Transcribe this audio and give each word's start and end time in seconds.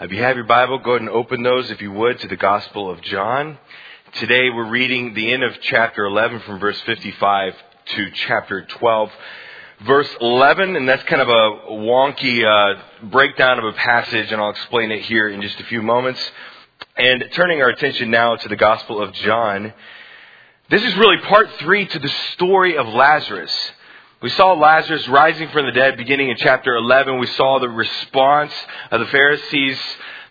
If 0.00 0.12
you 0.12 0.22
have 0.22 0.36
your 0.36 0.44
Bible, 0.44 0.78
go 0.78 0.92
ahead 0.92 1.00
and 1.00 1.10
open 1.10 1.42
those, 1.42 1.72
if 1.72 1.82
you 1.82 1.90
would, 1.90 2.20
to 2.20 2.28
the 2.28 2.36
Gospel 2.36 2.88
of 2.88 3.00
John. 3.00 3.58
Today 4.20 4.48
we're 4.48 4.70
reading 4.70 5.12
the 5.12 5.32
end 5.32 5.42
of 5.42 5.60
chapter 5.60 6.04
11 6.04 6.38
from 6.42 6.60
verse 6.60 6.80
55 6.82 7.56
to 7.96 8.10
chapter 8.12 8.64
12. 8.64 9.10
Verse 9.80 10.08
11, 10.20 10.76
and 10.76 10.88
that's 10.88 11.02
kind 11.02 11.20
of 11.20 11.28
a 11.28 11.72
wonky 11.72 12.44
uh, 12.44 12.80
breakdown 13.08 13.58
of 13.58 13.64
a 13.64 13.72
passage, 13.72 14.30
and 14.30 14.40
I'll 14.40 14.50
explain 14.50 14.92
it 14.92 15.02
here 15.02 15.28
in 15.30 15.42
just 15.42 15.58
a 15.58 15.64
few 15.64 15.82
moments. 15.82 16.20
And 16.96 17.24
turning 17.32 17.60
our 17.60 17.68
attention 17.68 18.08
now 18.08 18.36
to 18.36 18.48
the 18.48 18.54
Gospel 18.54 19.02
of 19.02 19.12
John, 19.14 19.72
this 20.70 20.84
is 20.84 20.96
really 20.96 21.18
part 21.22 21.50
three 21.58 21.86
to 21.86 21.98
the 21.98 22.10
story 22.34 22.78
of 22.78 22.86
Lazarus. 22.86 23.52
We 24.20 24.30
saw 24.30 24.52
Lazarus 24.54 25.06
rising 25.06 25.48
from 25.50 25.66
the 25.66 25.70
dead 25.70 25.96
beginning 25.96 26.30
in 26.30 26.36
chapter 26.38 26.74
11. 26.74 27.20
We 27.20 27.28
saw 27.28 27.60
the 27.60 27.68
response 27.68 28.52
of 28.90 28.98
the 28.98 29.06
Pharisees, 29.06 29.78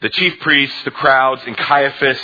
the 0.02 0.10
chief 0.10 0.42
priests, 0.42 0.84
the 0.84 0.92
crowds, 0.92 1.42
and 1.48 1.56
Caiaphas. 1.56 2.20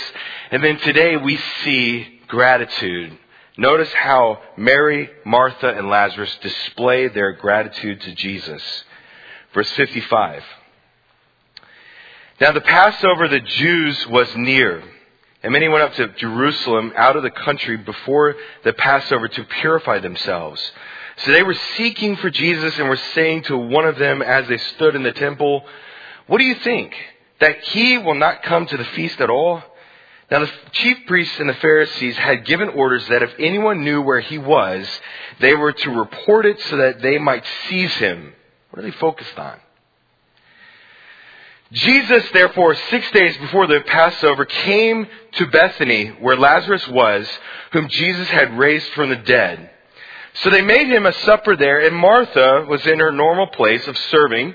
And 0.50 0.62
then 0.62 0.78
today 0.80 1.16
we 1.16 1.38
see 1.62 2.20
gratitude. 2.28 3.16
Notice 3.56 3.90
how 3.94 4.42
Mary, 4.58 5.08
Martha, 5.24 5.74
and 5.74 5.88
Lazarus 5.88 6.36
display 6.42 7.08
their 7.08 7.32
gratitude 7.32 7.98
to 8.02 8.14
Jesus. 8.14 8.84
Verse 9.54 9.70
55. 9.70 10.42
Now 12.42 12.52
the 12.52 12.60
Passover 12.60 13.26
the 13.26 13.40
Jews 13.40 14.06
was 14.08 14.28
near, 14.36 14.82
and 15.42 15.50
many 15.50 15.68
went 15.68 15.84
up 15.84 15.94
to 15.94 16.08
Jerusalem 16.08 16.92
out 16.94 17.16
of 17.16 17.22
the 17.22 17.30
country 17.30 17.78
before 17.78 18.34
the 18.64 18.74
Passover 18.74 19.28
to 19.28 19.44
purify 19.44 20.00
themselves. 20.00 20.60
So 21.18 21.32
they 21.32 21.42
were 21.42 21.56
seeking 21.76 22.16
for 22.16 22.30
Jesus 22.30 22.78
and 22.78 22.88
were 22.88 22.96
saying 23.14 23.44
to 23.44 23.56
one 23.56 23.86
of 23.86 23.98
them 23.98 24.22
as 24.22 24.48
they 24.48 24.58
stood 24.58 24.94
in 24.94 25.02
the 25.02 25.12
temple, 25.12 25.64
What 26.26 26.38
do 26.38 26.44
you 26.44 26.56
think? 26.56 26.94
That 27.40 27.62
he 27.64 27.98
will 27.98 28.14
not 28.14 28.42
come 28.42 28.66
to 28.66 28.76
the 28.76 28.84
feast 28.84 29.20
at 29.20 29.30
all? 29.30 29.62
Now 30.30 30.40
the 30.40 30.50
chief 30.72 30.98
priests 31.06 31.38
and 31.38 31.48
the 31.48 31.54
Pharisees 31.54 32.16
had 32.16 32.46
given 32.46 32.70
orders 32.70 33.06
that 33.08 33.22
if 33.22 33.32
anyone 33.38 33.84
knew 33.84 34.00
where 34.00 34.20
he 34.20 34.38
was, 34.38 34.88
they 35.40 35.54
were 35.54 35.72
to 35.72 35.90
report 35.90 36.46
it 36.46 36.60
so 36.62 36.78
that 36.78 37.02
they 37.02 37.18
might 37.18 37.44
seize 37.68 37.94
him. 37.94 38.32
What 38.70 38.80
are 38.80 38.90
they 38.90 38.96
focused 38.96 39.38
on? 39.38 39.58
Jesus, 41.72 42.24
therefore, 42.32 42.74
six 42.90 43.10
days 43.10 43.36
before 43.38 43.66
the 43.66 43.80
Passover, 43.80 44.44
came 44.44 45.06
to 45.32 45.46
Bethany, 45.48 46.08
where 46.08 46.36
Lazarus 46.36 46.86
was, 46.88 47.28
whom 47.72 47.88
Jesus 47.88 48.28
had 48.28 48.56
raised 48.56 48.88
from 48.90 49.10
the 49.10 49.16
dead. 49.16 49.70
So 50.34 50.50
they 50.50 50.62
made 50.62 50.88
him 50.88 51.06
a 51.06 51.12
supper 51.12 51.56
there, 51.56 51.86
and 51.86 51.94
Martha 51.94 52.66
was 52.68 52.84
in 52.86 52.98
her 52.98 53.12
normal 53.12 53.46
place 53.48 53.86
of 53.86 53.96
serving. 53.96 54.54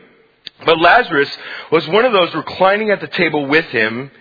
But 0.65 0.79
Lazarus 0.79 1.29
was 1.71 1.87
one 1.87 2.05
of 2.05 2.11
those 2.11 2.33
reclining 2.35 2.91
at 2.91 2.99
the 2.99 3.07
table 3.07 3.45
with 3.45 3.65
him. 3.65 4.11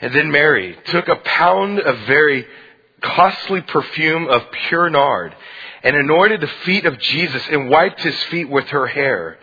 And 0.00 0.14
then 0.14 0.30
Mary 0.30 0.76
took 0.86 1.08
a 1.08 1.16
pound 1.16 1.80
of 1.80 1.98
very 2.00 2.46
costly 3.00 3.62
perfume 3.62 4.28
of 4.28 4.50
pure 4.68 4.90
nard 4.90 5.34
and 5.82 5.96
anointed 5.96 6.40
the 6.42 6.46
feet 6.64 6.84
of 6.84 6.98
Jesus 6.98 7.42
and 7.50 7.70
wiped 7.70 8.02
his 8.02 8.18
feet 8.24 8.50
with 8.50 8.66
her 8.68 8.86
hair. 8.86 9.38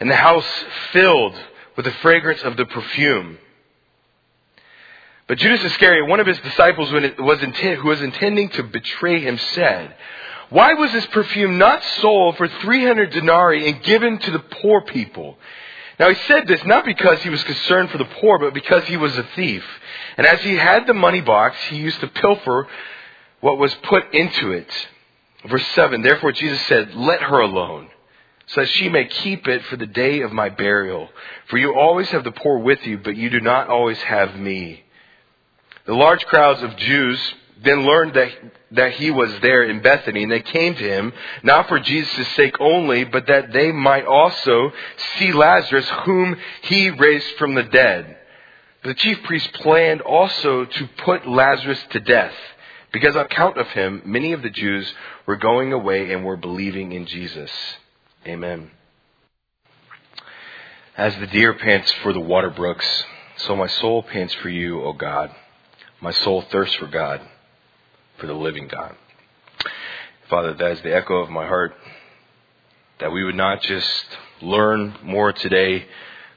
And 0.00 0.10
the 0.10 0.16
house 0.16 0.64
filled 0.92 1.34
with 1.76 1.86
the 1.86 1.92
fragrance 1.92 2.42
of 2.42 2.58
the 2.58 2.66
perfume. 2.66 3.38
But 5.26 5.38
Judas 5.38 5.64
Iscariot, 5.64 6.06
one 6.06 6.20
of 6.20 6.26
his 6.26 6.38
disciples 6.40 6.90
who 6.90 7.24
was 7.24 8.02
intending 8.02 8.50
to 8.50 8.62
betray 8.64 9.20
him, 9.20 9.38
said, 9.38 9.94
why 10.50 10.74
was 10.74 10.92
this 10.92 11.06
perfume 11.06 11.58
not 11.58 11.82
sold 12.00 12.36
for 12.36 12.48
300 12.48 13.10
denarii 13.10 13.68
and 13.68 13.82
given 13.82 14.18
to 14.18 14.30
the 14.30 14.38
poor 14.38 14.82
people? 14.82 15.36
Now 15.98 16.08
he 16.08 16.20
said 16.26 16.46
this 16.46 16.64
not 16.64 16.84
because 16.84 17.22
he 17.22 17.30
was 17.30 17.42
concerned 17.44 17.90
for 17.90 17.98
the 17.98 18.04
poor, 18.04 18.38
but 18.38 18.54
because 18.54 18.84
he 18.84 18.96
was 18.96 19.16
a 19.16 19.26
thief. 19.36 19.64
And 20.16 20.26
as 20.26 20.40
he 20.40 20.56
had 20.56 20.86
the 20.86 20.94
money 20.94 21.20
box, 21.20 21.56
he 21.68 21.76
used 21.76 22.00
to 22.00 22.08
pilfer 22.08 22.68
what 23.40 23.58
was 23.58 23.74
put 23.84 24.12
into 24.12 24.52
it. 24.52 24.68
Verse 25.48 25.66
7, 25.74 26.02
therefore 26.02 26.32
Jesus 26.32 26.60
said, 26.66 26.94
let 26.94 27.20
her 27.20 27.40
alone, 27.40 27.88
so 28.46 28.62
that 28.62 28.70
she 28.70 28.88
may 28.88 29.04
keep 29.04 29.46
it 29.46 29.62
for 29.66 29.76
the 29.76 29.86
day 29.86 30.22
of 30.22 30.32
my 30.32 30.48
burial. 30.48 31.08
For 31.48 31.58
you 31.58 31.74
always 31.74 32.08
have 32.08 32.24
the 32.24 32.32
poor 32.32 32.58
with 32.58 32.84
you, 32.86 32.98
but 32.98 33.16
you 33.16 33.30
do 33.30 33.40
not 33.40 33.68
always 33.68 33.98
have 33.98 34.34
me. 34.36 34.84
The 35.86 35.94
large 35.94 36.24
crowds 36.26 36.62
of 36.62 36.76
Jews 36.76 37.20
then 37.64 37.86
learned 37.86 38.14
that, 38.14 38.28
that 38.72 38.92
he 38.92 39.10
was 39.10 39.30
there 39.40 39.64
in 39.64 39.80
Bethany, 39.80 40.22
and 40.22 40.32
they 40.32 40.42
came 40.42 40.74
to 40.74 40.82
him, 40.82 41.12
not 41.42 41.68
for 41.68 41.78
Jesus' 41.80 42.28
sake 42.34 42.60
only, 42.60 43.04
but 43.04 43.26
that 43.26 43.52
they 43.52 43.72
might 43.72 44.06
also 44.06 44.72
see 45.16 45.32
Lazarus, 45.32 45.88
whom 46.04 46.36
he 46.62 46.90
raised 46.90 47.36
from 47.38 47.54
the 47.54 47.62
dead. 47.62 48.16
The 48.82 48.94
chief 48.94 49.22
priests 49.24 49.48
planned 49.54 50.02
also 50.02 50.64
to 50.64 50.88
put 51.04 51.26
Lazarus 51.26 51.82
to 51.90 52.00
death, 52.00 52.34
because 52.92 53.16
on 53.16 53.24
account 53.24 53.58
of 53.58 53.66
him, 53.68 54.02
many 54.04 54.32
of 54.32 54.42
the 54.42 54.50
Jews 54.50 54.92
were 55.26 55.36
going 55.36 55.72
away 55.72 56.12
and 56.12 56.24
were 56.24 56.36
believing 56.36 56.92
in 56.92 57.06
Jesus. 57.06 57.50
Amen. 58.26 58.70
As 60.96 61.16
the 61.16 61.26
deer 61.26 61.54
pants 61.54 61.90
for 62.02 62.12
the 62.12 62.20
water 62.20 62.50
brooks, 62.50 62.86
so 63.38 63.56
my 63.56 63.66
soul 63.66 64.02
pants 64.02 64.34
for 64.34 64.48
you, 64.48 64.82
O 64.82 64.92
God. 64.92 65.34
My 66.00 66.12
soul 66.12 66.42
thirsts 66.42 66.76
for 66.76 66.86
God 66.86 67.20
for 68.18 68.26
the 68.26 68.34
living 68.34 68.68
God. 68.68 68.96
Father, 70.28 70.54
that 70.54 70.70
is 70.72 70.82
the 70.82 70.94
echo 70.94 71.16
of 71.16 71.30
my 71.30 71.46
heart 71.46 71.74
that 73.00 73.12
we 73.12 73.24
would 73.24 73.34
not 73.34 73.60
just 73.62 74.06
learn 74.40 74.96
more 75.02 75.32
today, 75.32 75.86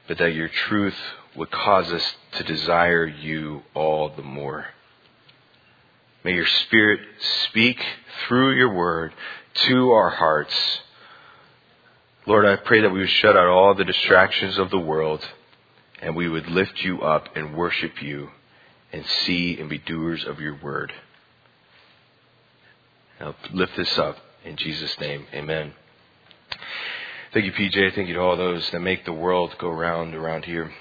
but 0.06 0.18
that 0.18 0.34
your 0.34 0.48
truth 0.48 0.96
would 1.36 1.50
cause 1.50 1.92
us 1.92 2.16
to 2.32 2.44
desire 2.44 3.06
you 3.06 3.62
all 3.74 4.10
the 4.10 4.22
more. 4.22 4.66
May 6.24 6.34
your 6.34 6.46
Spirit 6.46 7.00
speak 7.44 7.82
through 8.26 8.56
your 8.56 8.74
word 8.74 9.14
to 9.54 9.92
our 9.92 10.10
hearts. 10.10 10.80
Lord, 12.26 12.44
I 12.44 12.56
pray 12.56 12.82
that 12.82 12.90
we 12.90 13.00
would 13.00 13.08
shut 13.08 13.36
out 13.36 13.46
all 13.46 13.74
the 13.74 13.84
distractions 13.84 14.58
of 14.58 14.70
the 14.70 14.78
world 14.78 15.26
and 16.02 16.14
we 16.14 16.28
would 16.28 16.48
lift 16.48 16.82
you 16.82 17.00
up 17.02 17.36
and 17.36 17.56
worship 17.56 18.02
you 18.02 18.30
and 18.92 19.04
see 19.06 19.58
and 19.58 19.68
be 19.68 19.78
doers 19.78 20.24
of 20.24 20.40
your 20.40 20.56
word. 20.56 20.92
Now 23.20 23.34
lift 23.52 23.76
this 23.76 23.98
up 23.98 24.16
in 24.44 24.56
Jesus' 24.56 24.98
name. 25.00 25.26
Amen. 25.34 25.72
Thank 27.34 27.46
you, 27.46 27.52
PJ. 27.52 27.94
Thank 27.94 28.06
you 28.06 28.14
to 28.14 28.20
all 28.20 28.36
those 28.36 28.70
that 28.70 28.80
make 28.80 29.04
the 29.04 29.12
world 29.12 29.56
go 29.58 29.68
round 29.70 30.14
around 30.14 30.44
here. 30.44 30.72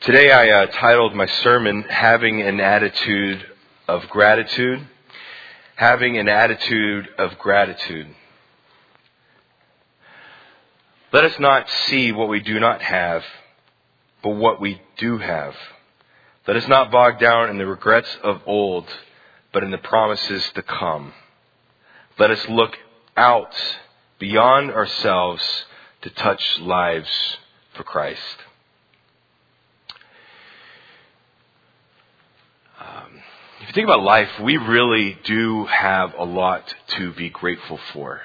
Today 0.00 0.30
I 0.30 0.48
uh, 0.48 0.66
titled 0.66 1.14
my 1.14 1.26
sermon, 1.26 1.82
Having 1.82 2.40
an 2.42 2.60
Attitude 2.60 3.44
of 3.88 4.08
Gratitude. 4.10 4.86
Having 5.74 6.18
an 6.18 6.28
Attitude 6.28 7.08
of 7.18 7.36
Gratitude. 7.38 8.14
Let 11.12 11.24
us 11.24 11.34
not 11.40 11.68
see 11.68 12.12
what 12.12 12.28
we 12.28 12.38
do 12.38 12.60
not 12.60 12.80
have, 12.80 13.24
but 14.22 14.30
what 14.30 14.60
we 14.60 14.80
do 14.98 15.18
have. 15.18 15.56
Let 16.46 16.56
us 16.56 16.68
not 16.68 16.92
bog 16.92 17.18
down 17.18 17.50
in 17.50 17.58
the 17.58 17.66
regrets 17.66 18.16
of 18.22 18.40
old, 18.46 18.86
but 19.52 19.64
in 19.64 19.72
the 19.72 19.78
promises 19.78 20.48
to 20.54 20.62
come. 20.62 21.12
Let 22.18 22.30
us 22.30 22.48
look 22.48 22.76
out 23.16 23.54
beyond 24.18 24.70
ourselves 24.70 25.64
to 26.02 26.10
touch 26.10 26.58
lives 26.60 27.38
for 27.74 27.82
Christ. 27.82 28.20
Um, 32.78 33.22
if 33.60 33.68
you 33.68 33.74
think 33.74 33.86
about 33.86 34.02
life, 34.02 34.28
we 34.40 34.56
really 34.56 35.18
do 35.24 35.64
have 35.66 36.14
a 36.18 36.24
lot 36.24 36.74
to 36.88 37.12
be 37.12 37.30
grateful 37.30 37.78
for. 37.92 38.22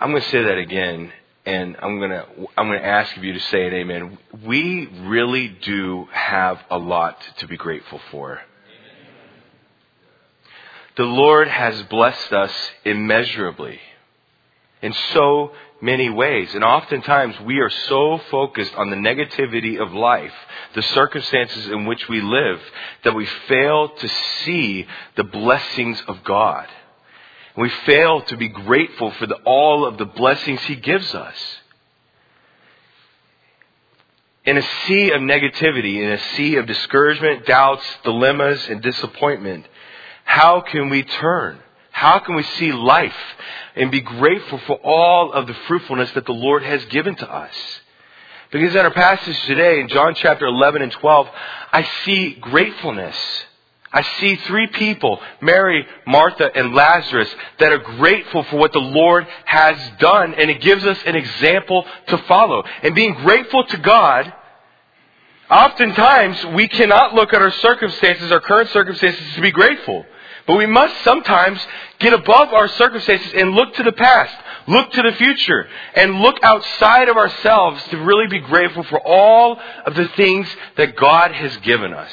I'm 0.00 0.10
going 0.10 0.22
to 0.22 0.28
say 0.28 0.42
that 0.42 0.58
again, 0.58 1.12
and 1.46 1.76
I'm 1.80 1.98
going 1.98 2.10
to 2.10 2.26
I'm 2.56 2.68
going 2.68 2.80
to 2.80 2.86
ask 2.86 3.16
of 3.16 3.24
you 3.24 3.32
to 3.32 3.40
say 3.40 3.66
it, 3.66 3.72
Amen. 3.72 4.18
We 4.44 4.86
really 5.02 5.48
do 5.48 6.08
have 6.12 6.60
a 6.70 6.78
lot 6.78 7.20
to 7.38 7.46
be 7.46 7.56
grateful 7.56 8.00
for. 8.10 8.40
The 10.96 11.04
Lord 11.04 11.48
has 11.48 11.82
blessed 11.84 12.32
us 12.32 12.52
immeasurably 12.84 13.80
in 14.80 14.92
so 15.12 15.52
many 15.80 16.08
ways. 16.08 16.54
And 16.54 16.62
oftentimes 16.62 17.34
we 17.40 17.58
are 17.58 17.70
so 17.70 18.20
focused 18.30 18.74
on 18.76 18.90
the 18.90 18.96
negativity 18.96 19.80
of 19.80 19.92
life, 19.92 20.32
the 20.74 20.82
circumstances 20.82 21.66
in 21.66 21.86
which 21.86 22.08
we 22.08 22.20
live, 22.20 22.60
that 23.02 23.14
we 23.14 23.26
fail 23.48 23.88
to 23.88 24.08
see 24.44 24.86
the 25.16 25.24
blessings 25.24 26.00
of 26.06 26.22
God. 26.22 26.66
We 27.56 27.70
fail 27.86 28.22
to 28.22 28.36
be 28.36 28.48
grateful 28.48 29.10
for 29.12 29.26
the, 29.26 29.36
all 29.44 29.86
of 29.86 29.98
the 29.98 30.06
blessings 30.06 30.60
He 30.62 30.76
gives 30.76 31.14
us. 31.14 31.36
In 34.44 34.58
a 34.58 34.68
sea 34.86 35.10
of 35.12 35.22
negativity, 35.22 36.02
in 36.02 36.10
a 36.10 36.18
sea 36.36 36.56
of 36.56 36.66
discouragement, 36.66 37.46
doubts, 37.46 37.84
dilemmas, 38.02 38.68
and 38.68 38.82
disappointment, 38.82 39.66
how 40.24 40.60
can 40.60 40.88
we 40.88 41.02
turn? 41.02 41.58
How 41.92 42.18
can 42.18 42.34
we 42.34 42.42
see 42.42 42.72
life 42.72 43.14
and 43.76 43.90
be 43.90 44.00
grateful 44.00 44.58
for 44.66 44.76
all 44.76 45.32
of 45.32 45.46
the 45.46 45.54
fruitfulness 45.68 46.10
that 46.12 46.26
the 46.26 46.32
Lord 46.32 46.64
has 46.64 46.84
given 46.86 47.14
to 47.16 47.32
us? 47.32 47.54
Because 48.50 48.74
in 48.74 48.80
our 48.80 48.92
passage 48.92 49.40
today, 49.46 49.80
in 49.80 49.88
John 49.88 50.14
chapter 50.14 50.46
11 50.46 50.82
and 50.82 50.92
12, 50.92 51.28
I 51.72 51.82
see 52.04 52.34
gratefulness. 52.34 53.16
I 53.92 54.02
see 54.18 54.34
three 54.34 54.66
people, 54.66 55.20
Mary, 55.40 55.86
Martha, 56.04 56.50
and 56.52 56.74
Lazarus, 56.74 57.32
that 57.60 57.72
are 57.72 57.78
grateful 57.78 58.42
for 58.44 58.56
what 58.56 58.72
the 58.72 58.80
Lord 58.80 59.26
has 59.44 59.78
done, 60.00 60.34
and 60.34 60.50
it 60.50 60.60
gives 60.60 60.84
us 60.84 60.98
an 61.06 61.14
example 61.14 61.86
to 62.08 62.18
follow. 62.26 62.64
And 62.82 62.94
being 62.94 63.14
grateful 63.14 63.64
to 63.64 63.76
God, 63.76 64.32
oftentimes 65.48 66.44
we 66.46 66.66
cannot 66.66 67.14
look 67.14 67.32
at 67.32 67.40
our 67.40 67.52
circumstances, 67.52 68.32
our 68.32 68.40
current 68.40 68.70
circumstances, 68.70 69.34
to 69.36 69.40
be 69.40 69.52
grateful. 69.52 70.04
But 70.46 70.56
we 70.56 70.66
must 70.66 71.02
sometimes 71.04 71.58
get 71.98 72.12
above 72.12 72.52
our 72.52 72.68
circumstances 72.68 73.32
and 73.34 73.52
look 73.52 73.74
to 73.74 73.82
the 73.82 73.92
past, 73.92 74.34
look 74.66 74.92
to 74.92 75.02
the 75.02 75.12
future, 75.12 75.66
and 75.94 76.20
look 76.20 76.38
outside 76.42 77.08
of 77.08 77.16
ourselves 77.16 77.82
to 77.84 77.96
really 77.98 78.26
be 78.26 78.40
grateful 78.40 78.82
for 78.84 79.00
all 79.00 79.58
of 79.86 79.94
the 79.94 80.08
things 80.08 80.46
that 80.76 80.96
God 80.96 81.32
has 81.32 81.56
given 81.58 81.94
us. 81.94 82.12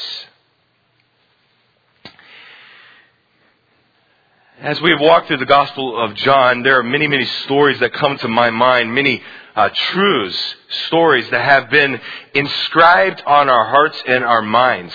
As 4.62 4.80
we 4.80 4.92
have 4.92 5.02
walked 5.02 5.28
through 5.28 5.38
the 5.38 5.46
Gospel 5.48 6.00
of 6.00 6.14
John, 6.14 6.62
there 6.62 6.78
are 6.78 6.84
many, 6.84 7.08
many 7.08 7.26
stories 7.26 7.80
that 7.80 7.94
come 7.94 8.18
to 8.20 8.28
my 8.28 8.52
mind, 8.52 8.94
many 8.94 9.22
uh, 9.56 9.70
truths, 9.74 10.56
stories 10.88 11.28
that 11.32 11.44
have 11.44 11.70
been 11.72 12.00
inscribed 12.36 13.24
on 13.26 13.50
our 13.50 13.66
hearts 13.66 14.02
and 14.08 14.24
our 14.24 14.44
minds. 14.44 14.94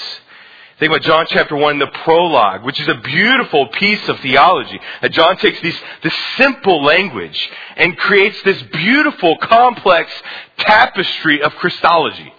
Think 0.78 0.92
about 0.92 1.02
John 1.02 1.26
chapter 1.30 1.56
1, 1.56 1.78
the 1.78 1.86
prologue, 2.04 2.62
which 2.62 2.78
is 2.78 2.88
a 2.88 2.96
beautiful 2.96 3.68
piece 3.68 4.06
of 4.10 4.20
theology. 4.20 4.78
That 5.00 5.10
John 5.12 5.38
takes 5.38 5.58
these, 5.62 5.78
this 6.02 6.14
simple 6.36 6.84
language 6.84 7.50
and 7.76 7.96
creates 7.96 8.36
this 8.42 8.62
beautiful, 8.62 9.38
complex 9.38 10.12
tapestry 10.58 11.40
of 11.40 11.54
Christology. 11.54 12.30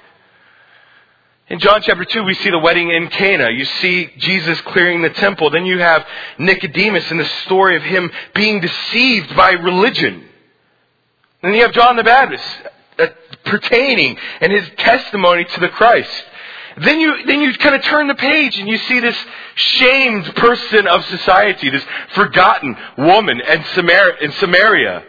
In 1.49 1.57
John 1.59 1.81
chapter 1.81 2.05
2, 2.05 2.25
we 2.25 2.35
see 2.35 2.51
the 2.51 2.59
wedding 2.59 2.91
in 2.91 3.07
Cana. 3.07 3.49
You 3.49 3.65
see 3.65 4.11
Jesus 4.17 4.61
clearing 4.61 5.01
the 5.01 5.09
temple. 5.09 5.49
Then 5.49 5.65
you 5.65 5.79
have 5.79 6.05
Nicodemus 6.37 7.09
and 7.09 7.19
the 7.19 7.29
story 7.45 7.75
of 7.75 7.81
him 7.81 8.11
being 8.35 8.59
deceived 8.59 9.35
by 9.35 9.51
religion. 9.51 10.25
Then 11.41 11.55
you 11.55 11.63
have 11.63 11.71
John 11.71 11.95
the 11.95 12.03
Baptist 12.03 12.43
uh, 12.99 13.07
pertaining 13.45 14.15
and 14.41 14.51
his 14.51 14.69
testimony 14.77 15.45
to 15.45 15.59
the 15.59 15.69
Christ. 15.69 16.11
Then 16.79 16.99
you, 16.99 17.25
then 17.25 17.41
you 17.41 17.53
kind 17.55 17.75
of 17.75 17.81
turn 17.83 18.07
the 18.07 18.15
page 18.15 18.57
and 18.59 18.67
you 18.67 18.77
see 18.77 18.99
this 18.99 19.17
shamed 19.55 20.25
person 20.35 20.87
of 20.87 21.03
society, 21.05 21.69
this 21.69 21.85
forgotten 22.13 22.77
woman 22.97 23.41
in 23.41 23.63
Samaria. 24.33 25.03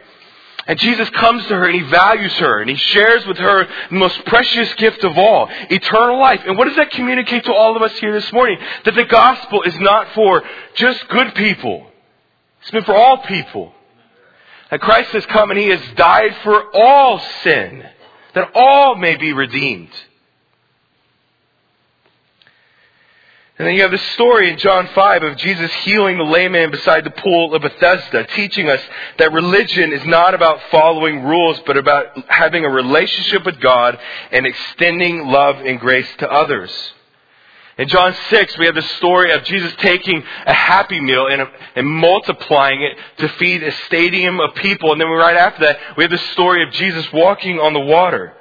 And 0.66 0.78
Jesus 0.78 1.08
comes 1.10 1.44
to 1.46 1.56
her 1.56 1.66
and 1.66 1.74
he 1.74 1.82
values 1.90 2.32
her 2.34 2.60
and 2.60 2.70
he 2.70 2.76
shares 2.76 3.26
with 3.26 3.38
her 3.38 3.66
the 3.90 3.96
most 3.96 4.22
precious 4.26 4.72
gift 4.74 5.02
of 5.04 5.16
all, 5.16 5.48
eternal 5.70 6.18
life. 6.18 6.42
And 6.46 6.56
what 6.58 6.68
does 6.68 6.76
that 6.76 6.90
communicate 6.90 7.44
to 7.44 7.54
all 7.54 7.76
of 7.76 7.82
us 7.82 7.92
here 7.98 8.12
this 8.12 8.30
morning? 8.32 8.58
That 8.84 8.94
the 8.94 9.04
gospel 9.04 9.62
is 9.62 9.78
not 9.80 10.12
for 10.12 10.42
just 10.74 11.08
good 11.08 11.34
people. 11.34 11.86
It's 12.62 12.72
meant 12.72 12.86
for 12.86 12.94
all 12.94 13.18
people. 13.18 13.72
That 14.70 14.80
Christ 14.80 15.10
has 15.12 15.24
come 15.26 15.50
and 15.50 15.58
he 15.58 15.68
has 15.68 15.80
died 15.96 16.36
for 16.42 16.76
all 16.76 17.18
sin. 17.42 17.84
That 18.34 18.50
all 18.54 18.94
may 18.94 19.16
be 19.16 19.32
redeemed. 19.32 19.90
And 23.58 23.66
then 23.66 23.74
you 23.74 23.82
have 23.82 23.90
the 23.90 23.98
story 23.98 24.50
in 24.50 24.58
John 24.58 24.86
5 24.94 25.22
of 25.24 25.36
Jesus 25.36 25.72
healing 25.82 26.16
the 26.16 26.22
lame 26.22 26.52
man 26.52 26.70
beside 26.70 27.02
the 27.02 27.10
pool 27.10 27.54
of 27.54 27.62
Bethesda, 27.62 28.24
teaching 28.28 28.70
us 28.70 28.80
that 29.18 29.32
religion 29.32 29.92
is 29.92 30.04
not 30.06 30.32
about 30.32 30.60
following 30.70 31.24
rules, 31.24 31.60
but 31.66 31.76
about 31.76 32.06
having 32.30 32.64
a 32.64 32.68
relationship 32.68 33.44
with 33.44 33.58
God 33.58 33.98
and 34.30 34.46
extending 34.46 35.26
love 35.26 35.56
and 35.56 35.80
grace 35.80 36.08
to 36.18 36.30
others. 36.30 36.70
In 37.78 37.88
John 37.88 38.14
6, 38.30 38.58
we 38.58 38.66
have 38.66 38.76
the 38.76 38.82
story 38.82 39.32
of 39.32 39.42
Jesus 39.42 39.72
taking 39.78 40.22
a 40.46 40.54
happy 40.54 41.00
meal 41.00 41.26
and, 41.26 41.42
and, 41.74 41.86
multiplying 41.86 42.82
it 42.82 42.96
to 43.18 43.28
feed 43.38 43.62
a 43.62 43.72
stadium 43.86 44.40
of 44.40 44.54
people. 44.56 44.92
And 44.92 45.00
then 45.00 45.08
right 45.08 45.36
after 45.36 45.64
that, 45.64 45.96
we 45.96 46.04
have 46.04 46.10
the 46.10 46.18
story 46.32 46.64
of 46.64 46.72
Jesus 46.72 47.12
walking 47.12 47.58
on 47.58 47.72
the 47.72 47.80
water. 47.80 48.34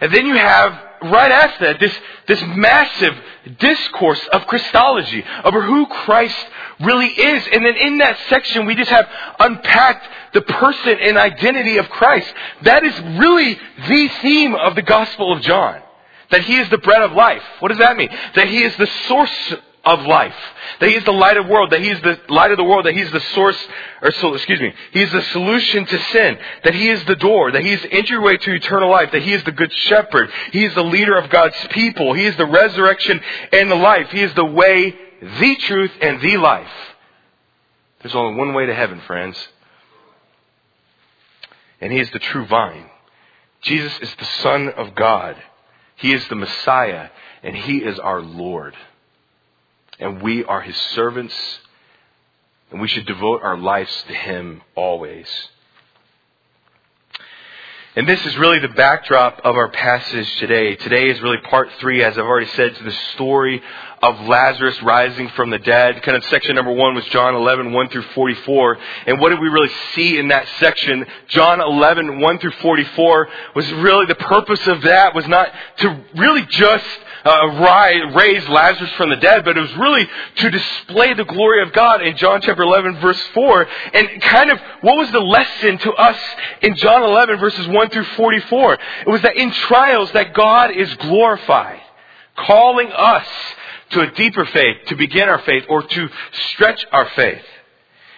And 0.00 0.12
then 0.12 0.26
you 0.26 0.36
have 0.36 0.80
right 1.04 1.30
after 1.30 1.66
that, 1.66 1.80
this, 1.80 1.94
this 2.26 2.42
massive 2.42 3.14
discourse 3.58 4.20
of 4.32 4.46
Christology, 4.46 5.24
over 5.44 5.62
who 5.62 5.86
Christ 5.86 6.36
really 6.80 7.08
is. 7.08 7.48
And 7.52 7.64
then 7.64 7.76
in 7.76 7.98
that 7.98 8.16
section, 8.28 8.66
we 8.66 8.74
just 8.74 8.90
have 8.90 9.08
unpacked 9.38 10.08
the 10.34 10.42
person 10.42 10.98
and 11.00 11.18
identity 11.18 11.78
of 11.78 11.88
Christ. 11.90 12.32
That 12.62 12.84
is 12.84 12.98
really 13.18 13.58
the 13.88 14.08
theme 14.20 14.54
of 14.54 14.74
the 14.74 14.82
Gospel 14.82 15.32
of 15.32 15.42
John. 15.42 15.80
That 16.30 16.42
He 16.42 16.56
is 16.56 16.68
the 16.70 16.78
bread 16.78 17.02
of 17.02 17.12
life. 17.12 17.42
What 17.60 17.68
does 17.68 17.78
that 17.78 17.96
mean? 17.96 18.08
That 18.34 18.48
He 18.48 18.62
is 18.62 18.76
the 18.76 18.88
source 19.08 19.54
of 19.84 20.06
life. 20.06 20.34
That 20.80 20.88
He 20.88 20.94
is 20.94 21.04
the 21.04 21.12
light 21.12 21.36
of 21.36 21.48
world. 21.48 21.70
That 21.70 21.80
He 21.80 21.90
is 21.90 22.00
the 22.02 22.18
light 22.28 22.50
of 22.50 22.56
the 22.56 22.64
world. 22.64 22.86
That 22.86 22.94
He 22.94 23.00
is 23.00 23.10
the 23.10 23.20
source, 23.34 23.58
or 24.00 24.12
so, 24.12 24.34
excuse 24.34 24.60
me, 24.60 24.72
He 24.92 25.02
is 25.02 25.10
the 25.10 25.22
solution 25.22 25.86
to 25.86 26.02
sin. 26.12 26.38
That 26.64 26.74
He 26.74 26.88
is 26.88 27.04
the 27.04 27.16
door. 27.16 27.50
That 27.52 27.64
He 27.64 27.72
is 27.72 27.82
the 27.82 27.92
entryway 27.92 28.36
to 28.36 28.52
eternal 28.52 28.90
life. 28.90 29.10
That 29.12 29.22
He 29.22 29.32
is 29.32 29.42
the 29.44 29.52
good 29.52 29.72
shepherd. 29.72 30.30
He 30.52 30.64
is 30.64 30.74
the 30.74 30.84
leader 30.84 31.16
of 31.16 31.30
God's 31.30 31.56
people. 31.70 32.14
He 32.14 32.26
is 32.26 32.36
the 32.36 32.46
resurrection 32.46 33.20
and 33.52 33.70
the 33.70 33.76
life. 33.76 34.10
He 34.10 34.22
is 34.22 34.32
the 34.34 34.44
way, 34.44 34.94
the 35.20 35.56
truth, 35.56 35.92
and 36.00 36.20
the 36.20 36.36
life. 36.36 36.70
There's 38.02 38.14
only 38.14 38.36
one 38.36 38.54
way 38.54 38.66
to 38.66 38.74
heaven, 38.74 39.00
friends. 39.06 39.36
And 41.80 41.92
He 41.92 41.98
is 41.98 42.10
the 42.10 42.20
true 42.20 42.46
vine. 42.46 42.86
Jesus 43.62 43.96
is 44.00 44.14
the 44.16 44.24
Son 44.24 44.68
of 44.68 44.94
God. 44.94 45.36
He 45.96 46.12
is 46.12 46.26
the 46.28 46.34
Messiah, 46.34 47.10
and 47.42 47.56
He 47.56 47.78
is 47.78 47.98
our 47.98 48.20
Lord 48.20 48.74
and 50.02 50.20
we 50.20 50.44
are 50.44 50.60
his 50.60 50.76
servants, 50.94 51.34
and 52.70 52.80
we 52.80 52.88
should 52.88 53.06
devote 53.06 53.42
our 53.42 53.56
lives 53.56 54.04
to 54.08 54.14
him 54.14 54.62
always. 54.74 55.28
And 57.94 58.08
this 58.08 58.24
is 58.24 58.34
really 58.38 58.58
the 58.58 58.68
backdrop 58.68 59.42
of 59.44 59.54
our 59.54 59.68
passage 59.68 60.36
today. 60.36 60.76
Today 60.76 61.10
is 61.10 61.20
really 61.20 61.36
part 61.36 61.68
three, 61.78 62.02
as 62.02 62.16
I've 62.16 62.24
already 62.24 62.50
said, 62.52 62.74
to 62.74 62.84
the 62.84 62.96
story 63.12 63.62
of 64.02 64.18
Lazarus 64.22 64.80
rising 64.82 65.28
from 65.36 65.50
the 65.50 65.58
dead. 65.58 66.02
Kind 66.02 66.16
of 66.16 66.24
section 66.24 66.56
number 66.56 66.72
one 66.72 66.94
was 66.94 67.04
John 67.08 67.34
11, 67.34 67.70
1 67.70 67.88
through 67.90 68.02
44. 68.14 68.78
And 69.06 69.20
what 69.20 69.28
did 69.28 69.40
we 69.40 69.48
really 69.48 69.70
see 69.94 70.18
in 70.18 70.28
that 70.28 70.46
section? 70.58 71.04
John 71.28 71.60
11, 71.60 72.18
1 72.18 72.38
through 72.38 72.52
44 72.62 73.28
was 73.54 73.70
really 73.74 74.06
the 74.06 74.14
purpose 74.14 74.66
of 74.68 74.80
that 74.82 75.14
was 75.14 75.28
not 75.28 75.52
to 75.76 76.00
really 76.16 76.46
just 76.46 76.86
uh, 77.24 78.10
raise 78.14 78.48
Lazarus 78.48 78.90
from 78.92 79.10
the 79.10 79.16
dead, 79.16 79.44
but 79.44 79.56
it 79.56 79.60
was 79.60 79.76
really 79.76 80.08
to 80.36 80.50
display 80.50 81.14
the 81.14 81.24
glory 81.24 81.62
of 81.62 81.72
God 81.72 82.02
in 82.02 82.16
John 82.16 82.40
chapter 82.40 82.62
11 82.62 83.00
verse 83.00 83.20
4. 83.34 83.68
And 83.94 84.22
kind 84.22 84.50
of, 84.50 84.60
what 84.80 84.96
was 84.96 85.10
the 85.12 85.20
lesson 85.20 85.78
to 85.78 85.92
us 85.92 86.18
in 86.62 86.74
John 86.76 87.02
11 87.02 87.38
verses 87.38 87.66
1 87.66 87.90
through 87.90 88.04
44? 88.04 88.74
It 88.74 89.08
was 89.08 89.22
that 89.22 89.36
in 89.36 89.50
trials 89.52 90.10
that 90.12 90.34
God 90.34 90.72
is 90.72 90.92
glorified, 90.94 91.80
calling 92.36 92.90
us 92.92 93.26
to 93.90 94.00
a 94.00 94.10
deeper 94.12 94.44
faith, 94.46 94.86
to 94.86 94.96
begin 94.96 95.28
our 95.28 95.40
faith, 95.40 95.64
or 95.68 95.82
to 95.82 96.08
stretch 96.32 96.84
our 96.92 97.08
faith. 97.10 97.44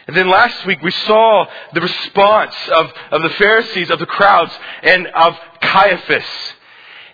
And 0.06 0.16
then 0.16 0.28
last 0.28 0.66
week 0.66 0.82
we 0.82 0.90
saw 0.90 1.46
the 1.72 1.80
response 1.80 2.54
of, 2.74 2.92
of 3.10 3.22
the 3.22 3.30
Pharisees, 3.30 3.90
of 3.90 3.98
the 3.98 4.06
crowds, 4.06 4.52
and 4.82 5.06
of 5.06 5.34
Caiaphas. 5.60 6.24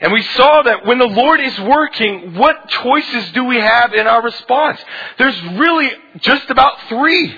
And 0.00 0.12
we 0.12 0.22
saw 0.22 0.62
that 0.62 0.86
when 0.86 0.98
the 0.98 1.06
Lord 1.06 1.40
is 1.40 1.58
working, 1.60 2.34
what 2.34 2.68
choices 2.68 3.32
do 3.32 3.44
we 3.44 3.56
have 3.56 3.92
in 3.92 4.06
our 4.06 4.22
response? 4.22 4.80
There's 5.18 5.40
really 5.58 5.90
just 6.20 6.48
about 6.48 6.80
three. 6.88 7.36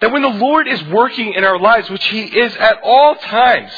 That 0.00 0.12
when 0.12 0.22
the 0.22 0.28
Lord 0.28 0.66
is 0.66 0.82
working 0.88 1.34
in 1.34 1.44
our 1.44 1.58
lives, 1.58 1.88
which 1.88 2.04
He 2.06 2.22
is 2.22 2.54
at 2.56 2.80
all 2.82 3.14
times, 3.14 3.72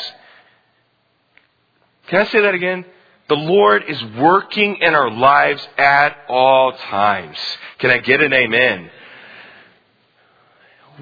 can 2.07 2.23
I 2.23 2.25
say 2.27 2.41
that 2.41 2.55
again? 2.55 2.87
The 3.29 3.37
Lord 3.37 3.85
is 3.87 4.03
working 4.17 4.77
in 4.77 4.95
our 4.95 5.11
lives 5.11 5.67
at 5.77 6.17
all 6.29 6.73
times. 6.73 7.37
Can 7.79 7.91
I 7.91 7.99
get 7.99 8.23
an 8.23 8.33
amen? 8.33 8.91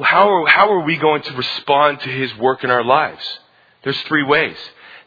How 0.03 0.29
are, 0.29 0.47
how 0.49 0.73
are 0.73 0.81
we 0.81 0.97
going 0.97 1.23
to 1.23 1.33
respond 1.35 2.01
to 2.01 2.09
His 2.09 2.37
work 2.37 2.65
in 2.65 2.71
our 2.71 2.85
lives? 2.85 3.25
There's 3.85 4.01
three 4.03 4.25
ways 4.25 4.57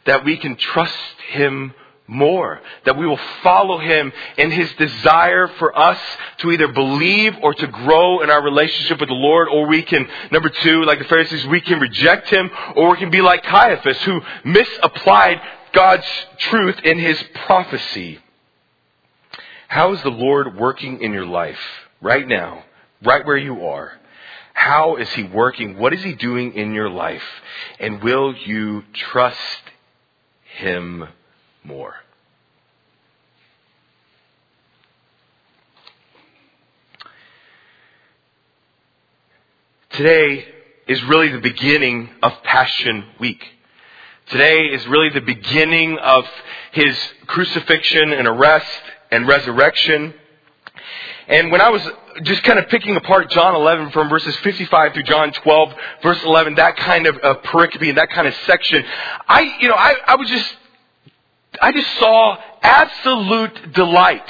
that 0.06 0.24
we 0.24 0.36
can 0.36 0.56
trust 0.56 0.94
Him 1.30 1.74
more. 2.06 2.60
That 2.84 2.98
we 2.98 3.06
will 3.06 3.20
follow 3.42 3.78
Him 3.78 4.12
in 4.36 4.50
His 4.50 4.72
desire 4.74 5.48
for 5.58 5.76
us 5.78 5.98
to 6.38 6.50
either 6.50 6.68
believe 6.68 7.36
or 7.42 7.54
to 7.54 7.66
grow 7.68 8.20
in 8.20 8.30
our 8.30 8.42
relationship 8.42 9.00
with 9.00 9.08
the 9.08 9.14
Lord, 9.14 9.48
or 9.48 9.66
we 9.66 9.82
can, 9.82 10.08
number 10.30 10.48
two, 10.48 10.84
like 10.84 10.98
the 10.98 11.04
Pharisees, 11.04 11.46
we 11.46 11.60
can 11.60 11.80
reject 11.80 12.28
Him, 12.28 12.50
or 12.76 12.90
we 12.90 12.96
can 12.96 13.10
be 13.10 13.20
like 13.20 13.42
Caiaphas, 13.44 14.02
who 14.02 14.20
misapplied 14.44 15.40
God's 15.72 16.06
truth 16.38 16.80
in 16.84 16.98
His 16.98 17.22
prophecy. 17.46 18.18
How 19.68 19.92
is 19.92 20.02
the 20.02 20.10
Lord 20.10 20.56
working 20.58 21.00
in 21.00 21.12
your 21.12 21.26
life 21.26 21.60
right 22.00 22.26
now, 22.26 22.64
right 23.04 23.24
where 23.24 23.36
you 23.36 23.66
are? 23.66 23.92
How 24.52 24.96
is 24.96 25.08
He 25.10 25.22
working? 25.22 25.78
What 25.78 25.92
is 25.92 26.02
He 26.02 26.14
doing 26.14 26.54
in 26.54 26.74
your 26.74 26.90
life? 26.90 27.22
And 27.78 28.02
will 28.02 28.34
you 28.34 28.82
trust 28.92 29.38
him 30.60 31.08
more. 31.64 31.94
Today 39.90 40.46
is 40.86 41.02
really 41.04 41.28
the 41.28 41.40
beginning 41.40 42.10
of 42.22 42.32
Passion 42.42 43.04
Week. 43.18 43.42
Today 44.28 44.66
is 44.66 44.86
really 44.86 45.10
the 45.10 45.20
beginning 45.20 45.98
of 45.98 46.24
his 46.72 46.96
crucifixion 47.26 48.12
and 48.12 48.28
arrest 48.28 48.82
and 49.10 49.26
resurrection. 49.26 50.14
And 51.30 51.52
when 51.52 51.60
I 51.60 51.68
was 51.70 51.82
just 52.24 52.42
kind 52.42 52.58
of 52.58 52.68
picking 52.68 52.96
apart 52.96 53.30
John 53.30 53.54
11 53.54 53.92
from 53.92 54.08
verses 54.08 54.34
55 54.38 54.94
through 54.94 55.04
John 55.04 55.32
12, 55.32 55.74
verse 56.02 56.22
11, 56.24 56.56
that 56.56 56.76
kind 56.76 57.06
of 57.06 57.16
uh, 57.22 57.34
pericope 57.44 57.88
and 57.88 57.98
that 57.98 58.10
kind 58.10 58.26
of 58.26 58.34
section, 58.46 58.84
I, 59.28 59.58
you 59.60 59.68
know, 59.68 59.76
I, 59.76 59.94
I 60.08 60.16
was 60.16 60.28
just, 60.28 60.56
I 61.62 61.70
just 61.70 61.88
saw 61.98 62.36
absolute 62.62 63.72
delight 63.72 64.28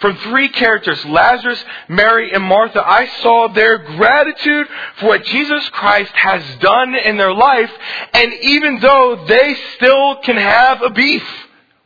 from 0.00 0.18
three 0.18 0.50
characters, 0.50 1.02
Lazarus, 1.06 1.64
Mary, 1.88 2.30
and 2.30 2.44
Martha, 2.44 2.86
I 2.86 3.06
saw 3.22 3.48
their 3.48 3.78
gratitude 3.78 4.66
for 4.98 5.06
what 5.06 5.24
Jesus 5.24 5.66
Christ 5.70 6.12
has 6.12 6.42
done 6.60 6.94
in 6.94 7.16
their 7.16 7.32
life, 7.32 7.70
and 8.12 8.34
even 8.34 8.80
though 8.80 9.24
they 9.26 9.56
still 9.76 10.16
can 10.16 10.36
have 10.36 10.82
a 10.82 10.90
beef 10.90 11.26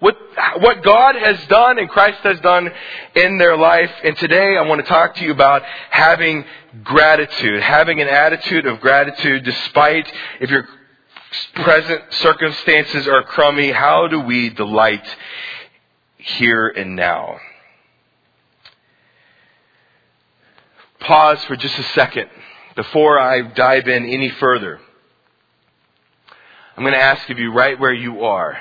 with 0.00 0.16
what 0.58 0.82
God 0.82 1.16
has 1.16 1.44
done 1.46 1.78
and 1.78 1.88
Christ 1.88 2.18
has 2.20 2.38
done 2.40 2.70
in 3.14 3.38
their 3.38 3.56
life. 3.56 3.90
And 4.04 4.16
today 4.16 4.56
I 4.56 4.62
want 4.62 4.80
to 4.80 4.86
talk 4.86 5.16
to 5.16 5.24
you 5.24 5.32
about 5.32 5.62
having 5.90 6.44
gratitude, 6.84 7.62
having 7.62 8.00
an 8.00 8.08
attitude 8.08 8.66
of 8.66 8.80
gratitude 8.80 9.44
despite 9.44 10.12
if 10.40 10.50
your 10.50 10.68
present 11.54 12.02
circumstances 12.10 13.08
are 13.08 13.22
crummy, 13.24 13.72
how 13.72 14.06
do 14.08 14.20
we 14.20 14.50
delight 14.50 15.04
here 16.18 16.68
and 16.68 16.96
now? 16.96 17.38
pause 21.00 21.42
for 21.44 21.56
just 21.56 21.78
a 21.78 21.82
second 21.94 22.28
before 22.76 23.18
I 23.18 23.42
dive 23.42 23.88
in 23.88 24.04
any 24.04 24.28
further. 24.28 24.80
I'm 26.76 26.82
going 26.82 26.94
to 26.94 27.00
ask 27.00 27.28
of 27.30 27.38
you 27.38 27.52
right 27.52 27.78
where 27.78 27.92
you 27.92 28.24
are. 28.24 28.58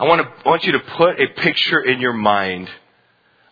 I 0.00 0.04
want, 0.04 0.22
to, 0.22 0.46
I 0.46 0.48
want 0.48 0.64
you 0.64 0.72
to 0.72 0.78
put 0.78 1.20
a 1.20 1.26
picture 1.26 1.78
in 1.78 2.00
your 2.00 2.14
mind 2.14 2.70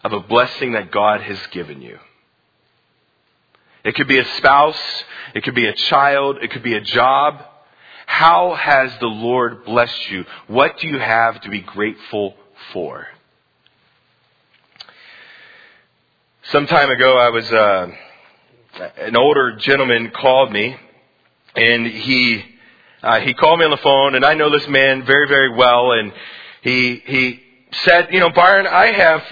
of 0.02 0.14
a 0.14 0.20
blessing 0.20 0.72
that 0.72 0.90
God 0.90 1.20
has 1.20 1.38
given 1.48 1.82
you. 1.82 1.98
It 3.84 3.94
could 3.94 4.08
be 4.08 4.18
a 4.18 4.24
spouse, 4.36 5.04
it 5.34 5.44
could 5.44 5.54
be 5.54 5.66
a 5.66 5.74
child, 5.74 6.38
it 6.40 6.50
could 6.50 6.62
be 6.62 6.72
a 6.72 6.80
job. 6.80 7.44
How 8.06 8.54
has 8.54 8.90
the 8.98 9.08
Lord 9.08 9.66
blessed 9.66 10.10
you? 10.10 10.24
What 10.46 10.78
do 10.78 10.88
you 10.88 10.98
have 10.98 11.38
to 11.42 11.50
be 11.50 11.60
grateful 11.60 12.34
for? 12.72 13.06
Some 16.44 16.66
time 16.66 16.88
ago, 16.88 17.18
I 17.18 17.28
was 17.28 17.52
uh, 17.52 17.90
an 18.96 19.16
older 19.16 19.56
gentleman 19.56 20.12
called 20.12 20.50
me, 20.50 20.78
and 21.54 21.86
he 21.86 22.42
uh, 23.02 23.20
he 23.20 23.34
called 23.34 23.58
me 23.58 23.66
on 23.66 23.70
the 23.70 23.76
phone, 23.76 24.14
and 24.14 24.24
I 24.24 24.32
know 24.32 24.48
this 24.48 24.66
man 24.66 25.04
very 25.04 25.28
very 25.28 25.54
well, 25.54 25.92
and 25.92 26.10
he 26.62 27.02
he 27.04 27.40
said, 27.72 28.08
you 28.10 28.20
know, 28.20 28.30
Byron, 28.30 28.66
I 28.66 28.86
have 28.86 29.22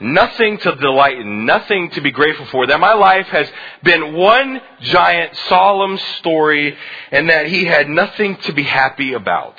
nothing 0.00 0.58
to 0.58 0.74
delight 0.76 1.18
in, 1.18 1.44
nothing 1.46 1.90
to 1.90 2.00
be 2.00 2.10
grateful 2.10 2.46
for. 2.46 2.66
That 2.66 2.80
my 2.80 2.94
life 2.94 3.26
has 3.28 3.48
been 3.82 4.14
one 4.14 4.60
giant 4.80 5.36
solemn 5.48 5.98
story, 6.18 6.76
and 7.10 7.28
that 7.30 7.46
he 7.46 7.64
had 7.64 7.88
nothing 7.88 8.36
to 8.36 8.52
be 8.52 8.62
happy 8.62 9.12
about. 9.14 9.56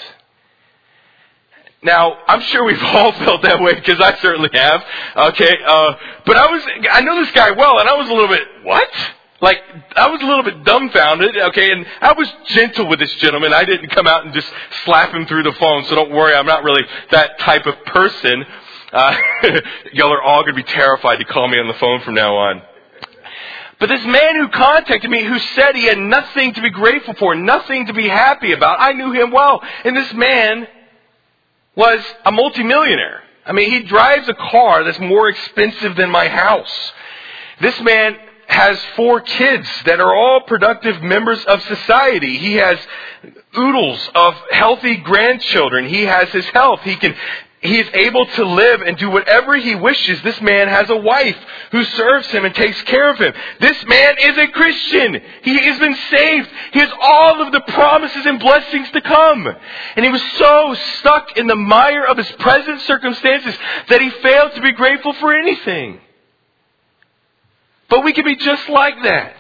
Now, 1.84 2.16
I'm 2.28 2.42
sure 2.42 2.64
we've 2.64 2.82
all 2.84 3.12
felt 3.14 3.42
that 3.44 3.62
way 3.62 3.74
because 3.76 4.00
I 4.00 4.16
certainly 4.22 4.50
have. 4.54 4.84
Okay, 5.16 5.58
uh, 5.66 5.96
but 6.26 6.38
I 6.38 6.52
was, 6.52 6.64
I 6.92 7.02
know 7.02 7.24
this 7.24 7.32
guy 7.34 7.52
well, 7.52 7.80
and 7.80 7.90
I 7.90 7.94
was 7.94 8.10
a 8.10 8.14
little 8.14 8.28
bit, 8.28 8.48
what? 8.64 8.90
Like, 9.42 9.58
I 9.96 10.08
was 10.08 10.22
a 10.22 10.26
little 10.26 10.44
bit 10.44 10.64
dumbfounded, 10.64 11.36
okay, 11.36 11.72
and 11.72 11.86
I 12.00 12.14
was 12.14 12.32
gentle 12.46 12.88
with 12.88 13.00
this 13.00 13.14
gentleman. 13.16 13.54
I 13.54 13.66
didn't 13.66 13.90
come 13.90 14.06
out 14.06 14.24
and 14.24 14.34
just 14.34 14.48
slap 14.86 15.12
him 15.14 15.26
through 15.26 15.44
the 15.44 15.54
phone, 15.54 15.84
so 15.86 15.96
don't 15.96 16.12
worry, 16.12 16.36
I'm 16.36 16.46
not 16.46 16.64
really 16.64 16.84
that 17.10 17.40
type 17.40 17.66
of 17.66 17.84
person. 17.86 18.46
Uh, 18.94 19.18
y'all 19.94 20.14
are 20.14 20.22
all 20.22 20.44
going 20.44 20.56
to 20.56 20.64
be 20.64 20.72
terrified 20.72 21.18
to 21.18 21.26
call 21.26 21.48
me 21.48 21.58
on 21.58 21.68
the 21.68 21.74
phone 21.74 22.02
from 22.02 22.14
now 22.14 22.36
on. 22.36 22.62
But 23.80 23.90
this 23.90 24.06
man 24.06 24.36
who 24.36 24.50
contacted 24.50 25.10
me, 25.10 25.24
who 25.24 25.40
said 25.40 25.76
he 25.76 25.86
had 25.86 25.98
nothing 25.98 26.54
to 26.54 26.62
be 26.62 26.70
grateful 26.70 27.16
for, 27.16 27.34
nothing 27.34 27.88
to 27.88 27.94
be 27.94 28.08
happy 28.08 28.52
about, 28.52 28.80
I 28.80 28.94
knew 28.94 29.12
him 29.12 29.32
well. 29.32 29.60
And 29.84 29.98
this 29.98 30.14
man 30.14 30.68
was 31.76 32.00
a 32.24 32.32
multimillionaire. 32.32 33.24
I 33.44 33.54
mean, 33.54 33.72
he 33.72 33.82
drives 33.82 34.30
a 34.30 34.36
car 34.36 34.84
that's 34.84 35.00
more 35.00 35.30
expensive 35.30 35.96
than 35.96 36.12
my 36.12 36.28
house. 36.28 36.92
This 37.60 37.82
man 37.82 38.18
has 38.52 38.78
four 38.98 39.22
kids 39.22 39.68
that 39.86 40.02
are 40.02 40.14
all 40.14 40.42
productive 40.42 41.02
members 41.02 41.44
of 41.46 41.62
society. 41.64 42.38
He 42.38 42.56
has 42.56 42.78
oodles 43.58 44.10
of 44.14 44.36
healthy 44.52 44.98
grandchildren. 44.98 45.88
He 45.88 46.04
has 46.04 46.30
his 46.30 46.46
health. 46.48 46.82
He 46.82 46.98
can 46.98 47.16
he 47.62 47.80
is 47.80 47.88
able 47.94 48.26
to 48.26 48.44
live 48.44 48.82
and 48.82 48.98
do 48.98 49.12
whatever 49.12 49.56
he 49.56 49.76
wishes. 49.76 50.20
This 50.24 50.42
man 50.42 50.68
has 50.68 50.90
a 50.90 50.98
wife 50.98 51.38
who 51.72 51.84
serves 51.84 52.28
him 52.28 52.44
and 52.44 52.56
takes 52.56 52.82
care 52.84 53.12
of 53.12 53.20
him. 53.20 53.34
This 53.60 53.86
man 53.86 54.16
is 54.20 54.36
a 54.36 54.48
Christian. 54.48 55.22
He 55.44 55.58
has 55.60 55.80
been 55.80 55.96
saved. 56.10 56.50
He 56.74 56.80
has 56.80 56.90
all 57.00 57.40
of 57.40 57.52
the 57.54 57.62
promises 57.62 58.26
and 58.26 58.40
blessings 58.40 58.90
to 58.92 59.02
come. 59.02 59.48
And 59.96 60.04
he 60.04 60.12
was 60.12 60.24
so 60.40 60.76
stuck 61.00 61.38
in 61.38 61.46
the 61.46 61.56
mire 61.56 62.04
of 62.04 62.18
his 62.18 62.32
present 62.40 62.82
circumstances 62.82 63.56
that 63.90 64.02
he 64.02 64.10
failed 64.10 64.56
to 64.56 64.62
be 64.62 64.72
grateful 64.72 65.14
for 65.14 65.32
anything. 65.32 66.02
But 67.92 68.06
we 68.06 68.14
can 68.14 68.24
be 68.24 68.38
just 68.38 68.70
like 68.70 69.04
that. 69.04 69.36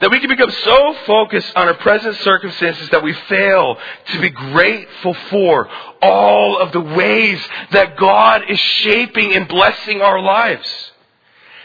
That 0.00 0.10
we 0.10 0.18
can 0.20 0.28
become 0.28 0.50
so 0.50 0.94
focused 1.06 1.56
on 1.56 1.68
our 1.68 1.74
present 1.74 2.16
circumstances 2.16 2.88
that 2.90 3.02
we 3.02 3.12
fail 3.12 3.78
to 4.12 4.20
be 4.20 4.30
grateful 4.30 5.14
for 5.30 5.68
all 6.02 6.58
of 6.58 6.72
the 6.72 6.80
ways 6.80 7.40
that 7.70 7.96
God 7.96 8.42
is 8.48 8.58
shaping 8.58 9.34
and 9.34 9.48
blessing 9.48 10.02
our 10.02 10.20
lives. 10.20 10.68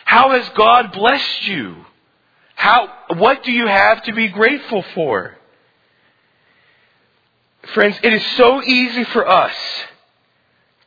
How 0.05 0.31
has 0.31 0.47
God 0.49 0.91
blessed 0.91 1.47
you? 1.47 1.75
How, 2.55 2.91
what 3.15 3.43
do 3.43 3.51
you 3.51 3.65
have 3.65 4.03
to 4.03 4.13
be 4.13 4.27
grateful 4.27 4.83
for? 4.93 5.35
Friends, 7.73 7.97
it 8.03 8.13
is 8.13 8.25
so 8.37 8.61
easy 8.61 9.05
for 9.05 9.27
us 9.27 9.55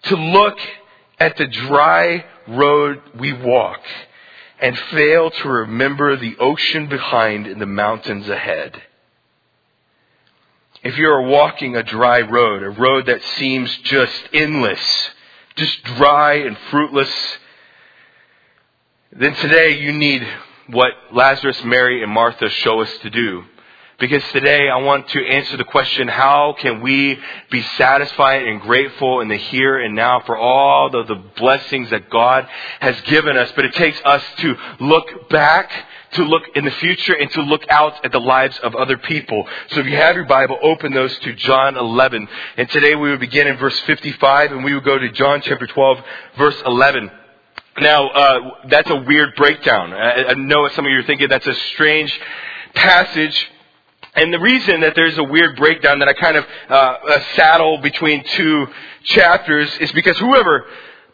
to 0.04 0.16
look 0.16 0.58
at 1.18 1.36
the 1.36 1.46
dry 1.46 2.24
road 2.46 3.02
we 3.18 3.32
walk 3.32 3.80
and 4.60 4.78
fail 4.78 5.30
to 5.30 5.48
remember 5.48 6.16
the 6.16 6.36
ocean 6.38 6.88
behind 6.88 7.46
and 7.46 7.60
the 7.60 7.66
mountains 7.66 8.28
ahead. 8.28 8.80
If 10.82 10.96
you 10.98 11.08
are 11.08 11.22
walking 11.22 11.76
a 11.76 11.82
dry 11.82 12.20
road, 12.20 12.62
a 12.62 12.70
road 12.70 13.06
that 13.06 13.22
seems 13.36 13.74
just 13.78 14.28
endless, 14.32 15.10
just 15.56 15.82
dry 15.84 16.34
and 16.34 16.56
fruitless, 16.70 17.38
then 19.12 19.34
today 19.34 19.78
you 19.78 19.92
need 19.92 20.26
what 20.68 20.92
Lazarus, 21.12 21.62
Mary, 21.64 22.02
and 22.02 22.12
Martha 22.12 22.48
show 22.48 22.82
us 22.82 22.98
to 22.98 23.10
do. 23.10 23.44
Because 23.98 24.22
today 24.30 24.68
I 24.68 24.76
want 24.76 25.08
to 25.08 25.26
answer 25.26 25.56
the 25.56 25.64
question, 25.64 26.06
how 26.06 26.54
can 26.58 26.82
we 26.82 27.18
be 27.50 27.62
satisfied 27.78 28.42
and 28.42 28.60
grateful 28.60 29.20
in 29.20 29.28
the 29.28 29.38
here 29.38 29.78
and 29.78 29.94
now 29.94 30.20
for 30.20 30.36
all 30.36 30.94
of 30.94 31.06
the 31.06 31.14
blessings 31.14 31.88
that 31.88 32.10
God 32.10 32.46
has 32.80 33.00
given 33.02 33.38
us? 33.38 33.50
But 33.56 33.64
it 33.64 33.72
takes 33.72 33.98
us 34.04 34.22
to 34.40 34.54
look 34.80 35.30
back, 35.30 35.72
to 36.12 36.24
look 36.24 36.42
in 36.54 36.66
the 36.66 36.72
future, 36.72 37.14
and 37.14 37.30
to 37.30 37.40
look 37.40 37.66
out 37.70 38.04
at 38.04 38.12
the 38.12 38.20
lives 38.20 38.58
of 38.58 38.74
other 38.74 38.98
people. 38.98 39.48
So 39.70 39.80
if 39.80 39.86
you 39.86 39.96
have 39.96 40.14
your 40.14 40.26
Bible, 40.26 40.58
open 40.62 40.92
those 40.92 41.18
to 41.20 41.32
John 41.32 41.78
11. 41.78 42.28
And 42.58 42.68
today 42.68 42.96
we 42.96 43.08
will 43.08 43.16
begin 43.16 43.46
in 43.46 43.56
verse 43.56 43.80
55 43.80 44.52
and 44.52 44.62
we 44.62 44.74
will 44.74 44.82
go 44.82 44.98
to 44.98 45.10
John 45.12 45.40
chapter 45.40 45.66
12, 45.66 45.98
verse 46.36 46.62
11. 46.66 47.10
Now, 47.80 48.08
uh, 48.08 48.40
that's 48.68 48.90
a 48.90 48.96
weird 48.96 49.34
breakdown. 49.36 49.94
I, 49.94 50.24
I 50.24 50.34
know 50.34 50.68
some 50.68 50.84
of 50.84 50.90
you 50.90 50.98
are 50.98 51.04
thinking 51.04 51.30
that's 51.30 51.46
a 51.46 51.54
strange 51.72 52.12
passage 52.74 53.52
and 54.16 54.32
the 54.32 54.40
reason 54.40 54.80
that 54.80 54.94
there's 54.94 55.18
a 55.18 55.24
weird 55.24 55.56
breakdown 55.56 55.98
that 55.98 56.08
I 56.08 56.14
kind 56.14 56.36
of 56.36 56.46
uh, 56.68 57.20
saddle 57.34 57.78
between 57.78 58.24
two 58.24 58.66
chapters 59.04 59.70
is 59.78 59.92
because 59.92 60.16
whoever 60.18 60.66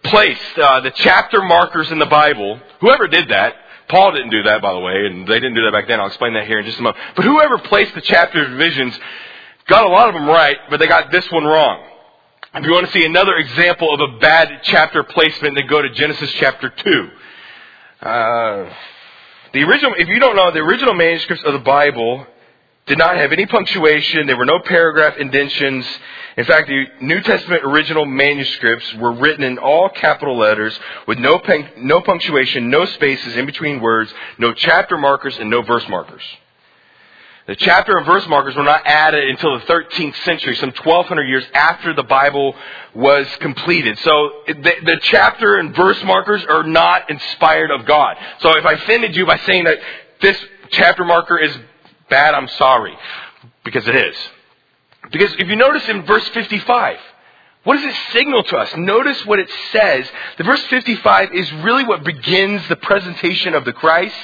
placed 0.05 0.59
uh, 0.59 0.81
the 0.81 0.91
chapter 0.93 1.43
markers 1.43 1.91
in 1.91 1.99
the 1.99 2.07
Bible, 2.07 2.61
whoever 2.81 3.09
did 3.09 3.29
that, 3.29 3.57
Paul 3.89 4.13
didn't 4.13 4.31
do 4.31 4.45
that, 4.45 4.63
by 4.63 4.73
the 4.73 4.79
way, 4.79 5.07
and 5.07 5.27
they 5.27 5.35
didn't 5.35 5.55
do 5.55 5.65
that 5.65 5.73
back 5.73 5.89
then. 5.89 6.01
I'll 6.01 6.07
explain 6.07 6.35
that 6.35 6.47
here 6.47 6.61
in 6.61 6.65
just 6.65 6.79
a 6.79 6.83
moment. 6.83 7.03
But 7.17 7.25
whoever 7.25 7.59
placed 7.59 7.95
the 7.95 8.01
chapter 8.01 8.49
divisions 8.49 8.99
got 9.67 9.85
a 9.85 9.89
lot 9.89 10.09
of 10.09 10.15
them 10.15 10.27
right, 10.27 10.57
but 10.71 10.79
they 10.79 10.87
got 10.87 11.11
this 11.11 11.31
one 11.31 11.45
wrong. 11.45 11.85
If 12.55 12.65
you 12.65 12.73
want 12.73 12.87
to 12.87 12.93
see 12.93 13.05
another 13.05 13.35
example 13.37 13.93
of 13.95 14.01
a 14.01 14.19
bad 14.19 14.61
chapter 14.63 15.03
placement, 15.03 15.57
then 15.57 15.67
go 15.67 15.83
to 15.83 15.91
Genesis 15.91 16.31
chapter 16.35 16.69
2. 16.69 17.11
Uh, 18.01 18.73
the 19.53 19.63
original, 19.63 19.95
if 19.99 20.09
you 20.09 20.21
don't 20.21 20.37
know, 20.37 20.51
the 20.51 20.61
original 20.61 20.95
manuscripts 20.95 21.43
of 21.45 21.53
the 21.53 21.61
Bible 21.61 22.27
did 22.87 22.99
not 22.99 23.17
have 23.17 23.33
any 23.33 23.47
punctuation. 23.47 24.27
There 24.27 24.37
were 24.37 24.45
no 24.45 24.59
paragraph 24.59 25.17
indentions. 25.17 25.87
In 26.37 26.45
fact, 26.45 26.69
the 26.69 26.87
New 27.01 27.21
Testament 27.21 27.63
original 27.65 28.05
manuscripts 28.05 28.93
were 28.95 29.13
written 29.13 29.45
in 29.45 29.59
all 29.59 29.89
capital 29.89 30.37
letters 30.37 30.79
with 31.07 31.19
no, 31.19 31.41
no 31.79 32.01
punctuation, 32.01 32.71
no 32.71 32.85
spaces 32.87 33.37
in 33.37 33.47
between 33.47 33.81
words, 33.81 34.13
no 34.39 34.53
chapter 34.53 34.97
markers, 34.97 35.39
and 35.39 35.49
no 35.49 35.63
verse 35.63 35.89
markers. 35.89 36.23
The 37.47 37.57
chapter 37.57 37.97
and 37.97 38.07
verse 38.07 38.27
markers 38.29 38.55
were 38.55 38.63
not 38.63 38.87
added 38.87 39.29
until 39.29 39.59
the 39.59 39.65
13th 39.67 40.17
century, 40.25 40.55
some 40.57 40.71
1200 40.71 41.25
years 41.25 41.45
after 41.53 41.93
the 41.93 42.05
Bible 42.05 42.55
was 42.95 43.27
completed. 43.41 43.99
So 43.99 44.31
the, 44.47 44.75
the, 44.85 44.99
chapter 45.03 45.57
and 45.57 45.75
verse 45.75 46.01
markers 46.05 46.45
are 46.49 46.63
not 46.63 47.11
inspired 47.11 47.73
of 47.73 47.85
God. 47.85 48.17
So 48.39 48.57
if 48.57 48.65
I 48.65 48.75
offended 48.75 49.17
you 49.17 49.27
by 49.27 49.39
saying 49.39 49.65
that 49.65 49.79
this 50.21 50.39
chapter 50.71 51.05
marker 51.05 51.37
is 51.37 51.53
bad, 52.13 52.35
I'm 52.35 52.49
sorry. 52.49 52.95
Because 53.65 53.89
it 53.89 53.97
is. 53.97 54.17
Because 55.11 55.33
if 55.39 55.49
you 55.49 55.57
notice 55.57 55.89
in 55.89 56.05
verse 56.05 56.29
55, 56.29 56.99
what 57.65 57.77
does 57.77 57.85
it 57.85 57.97
signal 58.13 58.43
to 58.43 58.57
us? 58.57 58.71
Notice 58.77 59.25
what 59.25 59.39
it 59.39 59.49
says. 59.73 60.07
The 60.37 60.45
verse 60.45 60.63
55 60.67 61.33
is 61.33 61.51
really 61.65 61.85
what 61.85 62.05
begins 62.05 62.67
the 62.69 62.77
presentation 62.77 63.55
of 63.55 63.65
the 63.65 63.73
Christ. 63.73 64.15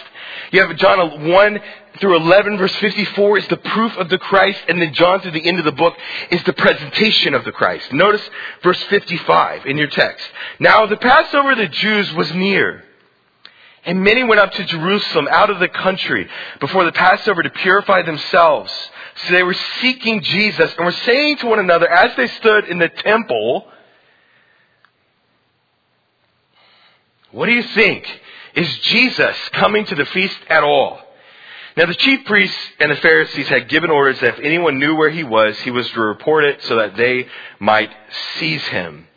You 0.52 0.66
have 0.66 0.76
John 0.76 1.28
1 1.28 1.60
through 2.00 2.16
11, 2.16 2.58
verse 2.58 2.74
54 2.76 3.38
is 3.38 3.48
the 3.48 3.56
proof 3.56 3.96
of 3.96 4.08
the 4.08 4.18
Christ, 4.18 4.60
and 4.68 4.80
then 4.80 4.92
John 4.92 5.20
through 5.20 5.32
the 5.32 5.46
end 5.46 5.58
of 5.58 5.64
the 5.64 5.72
book 5.72 5.94
is 6.30 6.42
the 6.44 6.52
presentation 6.52 7.34
of 7.34 7.44
the 7.44 7.52
Christ. 7.52 7.92
Notice 7.92 8.28
verse 8.62 8.82
55 8.84 9.66
in 9.66 9.76
your 9.76 9.88
text. 9.88 10.26
Now 10.60 10.86
the 10.86 10.96
Passover 10.96 11.52
of 11.52 11.58
the 11.58 11.68
Jews 11.68 12.12
was 12.14 12.32
near. 12.34 12.84
And 13.88 14.02
many 14.04 14.22
went 14.22 14.38
up 14.38 14.52
to 14.52 14.64
Jerusalem 14.66 15.28
out 15.30 15.48
of 15.48 15.60
the 15.60 15.68
country 15.68 16.28
before 16.60 16.84
the 16.84 16.92
Passover 16.92 17.42
to 17.42 17.48
purify 17.48 18.02
themselves. 18.02 18.70
So 19.24 19.32
they 19.32 19.42
were 19.42 19.56
seeking 19.80 20.20
Jesus 20.20 20.74
and 20.76 20.84
were 20.84 20.92
saying 20.92 21.38
to 21.38 21.46
one 21.46 21.58
another 21.58 21.88
as 21.88 22.14
they 22.14 22.26
stood 22.26 22.66
in 22.66 22.78
the 22.78 22.90
temple, 22.90 23.66
What 27.30 27.46
do 27.46 27.52
you 27.52 27.62
think? 27.62 28.06
Is 28.54 28.78
Jesus 28.80 29.34
coming 29.52 29.86
to 29.86 29.94
the 29.94 30.04
feast 30.04 30.38
at 30.50 30.64
all? 30.64 31.00
Now 31.74 31.86
the 31.86 31.94
chief 31.94 32.26
priests 32.26 32.58
and 32.80 32.90
the 32.90 32.96
Pharisees 32.96 33.48
had 33.48 33.70
given 33.70 33.88
orders 33.88 34.20
that 34.20 34.38
if 34.38 34.44
anyone 34.44 34.78
knew 34.78 34.96
where 34.96 35.08
he 35.08 35.24
was, 35.24 35.58
he 35.60 35.70
was 35.70 35.88
to 35.92 36.00
report 36.02 36.44
it 36.44 36.62
so 36.64 36.76
that 36.76 36.94
they 36.94 37.26
might 37.58 37.90
seize 38.34 38.64
him. 38.64 39.07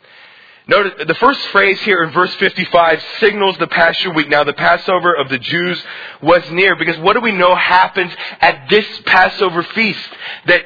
Notice 0.68 1.06
the 1.06 1.14
first 1.14 1.40
phrase 1.48 1.80
here 1.80 2.04
in 2.04 2.10
verse 2.10 2.32
55 2.34 3.02
signals 3.18 3.58
the 3.58 3.66
Passion 3.66 4.14
Week. 4.14 4.28
Now 4.28 4.44
the 4.44 4.52
Passover 4.52 5.12
of 5.14 5.28
the 5.28 5.38
Jews 5.38 5.82
was 6.22 6.48
near 6.50 6.76
because 6.76 6.98
what 6.98 7.14
do 7.14 7.20
we 7.20 7.32
know 7.32 7.54
happens 7.54 8.12
at 8.40 8.68
this 8.70 8.86
Passover 9.04 9.64
feast? 9.64 10.08
That 10.46 10.64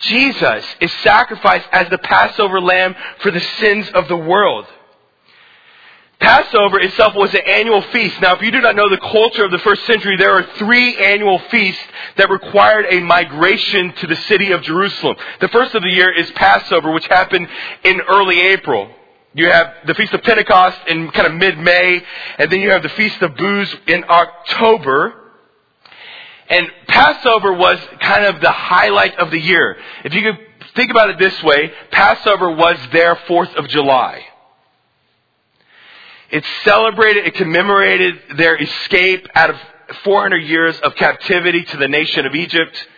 Jesus 0.00 0.64
is 0.80 0.92
sacrificed 1.02 1.68
as 1.72 1.88
the 1.88 1.98
Passover 1.98 2.60
lamb 2.60 2.94
for 3.20 3.30
the 3.30 3.40
sins 3.40 3.88
of 3.94 4.08
the 4.08 4.16
world. 4.16 4.66
Passover 6.22 6.78
itself 6.78 7.16
was 7.16 7.34
an 7.34 7.40
annual 7.46 7.82
feast. 7.82 8.20
Now, 8.20 8.36
if 8.36 8.42
you 8.42 8.52
do 8.52 8.60
not 8.60 8.76
know 8.76 8.88
the 8.88 8.96
culture 8.98 9.44
of 9.44 9.50
the 9.50 9.58
first 9.58 9.84
century, 9.86 10.16
there 10.16 10.30
are 10.30 10.44
three 10.56 10.96
annual 10.96 11.40
feasts 11.50 11.82
that 12.16 12.30
required 12.30 12.86
a 12.88 13.00
migration 13.00 13.92
to 13.94 14.06
the 14.06 14.14
city 14.14 14.52
of 14.52 14.62
Jerusalem. 14.62 15.16
The 15.40 15.48
first 15.48 15.74
of 15.74 15.82
the 15.82 15.90
year 15.90 16.12
is 16.12 16.30
Passover, 16.30 16.92
which 16.92 17.06
happened 17.08 17.48
in 17.82 18.00
early 18.02 18.40
April. 18.40 18.88
You 19.34 19.50
have 19.50 19.74
the 19.86 19.94
Feast 19.94 20.12
of 20.12 20.22
Pentecost 20.22 20.78
in 20.86 21.10
kind 21.10 21.26
of 21.26 21.34
mid-May, 21.34 22.02
and 22.38 22.52
then 22.52 22.60
you 22.60 22.70
have 22.70 22.84
the 22.84 22.90
Feast 22.90 23.20
of 23.20 23.34
Booths 23.36 23.74
in 23.88 24.04
October. 24.08 25.14
And 26.48 26.70
Passover 26.86 27.52
was 27.52 27.80
kind 27.98 28.26
of 28.26 28.40
the 28.40 28.50
highlight 28.52 29.18
of 29.18 29.32
the 29.32 29.40
year. 29.40 29.76
If 30.04 30.14
you 30.14 30.22
could 30.22 30.38
think 30.76 30.92
about 30.92 31.10
it 31.10 31.18
this 31.18 31.42
way, 31.42 31.72
Passover 31.90 32.50
was 32.54 32.76
their 32.92 33.16
4th 33.16 33.56
of 33.56 33.66
July. 33.68 34.22
It 36.32 36.44
celebrated, 36.64 37.26
it 37.26 37.34
commemorated 37.34 38.38
their 38.38 38.56
escape 38.56 39.28
out 39.34 39.50
of 39.50 39.56
400 40.02 40.38
years 40.38 40.80
of 40.80 40.94
captivity 40.94 41.62
to 41.62 41.76
the 41.76 41.88
nation 41.88 42.24
of 42.24 42.34
Egypt. 42.34 42.88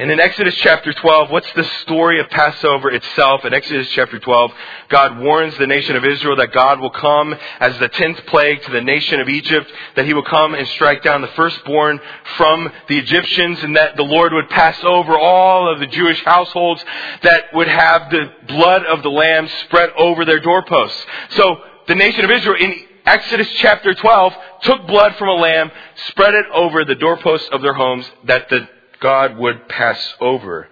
And 0.00 0.12
in 0.12 0.20
Exodus 0.20 0.54
chapter 0.58 0.92
12, 0.92 1.28
what's 1.32 1.52
the 1.54 1.68
story 1.82 2.20
of 2.20 2.30
Passover 2.30 2.88
itself? 2.88 3.44
In 3.44 3.52
Exodus 3.52 3.88
chapter 3.90 4.20
12, 4.20 4.52
God 4.90 5.18
warns 5.18 5.58
the 5.58 5.66
nation 5.66 5.96
of 5.96 6.04
Israel 6.04 6.36
that 6.36 6.52
God 6.52 6.78
will 6.78 6.92
come 6.92 7.34
as 7.58 7.76
the 7.80 7.88
tenth 7.88 8.24
plague 8.26 8.62
to 8.62 8.70
the 8.70 8.80
nation 8.80 9.18
of 9.18 9.28
Egypt, 9.28 9.68
that 9.96 10.06
he 10.06 10.14
will 10.14 10.22
come 10.22 10.54
and 10.54 10.68
strike 10.68 11.02
down 11.02 11.20
the 11.20 11.26
firstborn 11.34 11.98
from 12.36 12.70
the 12.86 12.96
Egyptians, 12.96 13.58
and 13.64 13.74
that 13.76 13.96
the 13.96 14.04
Lord 14.04 14.32
would 14.32 14.48
pass 14.50 14.78
over 14.84 15.18
all 15.18 15.68
of 15.68 15.80
the 15.80 15.88
Jewish 15.88 16.22
households 16.24 16.84
that 17.24 17.52
would 17.54 17.66
have 17.66 18.08
the 18.08 18.30
blood 18.46 18.84
of 18.84 19.02
the 19.02 19.10
lamb 19.10 19.48
spread 19.64 19.90
over 19.98 20.24
their 20.24 20.38
doorposts. 20.38 21.04
So 21.30 21.56
the 21.88 21.96
nation 21.96 22.24
of 22.24 22.30
Israel 22.30 22.54
in 22.54 22.84
Exodus 23.04 23.48
chapter 23.56 23.94
12 23.94 24.32
took 24.62 24.86
blood 24.86 25.16
from 25.16 25.26
a 25.26 25.34
lamb, 25.34 25.72
spread 26.10 26.34
it 26.34 26.46
over 26.54 26.84
the 26.84 26.94
doorposts 26.94 27.48
of 27.50 27.62
their 27.62 27.74
homes, 27.74 28.08
that 28.26 28.48
the 28.48 28.68
God 29.00 29.36
would 29.36 29.68
pass 29.68 30.14
over. 30.20 30.68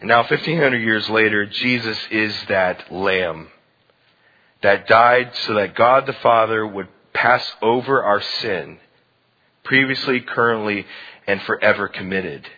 And 0.00 0.08
now, 0.08 0.18
1500 0.18 0.78
years 0.78 1.08
later, 1.08 1.46
Jesus 1.46 1.98
is 2.10 2.34
that 2.48 2.92
lamb 2.92 3.48
that 4.62 4.86
died 4.88 5.30
so 5.46 5.54
that 5.54 5.74
God 5.74 6.06
the 6.06 6.12
Father 6.14 6.66
would 6.66 6.88
pass 7.12 7.44
over 7.60 8.02
our 8.02 8.20
sin, 8.20 8.78
previously, 9.64 10.20
currently, 10.20 10.86
and 11.26 11.40
forever 11.42 11.88
committed. 11.88 12.48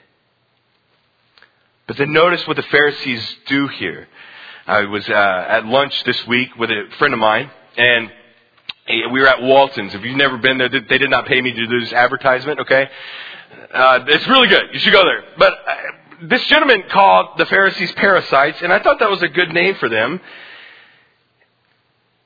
But 1.87 1.97
then 1.99 2.13
notice 2.13 2.47
what 2.47 2.57
the 2.57 2.63
Pharisees 2.63 3.37
do 3.47 3.69
here. 3.69 4.09
I 4.67 4.85
was 4.85 5.07
uh, 5.07 5.13
at 5.13 5.67
lunch 5.67 6.03
this 6.05 6.27
week 6.27 6.57
with 6.57 6.71
a 6.71 6.85
friend 6.99 7.13
of 7.13 7.21
mine, 7.21 7.51
and 7.77 8.11
we 8.89 9.21
were 9.21 9.29
at 9.29 9.43
Walton's. 9.43 9.95
If 9.95 10.03
you've 10.03 10.17
never 10.17 10.39
been 10.39 10.57
there, 10.57 10.69
they 10.71 10.99
did 10.99 11.11
not 11.11 11.27
pay 11.27 11.41
me 11.41 11.53
to 11.53 11.67
do 11.67 11.81
this 11.81 11.93
advertisement, 11.93 12.61
okay? 12.61 12.89
Uh, 13.75 14.05
it's 14.07 14.27
really 14.29 14.47
good. 14.47 14.69
You 14.73 14.79
should 14.79 14.93
go 14.93 15.05
there. 15.05 15.25
But 15.37 15.53
uh, 15.53 15.77
this 16.29 16.45
gentleman 16.47 16.85
called 16.91 17.39
the 17.39 17.47
Pharisees 17.47 17.91
parasites, 17.93 18.63
and 18.63 18.73
I 18.73 18.79
thought 18.79 19.01
that 19.01 19.11
was 19.11 19.23
a 19.23 19.29
good 19.29 19.53
name 19.53 19.75
for 19.75 19.89
them. 19.89 20.21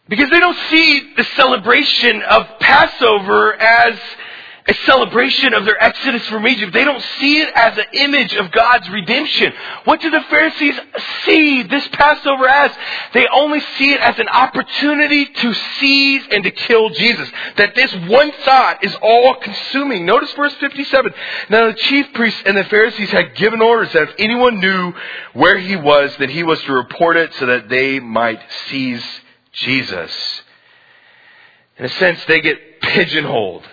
Because 0.08 0.28
they 0.30 0.40
don't 0.40 0.58
see 0.68 1.14
the 1.16 1.24
celebration 1.24 2.22
of 2.22 2.46
Passover 2.60 3.54
as 3.54 3.98
a 4.68 4.74
celebration 4.84 5.54
of 5.54 5.64
their 5.64 5.82
exodus 5.82 6.26
from 6.28 6.46
Egypt. 6.46 6.74
They 6.74 6.84
don't 6.84 7.02
see 7.18 7.40
it 7.40 7.48
as 7.54 7.78
an 7.78 7.86
image 7.94 8.34
of 8.34 8.50
God's 8.52 8.88
redemption. 8.90 9.52
What 9.84 10.02
do 10.02 10.10
the 10.10 10.20
Pharisees 10.28 10.78
see 11.24 11.62
this 11.62 11.88
Passover 11.88 12.46
as? 12.46 12.70
They 13.14 13.26
only 13.32 13.60
see 13.78 13.94
it 13.94 14.00
as 14.00 14.18
an 14.18 14.28
opportunity 14.28 15.24
to 15.24 15.54
seize 15.80 16.22
and 16.30 16.44
to 16.44 16.50
kill 16.50 16.90
Jesus. 16.90 17.30
That 17.56 17.74
this 17.74 17.94
one 18.08 18.30
thought 18.44 18.84
is 18.84 18.94
all 19.00 19.36
consuming. 19.36 20.04
Notice 20.04 20.32
verse 20.34 20.54
57. 20.60 21.14
Now 21.48 21.68
the 21.68 21.74
chief 21.74 22.12
priests 22.12 22.42
and 22.44 22.54
the 22.54 22.64
Pharisees 22.64 23.10
had 23.10 23.36
given 23.36 23.62
orders 23.62 23.90
that 23.94 24.02
if 24.02 24.14
anyone 24.18 24.60
knew 24.60 24.92
where 25.32 25.58
he 25.58 25.76
was, 25.76 26.14
that 26.18 26.28
he 26.28 26.42
was 26.42 26.60
to 26.64 26.72
report 26.74 27.16
it 27.16 27.32
so 27.34 27.46
that 27.46 27.70
they 27.70 28.00
might 28.00 28.40
seize 28.68 29.04
Jesus. 29.52 30.12
In 31.78 31.86
a 31.86 31.88
sense, 31.88 32.22
they 32.26 32.42
get 32.42 32.82
pigeonholed 32.82 33.64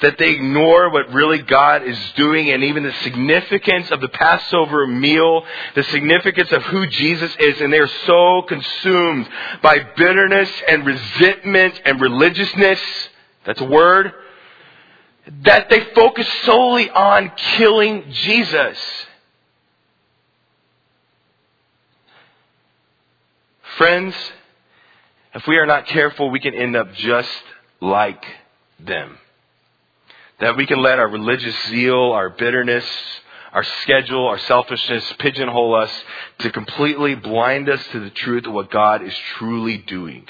that 0.00 0.18
they 0.18 0.30
ignore 0.30 0.90
what 0.90 1.12
really 1.12 1.38
God 1.38 1.82
is 1.82 1.98
doing 2.16 2.50
and 2.50 2.64
even 2.64 2.82
the 2.82 2.92
significance 3.02 3.90
of 3.90 4.00
the 4.00 4.08
Passover 4.08 4.86
meal, 4.86 5.44
the 5.74 5.84
significance 5.84 6.50
of 6.52 6.62
who 6.64 6.86
Jesus 6.88 7.34
is, 7.38 7.60
and 7.60 7.72
they're 7.72 7.86
so 8.06 8.42
consumed 8.42 9.28
by 9.62 9.78
bitterness 9.96 10.50
and 10.68 10.84
resentment 10.84 11.80
and 11.84 12.00
religiousness, 12.00 12.80
that's 13.46 13.60
a 13.60 13.64
word, 13.64 14.12
that 15.42 15.70
they 15.70 15.84
focus 15.94 16.28
solely 16.42 16.90
on 16.90 17.30
killing 17.36 18.04
Jesus. 18.10 18.78
Friends, 23.78 24.14
if 25.34 25.46
we 25.46 25.56
are 25.56 25.66
not 25.66 25.86
careful, 25.86 26.30
we 26.30 26.40
can 26.40 26.54
end 26.54 26.76
up 26.76 26.92
just 26.94 27.42
like 27.80 28.24
them. 28.78 29.18
That 30.40 30.56
we 30.56 30.66
can 30.66 30.82
let 30.82 30.98
our 30.98 31.08
religious 31.08 31.56
zeal, 31.68 32.12
our 32.12 32.30
bitterness, 32.30 32.84
our 33.52 33.62
schedule, 33.82 34.26
our 34.26 34.38
selfishness 34.38 35.12
pigeonhole 35.20 35.74
us 35.76 35.90
to 36.40 36.50
completely 36.50 37.14
blind 37.14 37.68
us 37.68 37.80
to 37.92 38.00
the 38.00 38.10
truth 38.10 38.46
of 38.46 38.52
what 38.52 38.70
God 38.70 39.02
is 39.02 39.14
truly 39.38 39.78
doing. 39.78 40.26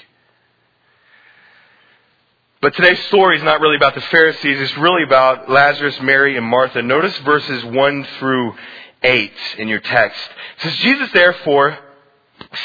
But 2.61 2.75
today's 2.75 3.03
story 3.07 3.37
is 3.38 3.43
not 3.43 3.61
really 3.61 3.77
about 3.77 3.95
the 3.95 4.01
Pharisees, 4.03 4.61
it's 4.61 4.77
really 4.79 5.03
about 5.03 5.51
Lazarus, 5.51 5.99
Mary, 6.03 6.37
and 6.37 6.47
Martha. 6.47 6.83
Notice 6.83 7.17
verses 7.19 7.64
1 7.64 8.05
through 8.19 8.55
8 9.03 9.33
in 9.59 9.69
your 9.69 9.81
text. 9.81 10.21
It 10.59 10.62
says, 10.62 10.77
Jesus 10.77 11.11
therefore, 11.12 11.79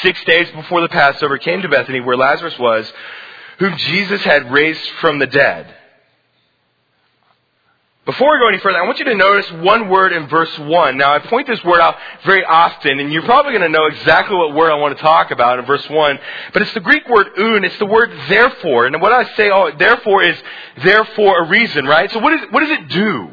six 0.02 0.22
days 0.24 0.50
before 0.52 0.80
the 0.82 0.88
Passover, 0.88 1.38
came 1.38 1.62
to 1.62 1.68
Bethany 1.68 2.00
where 2.00 2.16
Lazarus 2.16 2.58
was, 2.58 2.90
whom 3.58 3.76
Jesus 3.76 4.22
had 4.22 4.50
raised 4.50 4.88
from 5.00 5.18
the 5.18 5.26
dead. 5.26 5.74
Before 8.06 8.32
we 8.32 8.38
go 8.38 8.48
any 8.48 8.58
further, 8.58 8.78
I 8.78 8.86
want 8.86 8.98
you 8.98 9.04
to 9.04 9.14
notice 9.14 9.50
one 9.52 9.90
word 9.90 10.14
in 10.14 10.26
verse 10.26 10.58
1. 10.58 10.96
Now, 10.96 11.12
I 11.12 11.18
point 11.18 11.46
this 11.46 11.62
word 11.62 11.80
out 11.80 11.96
very 12.24 12.42
often, 12.42 12.98
and 12.98 13.12
you're 13.12 13.22
probably 13.22 13.52
going 13.52 13.62
to 13.62 13.68
know 13.68 13.86
exactly 13.86 14.34
what 14.36 14.54
word 14.54 14.70
I 14.70 14.76
want 14.76 14.96
to 14.96 15.02
talk 15.02 15.30
about 15.30 15.58
in 15.58 15.66
verse 15.66 15.86
1. 15.88 16.18
But 16.54 16.62
it's 16.62 16.72
the 16.72 16.80
Greek 16.80 17.06
word 17.10 17.26
oun. 17.38 17.62
It's 17.62 17.78
the 17.78 17.84
word 17.84 18.10
therefore. 18.30 18.86
And 18.86 19.02
what 19.02 19.12
I 19.12 19.24
say, 19.36 19.50
oh, 19.50 19.70
therefore 19.78 20.22
is 20.22 20.42
therefore 20.82 21.44
a 21.44 21.48
reason, 21.48 21.84
right? 21.84 22.10
So 22.10 22.20
what, 22.20 22.32
is, 22.32 22.40
what 22.50 22.60
does 22.60 22.70
it 22.70 22.88
do? 22.88 23.30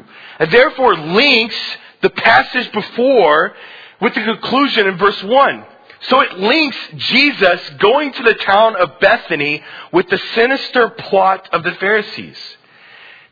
Therefore 0.50 0.96
links 0.96 1.56
the 2.02 2.10
passage 2.10 2.70
before 2.70 3.54
with 4.02 4.14
the 4.14 4.22
conclusion 4.22 4.86
in 4.86 4.98
verse 4.98 5.20
1. 5.22 5.64
So 6.02 6.20
it 6.20 6.38
links 6.38 6.76
Jesus 6.94 7.70
going 7.78 8.12
to 8.12 8.22
the 8.22 8.34
town 8.34 8.76
of 8.76 9.00
Bethany 9.00 9.62
with 9.92 10.08
the 10.10 10.18
sinister 10.34 10.90
plot 10.90 11.48
of 11.52 11.64
the 11.64 11.72
Pharisees. 11.72 12.36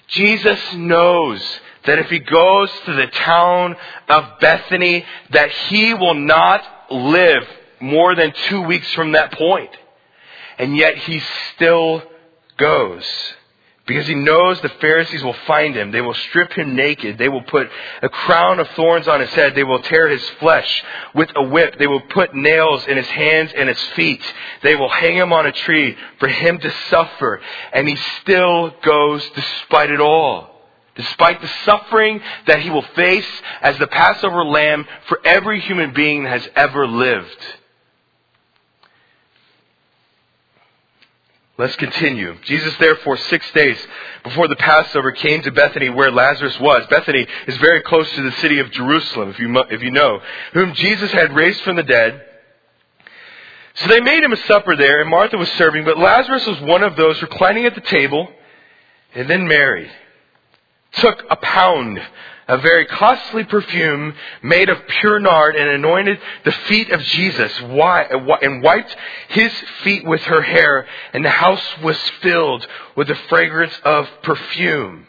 Jesus 0.08 0.74
knows 0.74 1.42
that 1.84 1.98
if 1.98 2.10
he 2.10 2.18
goes 2.18 2.70
to 2.84 2.92
the 2.92 3.06
town 3.06 3.76
of 4.08 4.40
Bethany, 4.40 5.04
that 5.30 5.50
he 5.50 5.94
will 5.94 6.14
not 6.14 6.62
live 6.90 7.44
more 7.80 8.14
than 8.14 8.32
two 8.48 8.62
weeks 8.62 8.92
from 8.94 9.12
that 9.12 9.32
point. 9.32 9.70
And 10.58 10.76
yet 10.76 10.96
he 10.96 11.20
still 11.54 12.02
goes. 12.56 13.04
Because 13.86 14.08
he 14.08 14.16
knows 14.16 14.60
the 14.60 14.68
Pharisees 14.68 15.22
will 15.22 15.36
find 15.46 15.76
him. 15.76 15.92
They 15.92 16.00
will 16.00 16.14
strip 16.14 16.52
him 16.52 16.74
naked. 16.74 17.18
They 17.18 17.28
will 17.28 17.42
put 17.42 17.70
a 18.02 18.08
crown 18.08 18.58
of 18.58 18.68
thorns 18.70 19.06
on 19.06 19.20
his 19.20 19.30
head. 19.30 19.54
They 19.54 19.62
will 19.62 19.80
tear 19.80 20.08
his 20.08 20.28
flesh 20.40 20.84
with 21.14 21.30
a 21.36 21.42
whip. 21.44 21.78
They 21.78 21.86
will 21.86 22.00
put 22.00 22.34
nails 22.34 22.84
in 22.88 22.96
his 22.96 23.06
hands 23.06 23.52
and 23.56 23.68
his 23.68 23.80
feet. 23.94 24.22
They 24.62 24.74
will 24.74 24.88
hang 24.88 25.14
him 25.14 25.32
on 25.32 25.46
a 25.46 25.52
tree 25.52 25.96
for 26.18 26.26
him 26.26 26.58
to 26.58 26.70
suffer. 26.90 27.40
And 27.72 27.88
he 27.88 27.96
still 28.22 28.74
goes 28.82 29.24
despite 29.36 29.90
it 29.90 30.00
all. 30.00 30.50
Despite 30.96 31.40
the 31.40 31.50
suffering 31.64 32.20
that 32.48 32.62
he 32.62 32.70
will 32.70 32.82
face 32.96 33.28
as 33.60 33.78
the 33.78 33.86
Passover 33.86 34.44
lamb 34.44 34.84
for 35.06 35.20
every 35.24 35.60
human 35.60 35.92
being 35.92 36.24
that 36.24 36.40
has 36.40 36.48
ever 36.56 36.88
lived. 36.88 37.38
Let's 41.58 41.76
continue. 41.76 42.36
Jesus, 42.44 42.76
therefore, 42.78 43.16
six 43.16 43.50
days 43.52 43.78
before 44.22 44.46
the 44.46 44.56
Passover 44.56 45.12
came 45.12 45.40
to 45.42 45.50
Bethany 45.50 45.88
where 45.88 46.10
Lazarus 46.10 46.60
was. 46.60 46.86
Bethany 46.88 47.26
is 47.46 47.56
very 47.56 47.80
close 47.80 48.10
to 48.12 48.22
the 48.22 48.36
city 48.42 48.58
of 48.58 48.70
Jerusalem, 48.72 49.30
if 49.30 49.38
you, 49.38 49.58
if 49.70 49.82
you 49.82 49.90
know, 49.90 50.20
whom 50.52 50.74
Jesus 50.74 51.10
had 51.12 51.34
raised 51.34 51.62
from 51.62 51.76
the 51.76 51.82
dead. 51.82 52.22
So 53.76 53.88
they 53.88 54.00
made 54.00 54.22
him 54.22 54.32
a 54.32 54.46
supper 54.48 54.76
there, 54.76 55.00
and 55.00 55.08
Martha 55.08 55.38
was 55.38 55.50
serving, 55.52 55.84
but 55.86 55.98
Lazarus 55.98 56.46
was 56.46 56.60
one 56.60 56.82
of 56.82 56.94
those 56.96 57.20
reclining 57.22 57.64
at 57.64 57.74
the 57.74 57.80
table, 57.80 58.28
and 59.14 59.28
then 59.28 59.48
Mary 59.48 59.90
took 60.92 61.24
a 61.30 61.36
pound 61.36 62.00
a 62.48 62.58
very 62.58 62.86
costly 62.86 63.44
perfume 63.44 64.14
made 64.42 64.68
of 64.68 64.86
pure 64.86 65.18
nard 65.18 65.56
and 65.56 65.68
anointed 65.68 66.18
the 66.44 66.52
feet 66.52 66.90
of 66.90 67.00
Jesus 67.00 67.52
and 67.60 68.62
wiped 68.62 68.96
his 69.28 69.52
feet 69.82 70.04
with 70.04 70.22
her 70.22 70.42
hair 70.42 70.86
and 71.12 71.24
the 71.24 71.30
house 71.30 71.78
was 71.82 71.98
filled 72.22 72.66
with 72.94 73.08
the 73.08 73.16
fragrance 73.28 73.78
of 73.84 74.08
perfume. 74.22 75.06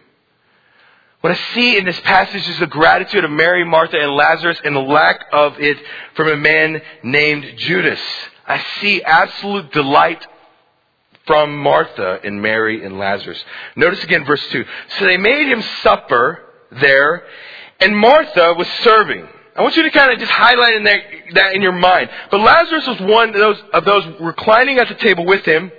What 1.22 1.34
I 1.34 1.54
see 1.54 1.78
in 1.78 1.86
this 1.86 2.00
passage 2.02 2.48
is 2.48 2.60
the 2.60 2.68
gratitude 2.68 3.24
of 3.24 3.32
Mary, 3.32 3.64
Martha, 3.64 4.00
and 4.00 4.16
Lazarus 4.16 4.60
and 4.64 4.76
the 4.76 4.80
lack 4.80 5.26
of 5.34 5.60
it 5.60 5.78
from 6.16 6.30
a 6.30 6.38
man 6.38 6.82
named 7.04 7.58
Judas. 7.58 8.00
I 8.48 8.64
see 8.80 9.04
absolute 9.04 9.72
delight 9.74 10.26
from 11.26 11.58
Martha 11.58 12.20
and 12.24 12.42
Mary 12.42 12.86
and 12.86 12.98
Lazarus. 12.98 13.44
Notice 13.76 14.04
again 14.04 14.26
verse 14.26 14.42
2. 14.52 14.66
So 15.00 15.06
they 15.06 15.18
made 15.18 15.52
him 15.52 15.62
supper 15.84 16.47
there, 16.72 17.24
and 17.80 17.98
Martha 17.98 18.54
was 18.58 18.68
serving. 18.84 19.28
I 19.56 19.62
want 19.62 19.76
you 19.76 19.84
to 19.84 19.92
kind 19.92 20.12
of 20.12 20.20
just 20.20 20.32
highlight 20.32 20.76
in 20.76 20.84
that, 20.84 21.00
that 21.34 21.56
in 21.56 21.62
your 21.64 21.72
mind. 21.72 22.10
But 22.30 22.42
Lazarus 22.42 22.88
was 22.88 23.00
one 23.02 23.30
of 23.30 23.36
those, 23.36 23.58
of 23.74 23.86
those 23.86 24.06
reclining 24.20 24.78
at 24.78 24.88
the 24.88 24.96
table 24.96 25.26
with 25.26 25.44
him. 25.46 25.72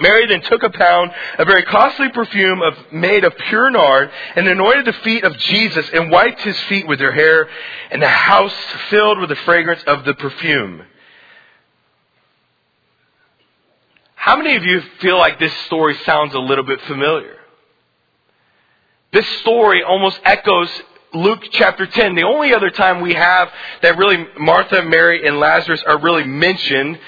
Mary 0.00 0.26
then 0.26 0.42
took 0.42 0.62
a 0.62 0.70
pound, 0.70 1.10
a 1.38 1.44
very 1.44 1.64
costly 1.64 2.08
perfume 2.10 2.62
of, 2.62 2.74
made 2.92 3.24
of 3.24 3.36
pure 3.48 3.70
nard, 3.70 4.10
and 4.36 4.46
anointed 4.46 4.84
the 4.84 4.92
feet 4.92 5.24
of 5.24 5.36
Jesus 5.38 5.88
and 5.92 6.10
wiped 6.10 6.40
his 6.42 6.58
feet 6.64 6.86
with 6.86 7.00
her 7.00 7.12
hair, 7.12 7.48
and 7.90 8.00
the 8.00 8.08
house 8.08 8.54
filled 8.90 9.18
with 9.18 9.30
the 9.30 9.36
fragrance 9.36 9.82
of 9.84 10.04
the 10.04 10.14
perfume. 10.14 10.82
How 14.14 14.36
many 14.36 14.56
of 14.56 14.64
you 14.64 14.82
feel 15.00 15.18
like 15.18 15.38
this 15.38 15.56
story 15.66 15.96
sounds 16.04 16.34
a 16.34 16.38
little 16.38 16.64
bit 16.64 16.80
familiar? 16.82 17.35
This 19.16 19.26
story 19.38 19.82
almost 19.82 20.20
echoes 20.24 20.68
Luke 21.14 21.42
chapter 21.52 21.86
10. 21.86 22.16
The 22.16 22.24
only 22.24 22.52
other 22.52 22.68
time 22.68 23.00
we 23.00 23.14
have 23.14 23.50
that 23.80 23.96
really 23.96 24.26
Martha, 24.38 24.82
Mary, 24.82 25.26
and 25.26 25.40
Lazarus 25.40 25.82
are 25.86 25.98
really 25.98 26.24
mentioned 26.24 26.98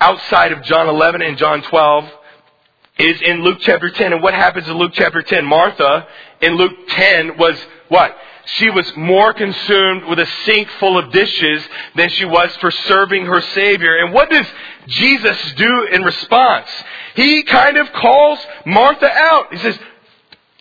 outside 0.00 0.52
of 0.52 0.62
John 0.62 0.88
11 0.88 1.20
and 1.20 1.36
John 1.36 1.60
12 1.60 2.10
is 3.00 3.20
in 3.20 3.44
Luke 3.44 3.58
chapter 3.60 3.90
10. 3.90 4.14
And 4.14 4.22
what 4.22 4.32
happens 4.32 4.66
in 4.66 4.78
Luke 4.78 4.92
chapter 4.94 5.20
10? 5.20 5.44
Martha 5.44 6.06
in 6.40 6.54
Luke 6.56 6.72
10 6.88 7.36
was 7.36 7.58
what? 7.88 8.16
She 8.46 8.70
was 8.70 8.90
more 8.96 9.34
consumed 9.34 10.04
with 10.06 10.18
a 10.20 10.26
sink 10.46 10.70
full 10.80 10.96
of 10.96 11.12
dishes 11.12 11.68
than 11.96 12.08
she 12.08 12.24
was 12.24 12.56
for 12.62 12.70
serving 12.70 13.26
her 13.26 13.42
Savior. 13.42 13.98
And 13.98 14.14
what 14.14 14.30
does 14.30 14.46
Jesus 14.86 15.52
do 15.52 15.86
in 15.92 16.02
response? 16.02 16.70
He 17.14 17.42
kind 17.42 17.76
of 17.76 17.92
calls 17.92 18.38
Martha 18.64 19.10
out. 19.12 19.52
He 19.52 19.58
says, 19.58 19.78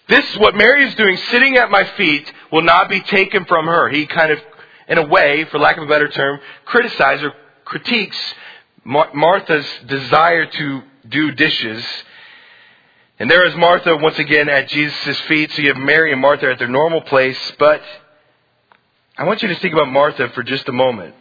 this, 0.08 0.30
is 0.32 0.38
what 0.38 0.56
Mary 0.56 0.88
is 0.88 0.96
doing, 0.96 1.17
sitting 1.32 1.58
at 1.58 1.70
my 1.70 1.84
feet, 1.84 2.32
will 2.52 2.62
not 2.62 2.89
be 2.89 3.02
taken 3.02 3.46
from 3.46 3.65
her. 3.65 3.89
He 3.89 4.06
kind 4.06 4.32
of, 4.32 4.39
in 4.88 4.98
a 4.98 5.06
way, 5.06 5.46
for 5.46 5.60
lack 5.60 5.78
of 5.78 5.84
a 5.84 5.88
better 5.88 6.08
term, 6.08 6.39
criticizes 6.65 7.26
or 7.26 7.34
critiques 7.65 8.17
Mar- 8.86 9.12
Martha's 9.13 9.67
desire 9.86 10.46
to 10.46 10.82
do 11.10 11.32
dishes. 11.34 11.86
And 13.20 13.30
there 13.30 13.46
is 13.46 13.56
Martha 13.56 13.98
once 13.98 14.17
again 14.17 14.48
at 14.48 14.70
Jesus' 14.70 15.20
feet. 15.22 15.52
So 15.52 15.62
you 15.62 15.70
have 15.70 15.78
Mary 15.78 16.13
and 16.13 16.22
Martha 16.22 16.50
at 16.50 16.60
their 16.60 16.70
normal 16.70 17.02
place. 17.02 17.38
But 17.60 17.82
I 19.17 19.26
want 19.26 19.41
you 19.41 19.50
to 19.50 19.56
think 19.56 19.74
about 19.74 19.89
Martha 19.89 20.30
for 20.30 20.43
just 20.43 20.70
a 20.70 20.72
moment. 20.72 21.15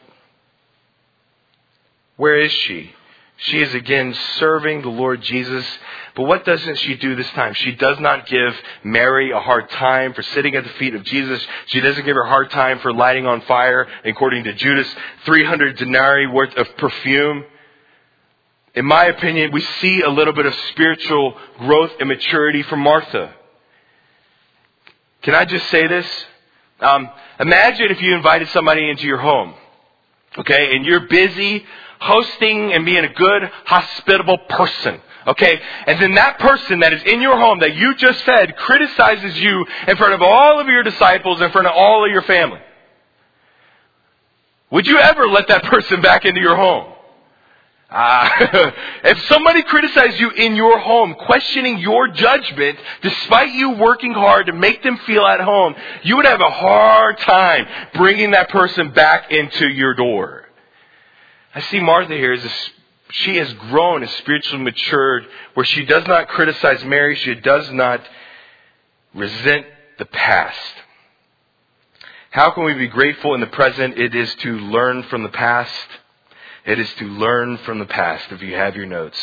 Where 2.17 2.39
is 2.41 2.53
she? 2.53 2.93
She 3.39 3.61
is 3.61 3.75
again 3.75 4.15
serving 4.39 4.83
the 4.83 4.89
Lord 4.89 5.23
Jesus. 5.23 5.67
But 6.17 6.25
what 6.25 6.47
doesn't 6.47 6.79
she 6.79 6.95
do 6.95 7.15
this 7.15 7.29
time? 7.33 7.53
She 7.53 7.73
does 7.73 8.01
not 8.01 8.27
give 8.27 8.55
Mary 8.83 9.33
a 9.33 9.39
hard 9.39 9.69
time 9.71 10.15
for 10.15 10.23
sitting 10.23 10.57
at 10.57 10.65
the 10.65 10.71
feet 10.71 10.95
of 10.95 11.05
Jesus. 11.05 11.47
She 11.67 11.81
doesn't 11.81 12.07
give 12.07 12.17
her 12.17 12.23
a 12.23 12.29
hard 12.29 12.51
time 12.51 12.79
for 12.79 12.91
lighting 12.91 13.27
on 13.27 13.43
fire, 13.43 13.87
according 14.03 14.45
to 14.45 14.55
Judas, 14.55 14.89
300 15.27 15.77
denarii 15.77 16.27
worth 16.27 16.57
of 16.57 16.75
perfume. 16.79 17.45
In 18.75 18.87
my 18.87 19.05
opinion, 19.05 19.53
we 19.53 19.61
see 19.61 20.01
a 20.01 20.09
little 20.09 20.33
bit 20.33 20.47
of 20.47 20.55
spiritual 20.71 21.37
growth 21.59 21.93
and 22.01 22.09
maturity 22.09 22.63
from 22.63 22.81
Martha. 22.81 23.35
Can 25.21 25.35
I 25.35 25.45
just 25.45 25.69
say 25.69 25.87
this? 25.87 26.07
Um, 26.81 27.11
imagine 27.41 27.91
if 27.91 28.01
you 28.01 28.15
invited 28.15 28.49
somebody 28.49 28.89
into 28.89 29.07
your 29.07 29.19
home, 29.19 29.55
okay, 30.39 30.77
and 30.77 30.87
you're 30.87 31.09
busy 31.09 31.65
hosting 32.01 32.73
and 32.73 32.85
being 32.85 33.05
a 33.05 33.13
good, 33.13 33.51
hospitable 33.65 34.39
person. 34.49 35.01
Okay? 35.27 35.61
And 35.87 36.01
then 36.01 36.15
that 36.15 36.39
person 36.39 36.81
that 36.81 36.93
is 36.93 37.03
in 37.03 37.21
your 37.21 37.37
home 37.37 37.59
that 37.61 37.75
you 37.75 37.95
just 37.97 38.23
fed 38.25 38.57
criticizes 38.57 39.39
you 39.39 39.67
in 39.89 39.97
front 39.97 40.15
of 40.15 40.23
all 40.23 40.61
of 40.61 40.69
your 40.69 40.83
disciples, 40.83 41.41
in 41.41 41.51
front 41.51 41.67
of 41.67 41.73
all 41.75 42.05
of 42.05 42.11
your 42.11 42.23
family. 42.23 42.61
Would 44.71 44.87
you 44.87 44.99
ever 44.99 45.27
let 45.27 45.49
that 45.49 45.63
person 45.65 46.01
back 46.01 46.25
into 46.25 46.41
your 46.41 46.57
home? 46.57 46.93
Uh, 47.89 48.29
if 49.05 49.21
somebody 49.27 49.63
criticizes 49.63 50.19
you 50.19 50.31
in 50.31 50.57
your 50.57 50.79
home, 50.79 51.15
questioning 51.15 51.79
your 51.79 52.09
judgment, 52.09 52.79
despite 53.01 53.53
you 53.53 53.71
working 53.71 54.13
hard 54.13 54.47
to 54.47 54.53
make 54.53 54.83
them 54.83 54.99
feel 55.07 55.25
at 55.25 55.41
home, 55.41 55.75
you 56.03 56.17
would 56.17 56.25
have 56.25 56.41
a 56.41 56.51
hard 56.51 57.19
time 57.19 57.67
bringing 57.95 58.33
that 58.33 58.49
person 58.49 58.91
back 58.91 59.31
into 59.31 59.69
your 59.69 59.95
door. 59.95 60.47
I 61.55 61.61
see 61.61 61.81
Martha 61.81 62.15
here 62.15 62.33
as 62.33 62.45
a, 62.45 62.51
she 63.11 63.37
has 63.37 63.53
grown 63.55 64.03
and 64.03 64.11
spiritually 64.13 64.63
matured 64.63 65.27
where 65.55 65.67
she 65.67 65.85
does 65.85 66.07
not 66.07 66.29
criticize 66.29 66.85
Mary, 66.85 67.15
she 67.17 67.35
does 67.35 67.71
not 67.71 68.01
resent 69.15 69.67
the 69.99 70.05
past. 70.07 70.75
How 72.31 72.51
can 72.51 72.65
we 72.65 72.75
be 72.75 72.89
grateful 72.89 73.35
in 73.35 73.41
the 73.41 73.47
present? 73.47 73.97
It 73.99 74.15
is 74.15 74.35
to 74.37 74.59
learn 74.59 75.05
from 75.05 75.23
the 75.23 75.31
past. 75.31 75.89
It 76.67 76.79
is 76.79 76.93
to 76.95 77.07
learn 77.07 77.59
from 77.59 77.79
the 77.79 77.87
past 77.87 78.31
if 78.33 78.43
you 78.43 78.55
have 78.55 78.77
your 78.77 78.87
notes. 78.87 79.19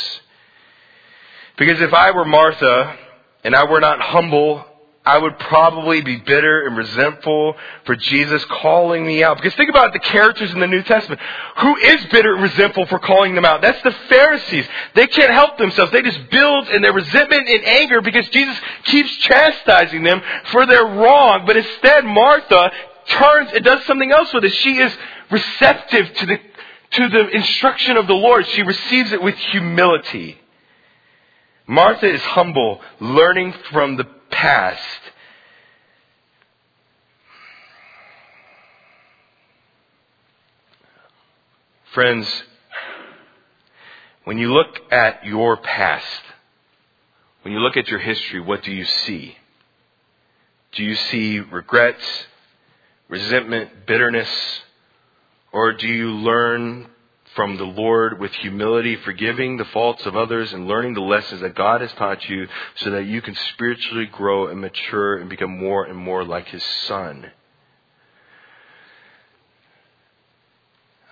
Because 1.58 1.80
if 1.82 1.94
I 1.94 2.12
were 2.12 2.26
Martha 2.26 2.98
and 3.44 3.56
I 3.56 3.66
were 3.66 3.82
not 3.82 4.00
humble 4.02 4.66
I 5.06 5.18
would 5.18 5.38
probably 5.38 6.02
be 6.02 6.16
bitter 6.16 6.66
and 6.66 6.78
resentful 6.78 7.58
for 7.86 7.96
Jesus 7.96 8.44
calling 8.46 9.06
me 9.06 9.22
out. 9.22 9.36
Because 9.36 9.54
think 9.56 9.70
about 9.70 9.92
the 9.92 10.00
characters 10.00 10.54
in 10.54 10.62
the 10.62 10.68
New 10.68 10.82
Testament. 10.82 11.20
Who 11.58 11.76
is 11.76 12.06
bitter 12.06 12.36
and 12.36 12.42
resentful 12.42 12.86
for 12.86 13.00
calling 13.00 13.36
them 13.36 13.44
out? 13.44 13.62
That's 13.62 13.82
the 13.84 13.92
Pharisees. 13.92 14.66
They 14.96 15.08
can't 15.08 15.32
help 15.32 15.58
themselves. 15.58 15.92
They 15.92 16.04
just 16.04 16.30
build 16.30 16.70
in 16.70 16.82
their 16.82 16.94
resentment 16.94 17.50
and 17.50 17.66
anger 17.66 18.02
because 18.02 18.30
Jesus 18.30 18.58
keeps 18.86 19.14
chastising 19.18 20.04
them 20.04 20.22
for 20.46 20.66
their 20.66 20.86
wrong. 20.86 21.46
But 21.46 21.58
instead, 21.58 22.06
Martha 22.06 22.72
turns 23.08 23.52
and 23.52 23.66
does 23.66 23.86
something 23.86 24.12
else 24.12 24.34
with 24.34 24.46
it. 24.46 24.54
She 24.54 24.78
is 24.78 24.98
receptive 25.30 26.14
to 26.14 26.26
the, 26.28 26.40
to 26.92 27.10
the 27.10 27.28
instruction 27.28 27.98
of 27.98 28.08
the 28.08 28.14
Lord. 28.14 28.48
She 28.48 28.62
receives 28.62 29.12
it 29.12 29.22
with 29.22 29.36
humility. 29.36 30.38
Martha 31.68 32.08
is 32.10 32.22
humble, 32.22 32.82
learning 33.02 33.54
from 33.72 33.98
the 33.98 34.06
past. 34.44 35.02
Friends, 41.94 42.44
when 44.26 44.38
you 44.38 44.52
look 44.52 44.82
at 44.92 45.24
your 45.26 45.56
past, 45.56 46.24
when 47.44 47.54
you 47.54 47.62
look 47.62 47.78
at 47.78 47.88
your 47.88 48.00
history, 48.00 48.42
what 48.42 48.64
do 48.64 48.74
you 48.74 48.84
see? 48.84 49.38
Do 50.74 50.84
you 50.84 50.96
see 50.96 51.40
regrets, 51.40 52.04
resentment, 53.08 53.86
bitterness, 53.86 54.30
or 55.54 55.72
do 55.72 55.88
you 55.88 56.12
learn 56.12 56.90
from 57.36 57.58
the 57.58 57.64
Lord 57.64 58.20
with 58.20 58.32
humility, 58.34 58.96
forgiving 58.96 59.58
the 59.58 59.66
faults 59.66 60.06
of 60.06 60.16
others 60.16 60.54
and 60.54 60.68
learning 60.68 60.94
the 60.94 61.02
lessons 61.02 61.42
that 61.42 61.56
God 61.56 61.82
has 61.82 61.92
taught 61.94 62.28
you 62.30 62.48
so 62.76 62.92
that 62.92 63.06
you 63.06 63.22
can 63.22 63.36
spiritually 63.54 64.06
grow 64.06 64.48
and 64.48 64.62
mature 64.62 65.18
and 65.18 65.30
become 65.30 65.58
more 65.58 65.86
and 65.86 65.98
more 65.98 66.24
like 66.24 66.48
His 66.48 66.64
Son. 66.88 67.32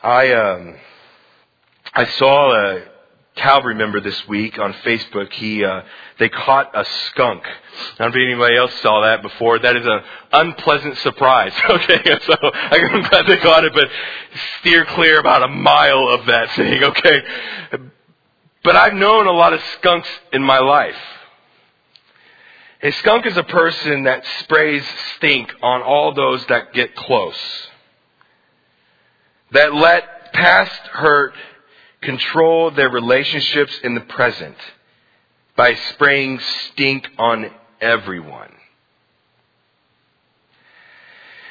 I, 0.04 0.34
um, 0.34 0.76
I 1.94 2.06
saw 2.06 2.54
a, 2.54 2.84
Calvary 3.36 3.76
member 3.76 4.02
this 4.02 4.28
week 4.28 4.60
on 4.60 4.74
Facebook. 4.86 5.32
He 5.32 5.64
uh, 5.64 5.84
they 6.20 6.28
caught 6.28 6.78
a 6.78 6.84
skunk. 6.84 7.44
I 7.46 8.04
don't 8.04 8.14
know 8.14 8.22
if 8.22 8.28
anybody 8.28 8.58
else 8.58 8.74
saw 8.82 9.02
that 9.02 9.22
before. 9.22 9.58
That 9.58 9.78
is 9.78 9.86
an 9.86 10.02
unpleasant 10.34 10.98
surprise. 10.98 11.54
Okay, 11.70 12.02
so 12.26 12.36
I'm 12.54 13.04
glad 13.04 13.28
they 13.28 13.38
caught 13.38 13.64
it, 13.64 13.74
but 13.74 13.88
steer 14.60 14.84
clear 14.86 15.20
about 15.20 15.44
a 15.44 15.48
mile 15.48 16.10
of 16.10 16.26
that 16.26 16.52
thing. 16.56 16.84
Okay, 16.84 17.22
but 18.64 18.76
I've 18.76 18.94
known 18.94 19.28
a 19.28 19.32
lot 19.32 19.54
of 19.54 19.62
skunks 19.80 20.10
in 20.34 20.44
my 20.44 20.60
life. 20.60 20.96
A 22.84 22.92
skunk 22.92 23.26
is 23.28 23.38
a 23.38 23.44
person 23.44 24.04
that 24.04 24.24
sprays 24.40 24.84
stink 25.16 25.54
on 25.62 25.82
all 25.82 26.14
those 26.14 26.46
that 26.48 26.74
get 26.74 26.96
close. 26.96 27.38
That 29.52 29.74
let 29.74 30.34
past 30.34 30.82
hurt 30.88 31.34
control 32.02 32.72
their 32.72 32.90
relationships 32.90 33.80
in 33.84 33.94
the 33.96 34.02
present 34.02 34.56
by 35.56 35.74
spraying 35.94 36.40
stink 36.40 37.08
on 37.18 37.52
everyone. 37.80 38.52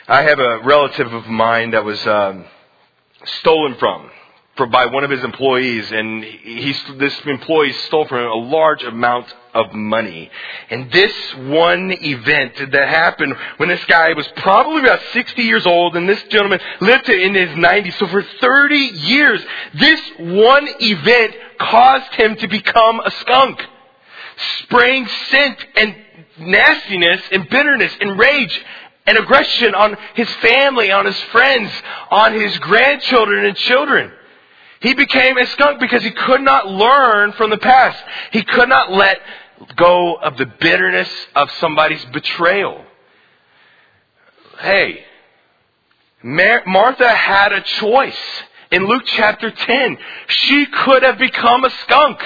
I 0.09 0.23
have 0.23 0.41
a 0.41 0.59
relative 0.65 1.13
of 1.13 1.27
mine 1.27 1.71
that 1.71 1.85
was 1.85 2.05
um, 2.07 2.45
stolen 3.25 3.77
from 3.77 4.11
for, 4.57 4.67
by 4.67 4.87
one 4.87 5.05
of 5.05 5.11
his 5.11 5.23
employees, 5.23 5.91
and 5.93 6.25
he, 6.25 6.75
this 6.99 7.19
employee 7.27 7.73
stole 7.87 8.07
from 8.07 8.19
him 8.19 8.27
a 8.27 8.35
large 8.35 8.83
amount 8.83 9.33
of 9.55 9.73
money. 9.73 10.31
And 10.71 10.91
this 10.91 11.13
one 11.37 11.93
event 11.93 12.73
that 12.73 12.89
happened 12.89 13.35
when 13.57 13.69
this 13.69 13.85
guy 13.87 14.13
was 14.13 14.29
probably 14.37 14.83
about 14.83 15.01
60 15.13 15.43
years 15.43 15.67
old, 15.67 15.97
and 15.97 16.09
this 16.09 16.23
gentleman 16.25 16.61
lived 16.81 17.07
to 17.07 17.21
in 17.21 17.35
his 17.35 17.51
90s. 17.51 17.99
So 17.99 18.07
for 18.07 18.23
30 18.23 18.77
years, 18.77 19.41
this 19.75 20.01
one 20.19 20.69
event 20.81 21.35
caused 21.59 22.15
him 22.15 22.37
to 22.37 22.49
become 22.49 23.01
a 23.01 23.11
skunk, 23.11 23.61
spraying 24.63 25.07
scent 25.31 25.67
and 25.77 25.97
nastiness 26.39 27.21
and 27.33 27.49
bitterness 27.49 27.93
and 28.01 28.19
rage 28.19 28.65
and 29.07 29.19
aggression 29.19 29.75
on 29.75 29.97
his 30.15 30.31
family, 30.37 30.91
on 30.91 31.07
his 31.07 31.21
friends, 31.33 31.73
on 32.11 32.33
his 32.33 32.57
grandchildren 32.59 33.45
and 33.45 33.57
children. 33.57 34.13
He 34.81 34.95
became 34.95 35.37
a 35.37 35.47
skunk 35.47 35.79
because 35.79 36.03
he 36.03 36.11
could 36.11 36.41
not 36.41 36.67
learn 36.67 37.33
from 37.33 37.51
the 37.51 37.59
past. 37.59 38.03
He 38.33 38.43
could 38.43 38.69
not 38.69 38.91
let 38.91 39.19
go 39.77 40.17
of 40.17 40.37
the 40.37 40.47
bitterness 40.47 41.11
of 41.35 41.51
somebody's 41.53 42.05
betrayal. 42.07 42.85
Hey, 44.59 45.05
Mar- 46.23 46.63
Martha 46.67 47.09
had 47.09 47.53
a 47.53 47.61
choice. 47.61 48.43
In 48.71 48.87
Luke 48.87 49.03
chapter 49.07 49.51
10, 49.51 49.99
she 50.29 50.67
could 50.67 51.03
have 51.03 51.19
become 51.19 51.65
a 51.65 51.71
skunk, 51.71 52.23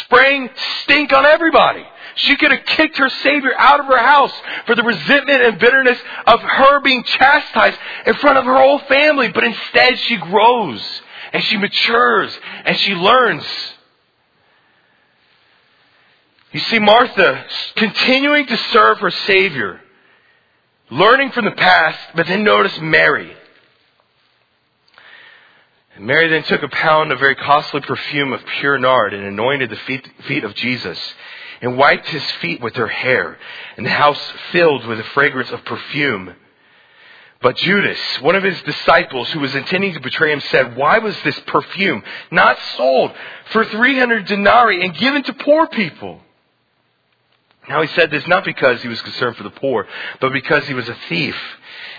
spraying 0.00 0.50
stink 0.82 1.12
on 1.12 1.24
everybody. 1.24 1.84
She 2.16 2.36
could 2.36 2.50
have 2.50 2.64
kicked 2.64 2.96
her 2.96 3.08
Savior 3.08 3.52
out 3.56 3.78
of 3.78 3.86
her 3.86 3.98
house 3.98 4.32
for 4.66 4.74
the 4.74 4.82
resentment 4.82 5.42
and 5.42 5.58
bitterness 5.58 5.98
of 6.26 6.40
her 6.40 6.80
being 6.80 7.04
chastised 7.04 7.78
in 8.06 8.14
front 8.14 8.38
of 8.38 8.46
her 8.46 8.56
whole 8.56 8.78
family, 8.80 9.28
but 9.28 9.44
instead 9.44 9.98
she 9.98 10.16
grows 10.16 10.82
and 11.32 11.44
she 11.44 11.56
matures 11.56 12.36
and 12.64 12.76
she 12.78 12.94
learns. 12.94 13.44
You 16.56 16.62
see, 16.62 16.78
Martha 16.78 17.44
continuing 17.74 18.46
to 18.46 18.56
serve 18.56 18.96
her 19.00 19.10
Savior, 19.10 19.78
learning 20.90 21.32
from 21.32 21.44
the 21.44 21.50
past, 21.50 21.98
but 22.14 22.26
then 22.26 22.44
notice 22.44 22.80
Mary. 22.80 23.30
And 25.94 26.06
Mary 26.06 26.28
then 26.28 26.44
took 26.44 26.62
a 26.62 26.68
pound 26.68 27.12
of 27.12 27.18
very 27.18 27.34
costly 27.34 27.82
perfume 27.82 28.32
of 28.32 28.42
pure 28.58 28.78
nard 28.78 29.12
and 29.12 29.26
anointed 29.26 29.68
the 29.68 29.76
feet, 29.76 30.08
feet 30.26 30.44
of 30.44 30.54
Jesus 30.54 30.98
and 31.60 31.76
wiped 31.76 32.08
his 32.08 32.24
feet 32.40 32.62
with 32.62 32.74
her 32.76 32.88
hair, 32.88 33.36
and 33.76 33.84
the 33.84 33.90
house 33.90 34.32
filled 34.50 34.86
with 34.86 34.96
the 34.96 35.04
fragrance 35.04 35.50
of 35.50 35.62
perfume. 35.66 36.36
But 37.42 37.58
Judas, 37.58 38.00
one 38.22 38.34
of 38.34 38.42
his 38.42 38.62
disciples 38.62 39.28
who 39.28 39.40
was 39.40 39.54
intending 39.54 39.92
to 39.92 40.00
betray 40.00 40.32
him, 40.32 40.40
said, 40.40 40.74
Why 40.74 41.00
was 41.00 41.20
this 41.22 41.38
perfume 41.40 42.02
not 42.30 42.56
sold 42.78 43.12
for 43.50 43.62
300 43.62 44.24
denarii 44.24 44.82
and 44.82 44.96
given 44.96 45.22
to 45.24 45.34
poor 45.34 45.66
people? 45.66 46.22
Now 47.68 47.82
he 47.82 47.88
said 47.88 48.10
this 48.10 48.26
not 48.26 48.44
because 48.44 48.80
he 48.82 48.88
was 48.88 49.00
concerned 49.02 49.36
for 49.36 49.42
the 49.42 49.50
poor, 49.50 49.86
but 50.20 50.32
because 50.32 50.66
he 50.66 50.74
was 50.74 50.88
a 50.88 50.96
thief. 51.08 51.36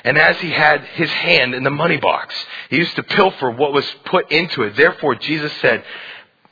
And 0.04 0.18
as 0.18 0.38
he 0.38 0.52
had 0.52 0.82
his 0.82 1.10
hand 1.10 1.54
in 1.54 1.64
the 1.64 1.70
money 1.70 1.98
box, 1.98 2.34
he 2.70 2.78
used 2.78 2.96
to 2.96 3.04
pilfer 3.04 3.52
what 3.52 3.74
was 3.74 3.86
put 4.06 4.32
into 4.32 4.64
it. 4.64 4.76
Therefore 4.76 5.16
Jesus 5.16 5.52
said, 5.62 5.84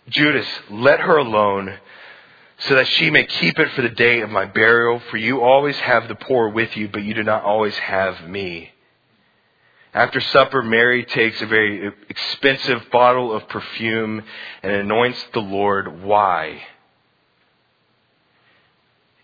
Judas, 0.10 0.48
let 0.70 1.00
her 1.00 1.18
alone 1.18 1.78
so 2.60 2.76
that 2.76 2.88
she 2.88 3.10
may 3.10 3.26
keep 3.26 3.60
it 3.60 3.72
for 3.72 3.82
the 3.82 3.90
day 3.90 4.22
of 4.22 4.30
my 4.30 4.46
burial. 4.46 5.02
For 5.12 5.18
you 5.18 5.42
always 5.42 5.78
have 5.78 6.08
the 6.08 6.16
poor 6.16 6.50
with 6.50 6.76
you, 6.78 6.88
but 6.88 7.04
you 7.04 7.14
do 7.14 7.24
not 7.24 7.44
always 7.44 7.76
have 7.78 8.28
me. 8.28 8.72
After 9.94 10.20
supper, 10.20 10.62
Mary 10.62 11.06
takes 11.06 11.42
a 11.42 11.46
very 11.46 11.90
expensive 12.10 12.92
bottle 12.92 13.34
of 13.34 13.48
perfume 13.48 14.24
and 14.62 14.72
anoints 14.74 15.24
the 15.34 15.40
Lord. 15.40 16.04
Why? 16.04 16.62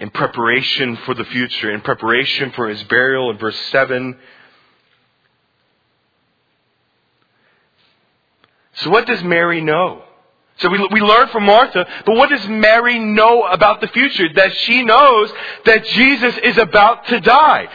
In 0.01 0.09
preparation 0.09 0.97
for 1.05 1.13
the 1.13 1.25
future, 1.25 1.71
in 1.71 1.81
preparation 1.81 2.51
for 2.53 2.67
his 2.67 2.81
burial 2.85 3.29
in 3.29 3.37
verse 3.37 3.59
7. 3.69 4.17
So 8.73 8.89
what 8.89 9.05
does 9.05 9.23
Mary 9.23 9.61
know? 9.61 10.01
So 10.57 10.69
we, 10.69 10.87
we 10.91 11.01
learn 11.01 11.27
from 11.29 11.45
Martha, 11.45 11.85
but 12.03 12.15
what 12.15 12.31
does 12.31 12.47
Mary 12.47 12.97
know 12.97 13.43
about 13.43 13.79
the 13.79 13.87
future? 13.89 14.27
That 14.33 14.57
she 14.57 14.81
knows 14.81 15.31
that 15.65 15.85
Jesus 15.85 16.35
is 16.39 16.57
about 16.57 17.05
to 17.05 17.19
die. 17.19 17.67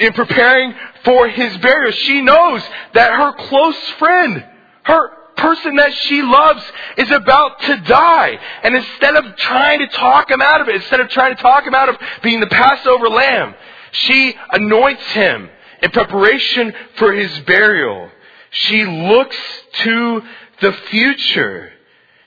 In 0.00 0.12
preparing 0.14 0.74
for 1.04 1.28
his 1.28 1.56
burial, 1.58 1.92
she 1.92 2.22
knows 2.22 2.60
that 2.94 3.12
her 3.12 3.32
close 3.48 3.78
friend, 4.00 4.44
her 4.82 5.15
person 5.36 5.76
that 5.76 5.92
she 5.94 6.22
loves 6.22 6.62
is 6.96 7.10
about 7.10 7.60
to 7.62 7.76
die. 7.82 8.38
And 8.62 8.74
instead 8.74 9.16
of 9.16 9.36
trying 9.36 9.80
to 9.80 9.86
talk 9.88 10.30
him 10.30 10.42
out 10.42 10.60
of 10.60 10.68
it, 10.68 10.76
instead 10.76 11.00
of 11.00 11.08
trying 11.08 11.36
to 11.36 11.42
talk 11.42 11.66
him 11.66 11.74
out 11.74 11.88
of 11.88 11.96
being 12.22 12.40
the 12.40 12.46
Passover 12.46 13.08
lamb, 13.08 13.54
she 13.92 14.34
anoints 14.50 15.04
him 15.12 15.48
in 15.82 15.90
preparation 15.90 16.72
for 16.96 17.12
his 17.12 17.38
burial. 17.40 18.10
She 18.50 18.84
looks 18.84 19.36
to 19.84 20.22
the 20.60 20.72
future. 20.72 21.72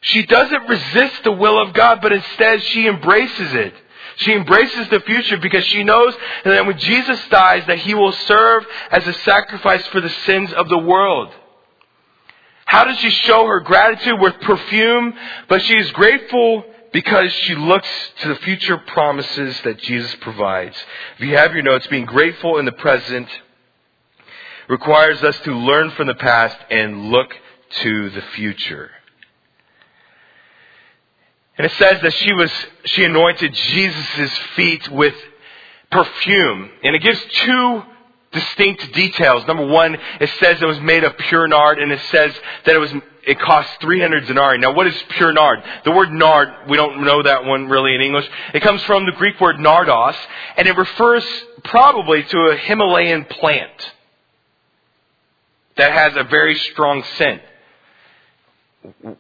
She 0.02 0.26
doesn't 0.26 0.70
resist 0.70 1.24
the 1.24 1.32
will 1.32 1.62
of 1.62 1.74
God, 1.74 2.00
but 2.02 2.14
instead 2.14 2.64
she 2.64 2.88
embraces 2.88 3.54
it. 3.54 3.74
She 4.18 4.34
embraces 4.34 4.90
the 4.90 5.00
future 5.02 5.38
because 5.38 5.66
she 5.66 5.84
knows 5.84 6.14
that 6.44 6.66
when 6.66 6.78
Jesus 6.78 7.20
dies 7.30 7.66
that 7.68 7.80
he 7.80 7.94
will 7.94 8.12
serve 8.12 8.66
as 8.92 9.08
a 9.08 9.14
sacrifice 9.14 9.86
for 9.88 10.02
the 10.02 10.10
sins 10.10 10.52
of 10.54 10.68
the 10.68 10.78
world. 10.78 11.34
How 12.70 12.84
does 12.84 13.00
she 13.00 13.10
show 13.10 13.48
her 13.48 13.62
gratitude 13.62 14.20
with 14.20 14.40
perfume? 14.42 15.16
But 15.48 15.64
she 15.64 15.76
is 15.76 15.90
grateful 15.90 16.64
because 16.94 17.34
she 17.34 17.56
looks 17.56 17.90
to 18.20 18.28
the 18.28 18.36
future 18.36 18.78
promises 18.78 19.60
that 19.64 19.80
Jesus 19.80 20.14
provides. 20.22 20.78
If 21.18 21.26
you 21.26 21.36
have 21.36 21.52
your 21.54 21.64
notes, 21.64 21.88
being 21.88 22.06
grateful 22.06 22.60
in 22.60 22.66
the 22.66 22.72
present 22.72 23.28
requires 24.68 25.24
us 25.24 25.36
to 25.46 25.52
learn 25.52 25.90
from 25.90 26.06
the 26.06 26.14
past 26.14 26.58
and 26.70 27.10
look 27.10 27.36
to 27.82 28.12
the 28.12 28.22
future. 28.36 28.92
And 31.58 31.66
it 31.66 31.72
says 31.72 32.00
that 32.04 32.14
she 32.14 32.34
was, 32.34 32.52
she 32.86 33.04
anointed 33.04 33.52
Jesus' 33.52 34.38
feet 34.56 34.88
with 34.90 35.16
perfume. 35.92 36.70
And 36.84 36.96
it 36.96 37.02
gives 37.02 37.20
two 37.32 37.84
distinct 38.32 38.94
details. 38.94 39.46
Number 39.48 39.66
one, 39.66 39.98
it 40.20 40.30
says 40.40 40.62
it 40.62 40.66
was 40.66 40.80
made 40.80 41.04
of 41.04 41.18
pure 41.18 41.48
nard, 41.48 41.80
and 41.80 41.92
it 41.92 42.02
says 42.12 42.34
that 42.66 42.76
it 42.76 42.80
was 42.80 42.94
it 43.26 43.40
cost 43.40 43.70
300 43.82 44.26
denarii. 44.26 44.58
Now, 44.60 44.74
what 44.74 44.88
is 44.88 44.96
pure 45.10 45.34
nard? 45.34 45.60
The 45.84 45.92
word 45.92 46.12
nard, 46.12 46.50
we 46.68 46.78
don't 46.78 47.04
know 47.04 47.22
that 47.22 47.46
one 47.46 47.68
really 47.68 47.94
in 47.94 48.02
English. 48.02 48.28
It 48.54 48.62
comes 48.62 48.82
from 48.84 49.06
the 49.06 49.12
Greek 49.12 49.40
word 49.40 49.58
nardos, 49.58 50.16
and 50.58 50.68
it 50.68 50.76
refers 50.76 51.26
probably 51.64 52.24
to 52.24 52.38
a 52.48 52.56
Himalayan 52.56 53.26
plant 53.26 53.94
that 55.78 55.92
has 55.92 56.16
a 56.16 56.24
very 56.24 56.56
strong 56.56 57.04
scent. 57.18 57.42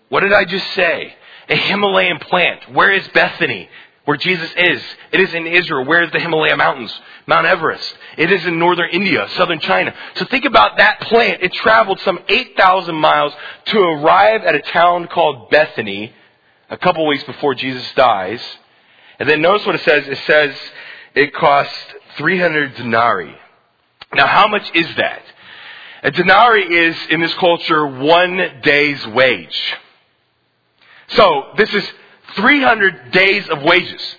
What 0.09 0.21
did 0.21 0.33
I 0.33 0.45
just 0.45 0.71
say? 0.73 1.13
A 1.49 1.55
Himalayan 1.55 2.19
plant. 2.19 2.71
Where 2.73 2.91
is 2.91 3.07
Bethany? 3.09 3.69
Where 4.09 4.17
Jesus 4.17 4.49
is. 4.57 4.81
It 5.11 5.19
is 5.19 5.35
in 5.35 5.45
Israel. 5.45 5.85
Where 5.85 6.01
is 6.01 6.11
the 6.11 6.19
Himalaya 6.19 6.57
Mountains? 6.57 6.91
Mount 7.27 7.45
Everest. 7.45 7.93
It 8.17 8.31
is 8.31 8.43
in 8.43 8.57
northern 8.57 8.89
India, 8.89 9.27
southern 9.35 9.59
China. 9.59 9.93
So 10.15 10.25
think 10.25 10.45
about 10.45 10.77
that 10.77 11.01
plant. 11.01 11.43
It 11.43 11.53
traveled 11.53 11.99
some 11.99 12.17
8,000 12.27 12.95
miles 12.95 13.33
to 13.65 13.79
arrive 13.79 14.41
at 14.45 14.55
a 14.55 14.61
town 14.61 15.09
called 15.09 15.51
Bethany 15.51 16.11
a 16.71 16.77
couple 16.79 17.05
weeks 17.05 17.23
before 17.25 17.53
Jesus 17.53 17.87
dies. 17.95 18.41
And 19.19 19.29
then 19.29 19.43
notice 19.43 19.63
what 19.67 19.75
it 19.75 19.83
says. 19.83 20.07
It 20.07 20.17
says 20.25 20.55
it 21.13 21.31
cost 21.35 21.69
300 22.17 22.77
denarii. 22.77 23.35
Now 24.15 24.25
how 24.25 24.47
much 24.47 24.67
is 24.73 24.87
that? 24.95 25.21
A 26.01 26.09
denarii 26.09 26.63
is, 26.63 26.97
in 27.11 27.21
this 27.21 27.35
culture, 27.35 27.85
one 27.85 28.61
day's 28.63 29.05
wage. 29.05 29.77
So 31.09 31.51
this 31.57 31.71
is 31.75 31.83
300 32.35 33.11
days 33.11 33.47
of 33.49 33.63
wages. 33.63 34.15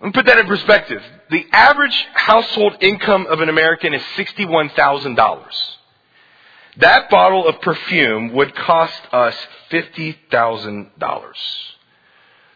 Let 0.00 0.06
me 0.06 0.12
put 0.12 0.26
that 0.26 0.38
in 0.38 0.46
perspective. 0.46 1.02
The 1.30 1.46
average 1.52 2.06
household 2.14 2.76
income 2.80 3.26
of 3.26 3.40
an 3.40 3.48
American 3.48 3.94
is 3.94 4.02
$61,000. 4.16 5.46
That 6.78 7.10
bottle 7.10 7.46
of 7.46 7.60
perfume 7.60 8.32
would 8.32 8.54
cost 8.54 9.00
us 9.12 9.36
$50,000. 9.70 11.34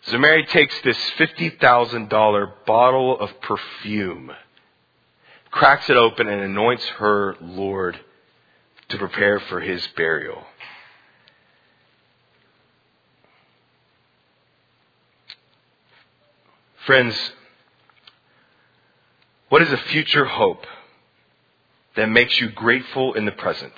So 0.06 0.18
Mary 0.18 0.44
takes 0.46 0.74
this 0.82 0.98
$50,000 1.18 2.52
bottle 2.66 3.18
of 3.18 3.40
perfume, 3.40 4.32
cracks 5.50 5.88
it 5.90 5.96
open, 5.96 6.28
and 6.28 6.42
anoints 6.42 6.84
her 6.98 7.36
Lord 7.40 7.98
to 8.88 8.98
prepare 8.98 9.40
for 9.40 9.60
his 9.60 9.86
burial. 9.96 10.44
Friends, 16.86 17.16
what 19.48 19.62
is 19.62 19.72
a 19.72 19.78
future 19.78 20.26
hope 20.26 20.66
that 21.96 22.10
makes 22.10 22.38
you 22.38 22.50
grateful 22.50 23.14
in 23.14 23.24
the 23.24 23.32
present? 23.32 23.72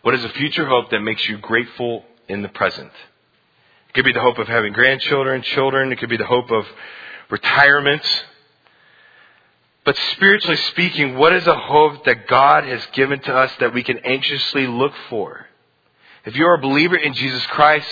What 0.00 0.14
is 0.14 0.24
a 0.24 0.30
future 0.30 0.66
hope 0.66 0.90
that 0.90 1.00
makes 1.00 1.28
you 1.28 1.36
grateful 1.36 2.06
in 2.26 2.40
the 2.40 2.48
present? 2.48 2.90
It 3.88 3.92
could 3.92 4.06
be 4.06 4.14
the 4.14 4.20
hope 4.20 4.38
of 4.38 4.48
having 4.48 4.72
grandchildren, 4.72 5.42
children. 5.42 5.92
It 5.92 5.98
could 5.98 6.08
be 6.08 6.16
the 6.16 6.24
hope 6.24 6.50
of 6.50 6.66
retirement. 7.28 8.02
But 9.84 9.98
spiritually 10.12 10.56
speaking, 10.56 11.18
what 11.18 11.34
is 11.34 11.46
a 11.46 11.58
hope 11.58 12.06
that 12.06 12.28
God 12.28 12.64
has 12.64 12.86
given 12.94 13.20
to 13.20 13.34
us 13.34 13.52
that 13.60 13.74
we 13.74 13.82
can 13.82 13.98
anxiously 13.98 14.66
look 14.66 14.94
for? 15.10 15.48
If 16.24 16.36
you're 16.36 16.54
a 16.54 16.58
believer 16.58 16.96
in 16.96 17.14
Jesus 17.14 17.44
Christ, 17.46 17.88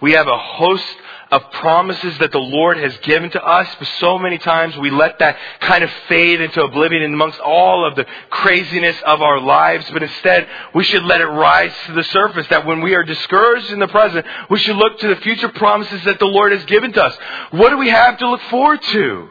we 0.00 0.12
have 0.12 0.28
a 0.28 0.38
host 0.38 0.86
of 1.32 1.50
promises 1.50 2.16
that 2.18 2.30
the 2.30 2.38
Lord 2.38 2.76
has 2.76 2.96
given 2.98 3.30
to 3.30 3.42
us, 3.42 3.66
but 3.78 3.88
so 3.98 4.18
many 4.18 4.38
times 4.38 4.76
we 4.76 4.90
let 4.90 5.18
that 5.18 5.36
kind 5.60 5.82
of 5.82 5.90
fade 6.06 6.40
into 6.40 6.62
oblivion 6.62 7.02
amongst 7.02 7.40
all 7.40 7.84
of 7.84 7.96
the 7.96 8.06
craziness 8.30 8.96
of 9.04 9.20
our 9.20 9.40
lives, 9.40 9.90
but 9.92 10.02
instead 10.02 10.46
we 10.74 10.84
should 10.84 11.02
let 11.04 11.22
it 11.22 11.26
rise 11.26 11.72
to 11.86 11.92
the 11.94 12.04
surface 12.04 12.46
that 12.50 12.66
when 12.66 12.82
we 12.82 12.94
are 12.94 13.02
discouraged 13.02 13.72
in 13.72 13.80
the 13.80 13.88
present, 13.88 14.26
we 14.48 14.58
should 14.58 14.76
look 14.76 15.00
to 15.00 15.08
the 15.08 15.20
future 15.22 15.48
promises 15.48 16.04
that 16.04 16.20
the 16.20 16.26
Lord 16.26 16.52
has 16.52 16.64
given 16.66 16.92
to 16.92 17.02
us. 17.02 17.16
What 17.50 17.70
do 17.70 17.78
we 17.78 17.88
have 17.88 18.18
to 18.18 18.28
look 18.28 18.42
forward 18.42 18.82
to? 18.82 19.28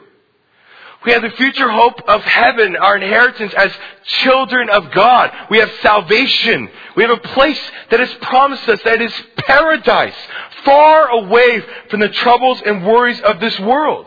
We 1.06 1.14
have 1.14 1.24
the 1.24 1.32
future 1.32 1.70
hope 1.70 2.00
of 2.08 2.22
heaven, 2.24 2.76
our 2.76 2.96
inheritance 2.96 3.54
as 3.56 3.72
children 4.04 4.70
of 4.70 4.92
God. 4.92 5.32
We 5.50 5.58
have 5.58 5.72
salvation. 5.82 6.70
We 6.96 7.04
have 7.04 7.12
a 7.12 7.28
place 7.30 7.60
that 7.90 8.00
is 8.00 8.14
promised 8.22 8.70
us 8.70 8.80
that 8.84 9.02
is 9.02 9.14
paradise, 9.38 10.16
far 10.64 11.10
away 11.10 11.64
from 11.90 12.02
the 12.02 12.10
troubles 12.10 12.62
and 12.64 12.86
worries 12.86 13.20
of 13.22 13.40
this 13.40 13.60
world. 13.62 14.06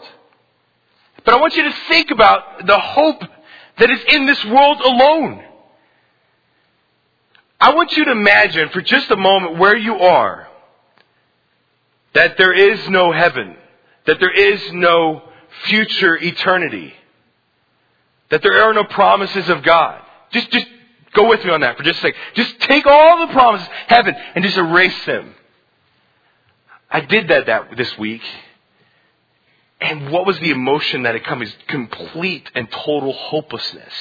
But 1.25 1.35
I 1.35 1.41
want 1.41 1.57
you 1.57 1.65
to 1.65 1.75
think 1.89 2.13
about 2.13 2.67
the 2.67 2.79
hope 2.79 3.23
that 3.79 3.91
is 3.91 4.01
in 4.09 4.27
this 4.27 4.45
world 4.45 4.81
alone. 4.81 5.43
I 7.61 7.75
want 7.75 7.97
you 7.97 8.05
to 8.05 8.13
imagine 8.13 8.69
for 8.69 8.83
just 8.83 9.11
a 9.11 9.17
moment 9.17 9.59
where 9.59 9.77
you 9.77 9.97
are, 9.97 10.49
that 12.13 12.37
there 12.37 12.53
is 12.53 12.89
no 12.89 13.11
heaven, 13.11 13.57
that 14.07 14.21
there 14.21 14.31
is 14.31 14.61
no 14.73 15.23
future 15.63 16.17
eternity. 16.17 16.95
That 18.31 18.43
there 18.43 18.63
are 18.65 18.75
no 18.75 18.85
promises 18.85 19.49
of 19.49 19.63
God. 19.63 20.01
Just, 20.31 20.51
just 20.51 20.67
go 21.13 21.29
with 21.29 21.45
me 21.45 21.51
on 21.51 21.61
that 21.61 21.77
for 21.77 21.83
just 21.83 21.99
a 21.99 22.03
second. 22.03 22.21
Just 22.35 22.61
take 22.61 22.87
all 22.87 23.27
the 23.27 23.33
promises, 23.33 23.69
heaven, 23.87 24.15
and 24.35 24.45
just 24.45 24.57
erase 24.57 25.05
them. 25.05 25.35
I 26.91 27.01
did 27.01 27.29
that, 27.29 27.47
that 27.47 27.77
this 27.77 27.97
week. 27.99 28.23
And 29.81 30.11
what 30.11 30.27
was 30.27 30.39
the 30.39 30.51
emotion 30.51 31.03
that 31.03 31.15
it 31.15 31.25
comes? 31.25 31.55
Complete 31.69 32.51
and 32.55 32.71
total 32.71 33.13
hopelessness. 33.13 33.93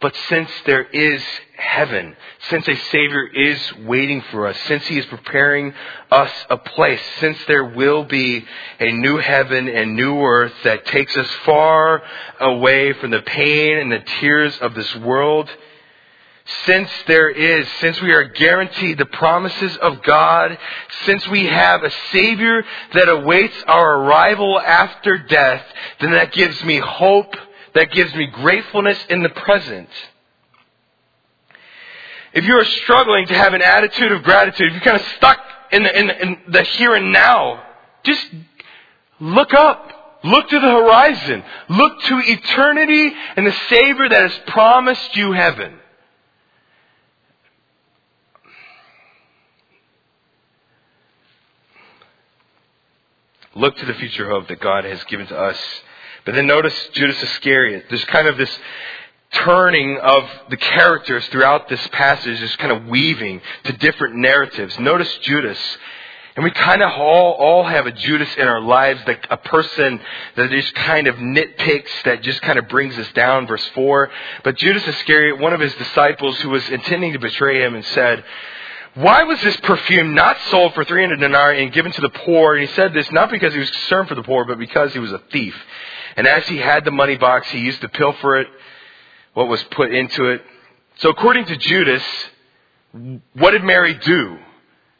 But 0.00 0.14
since 0.28 0.50
there 0.66 0.82
is 0.82 1.22
heaven, 1.56 2.16
since 2.50 2.68
a 2.68 2.74
Savior 2.74 3.26
is 3.26 3.58
waiting 3.84 4.22
for 4.30 4.46
us, 4.46 4.56
since 4.66 4.86
He 4.86 4.98
is 4.98 5.06
preparing 5.06 5.74
us 6.10 6.30
a 6.50 6.56
place, 6.56 7.00
since 7.20 7.38
there 7.46 7.64
will 7.64 8.04
be 8.04 8.44
a 8.80 8.92
new 8.92 9.18
heaven 9.18 9.68
and 9.68 9.96
new 9.96 10.20
earth 10.20 10.52
that 10.64 10.86
takes 10.86 11.16
us 11.16 11.30
far 11.44 12.02
away 12.40 12.92
from 12.94 13.10
the 13.10 13.22
pain 13.22 13.78
and 13.78 13.90
the 13.90 14.04
tears 14.20 14.56
of 14.58 14.74
this 14.74 14.94
world, 14.96 15.50
since 16.64 16.88
there 17.08 17.28
is, 17.28 17.66
since 17.80 18.00
we 18.00 18.12
are 18.12 18.24
guaranteed 18.24 18.98
the 18.98 19.06
promises 19.06 19.76
of 19.78 20.02
God, 20.02 20.56
since 21.04 21.26
we 21.28 21.46
have 21.46 21.82
a 21.82 21.90
Savior 22.12 22.64
that 22.94 23.08
awaits 23.08 23.56
our 23.66 24.02
arrival 24.02 24.60
after 24.60 25.18
death, 25.18 25.64
then 26.00 26.12
that 26.12 26.32
gives 26.32 26.62
me 26.64 26.78
hope 26.78 27.34
that 27.74 27.92
gives 27.92 28.14
me 28.14 28.26
gratefulness 28.26 28.98
in 29.10 29.22
the 29.22 29.28
present. 29.28 29.88
If 32.36 32.44
you 32.44 32.54
are 32.58 32.66
struggling 32.66 33.26
to 33.28 33.34
have 33.34 33.54
an 33.54 33.62
attitude 33.62 34.12
of 34.12 34.22
gratitude, 34.22 34.66
if 34.66 34.72
you're 34.74 34.82
kind 34.82 35.00
of 35.00 35.06
stuck 35.16 35.38
in 35.72 35.82
the, 35.82 35.98
in 35.98 36.10
in 36.10 36.38
the 36.48 36.62
here 36.64 36.94
and 36.94 37.10
now, 37.10 37.62
just 38.04 38.26
look 39.18 39.54
up. 39.54 40.20
Look 40.22 40.46
to 40.50 40.60
the 40.60 40.70
horizon. 40.70 41.42
Look 41.70 41.98
to 42.02 42.18
eternity 42.18 43.10
and 43.36 43.46
the 43.46 43.56
Savior 43.70 44.06
that 44.10 44.20
has 44.20 44.38
promised 44.48 45.16
you 45.16 45.32
heaven. 45.32 45.78
Look 53.54 53.78
to 53.78 53.86
the 53.86 53.94
future 53.94 54.28
hope 54.28 54.48
that 54.48 54.60
God 54.60 54.84
has 54.84 55.02
given 55.04 55.26
to 55.28 55.38
us 55.38 55.58
but 56.26 56.34
then 56.34 56.48
notice 56.48 56.74
Judas 56.92 57.22
Iscariot. 57.22 57.84
There's 57.88 58.04
kind 58.06 58.26
of 58.26 58.36
this 58.36 58.50
turning 59.44 59.98
of 59.98 60.28
the 60.50 60.56
characters 60.56 61.26
throughout 61.28 61.68
this 61.68 61.86
passage, 61.88 62.40
is 62.40 62.56
kind 62.56 62.72
of 62.72 62.86
weaving 62.86 63.40
to 63.64 63.72
different 63.74 64.16
narratives. 64.16 64.78
Notice 64.78 65.12
Judas. 65.22 65.58
And 66.36 66.44
we 66.44 66.50
kind 66.50 66.82
of 66.82 66.90
all, 66.92 67.32
all 67.32 67.64
have 67.64 67.86
a 67.86 67.92
Judas 67.92 68.28
in 68.36 68.46
our 68.46 68.60
lives, 68.60 69.00
that 69.06 69.26
a 69.30 69.38
person 69.38 69.98
that 70.36 70.50
just 70.50 70.74
kind 70.74 71.06
of 71.06 71.16
nitpicks, 71.16 72.02
that 72.04 72.22
just 72.22 72.42
kind 72.42 72.58
of 72.58 72.68
brings 72.68 72.98
us 72.98 73.10
down. 73.14 73.46
Verse 73.46 73.64
4. 73.74 74.10
But 74.44 74.56
Judas 74.56 74.86
Iscariot, 74.86 75.38
one 75.38 75.54
of 75.54 75.60
his 75.60 75.74
disciples 75.76 76.38
who 76.40 76.50
was 76.50 76.68
intending 76.68 77.14
to 77.14 77.18
betray 77.18 77.62
him 77.62 77.74
and 77.74 77.84
said, 77.86 78.22
why 78.92 79.24
was 79.24 79.40
this 79.42 79.56
perfume 79.58 80.14
not 80.14 80.38
sold 80.50 80.72
for 80.72 80.82
300 80.82 81.20
denarii 81.20 81.62
and 81.62 81.72
given 81.72 81.92
to 81.92 82.00
the 82.00 82.08
poor? 82.08 82.54
And 82.54 82.66
he 82.66 82.74
said 82.74 82.94
this 82.94 83.10
not 83.12 83.30
because 83.30 83.52
he 83.52 83.58
was 83.58 83.70
concerned 83.70 84.08
for 84.08 84.14
the 84.14 84.22
poor, 84.22 84.46
but 84.46 84.58
because 84.58 84.92
he 84.94 84.98
was 84.98 85.12
a 85.12 85.20
thief. 85.30 85.54
And 86.16 86.26
as 86.26 86.46
he 86.48 86.56
had 86.56 86.84
the 86.84 86.90
money 86.90 87.16
box, 87.16 87.48
he 87.50 87.58
used 87.58 87.82
to 87.82 87.90
pilfer 87.90 88.40
it, 88.40 88.48
what 89.36 89.48
was 89.48 89.62
put 89.64 89.92
into 89.92 90.30
it. 90.30 90.42
So 90.96 91.10
according 91.10 91.44
to 91.44 91.56
Judas, 91.58 92.02
what 93.34 93.50
did 93.50 93.62
Mary 93.62 93.92
do? 93.92 94.38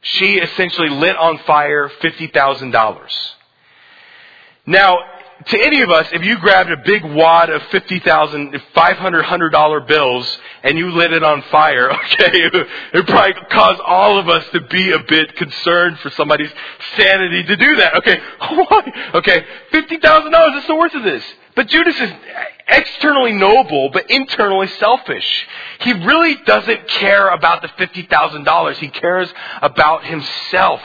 She 0.03 0.35
essentially 0.35 0.91
lit 0.91 1.17
on 1.17 1.39
fire 1.47 1.91
$50,000. 2.03 3.09
Now, 4.67 4.99
to 5.47 5.59
any 5.59 5.81
of 5.81 5.89
us, 5.89 6.07
if 6.13 6.23
you 6.23 6.39
grabbed 6.39 6.71
a 6.71 6.77
big 6.85 7.03
wad 7.03 7.51
of 7.51 7.63
fifty 7.65 8.01
thousand, 8.01 8.59
five 8.75 8.97
hundred, 8.97 9.25
hundred 9.25 9.51
dollar 9.51 9.81
bills 9.81 10.27
and 10.63 10.79
you 10.79 10.91
lit 10.91 11.13
it 11.13 11.23
on 11.23 11.43
fire, 11.51 11.93
okay, 12.05 12.31
it 12.33 12.69
would 12.95 13.07
probably 13.07 13.35
cause 13.51 13.79
all 13.87 14.19
of 14.19 14.29
us 14.31 14.45
to 14.53 14.63
be 14.63 14.93
a 14.93 14.99
bit 15.01 15.37
concerned 15.37 15.99
for 16.01 16.11
somebody's 16.11 16.51
sanity 16.97 17.43
to 17.45 17.57
do 17.57 17.77
that. 17.77 17.97
Okay, 17.97 18.19
why? 18.41 19.11
Okay, 19.15 19.45
fifty 19.71 19.99
thousand 19.99 20.33
dollars 20.33 20.63
is 20.63 20.67
the 20.67 20.75
worth 20.75 20.95
of 20.95 21.05
this. 21.05 21.23
But 21.57 21.69
Judas 21.69 21.99
is 21.99 22.13
externally 22.69 23.33
noble, 23.33 23.89
but 23.89 24.11
internally 24.11 24.69
selfish. 24.69 25.49
He 25.81 25.93
really 25.93 26.37
doesn't 26.45 26.87
care 26.87 27.31
about 27.31 27.63
the 27.63 27.69
fifty 27.79 28.03
thousand 28.03 28.45
dollars. 28.45 28.79
He 28.79 28.89
cares 28.89 29.33
about 29.63 30.05
himself. 30.05 30.83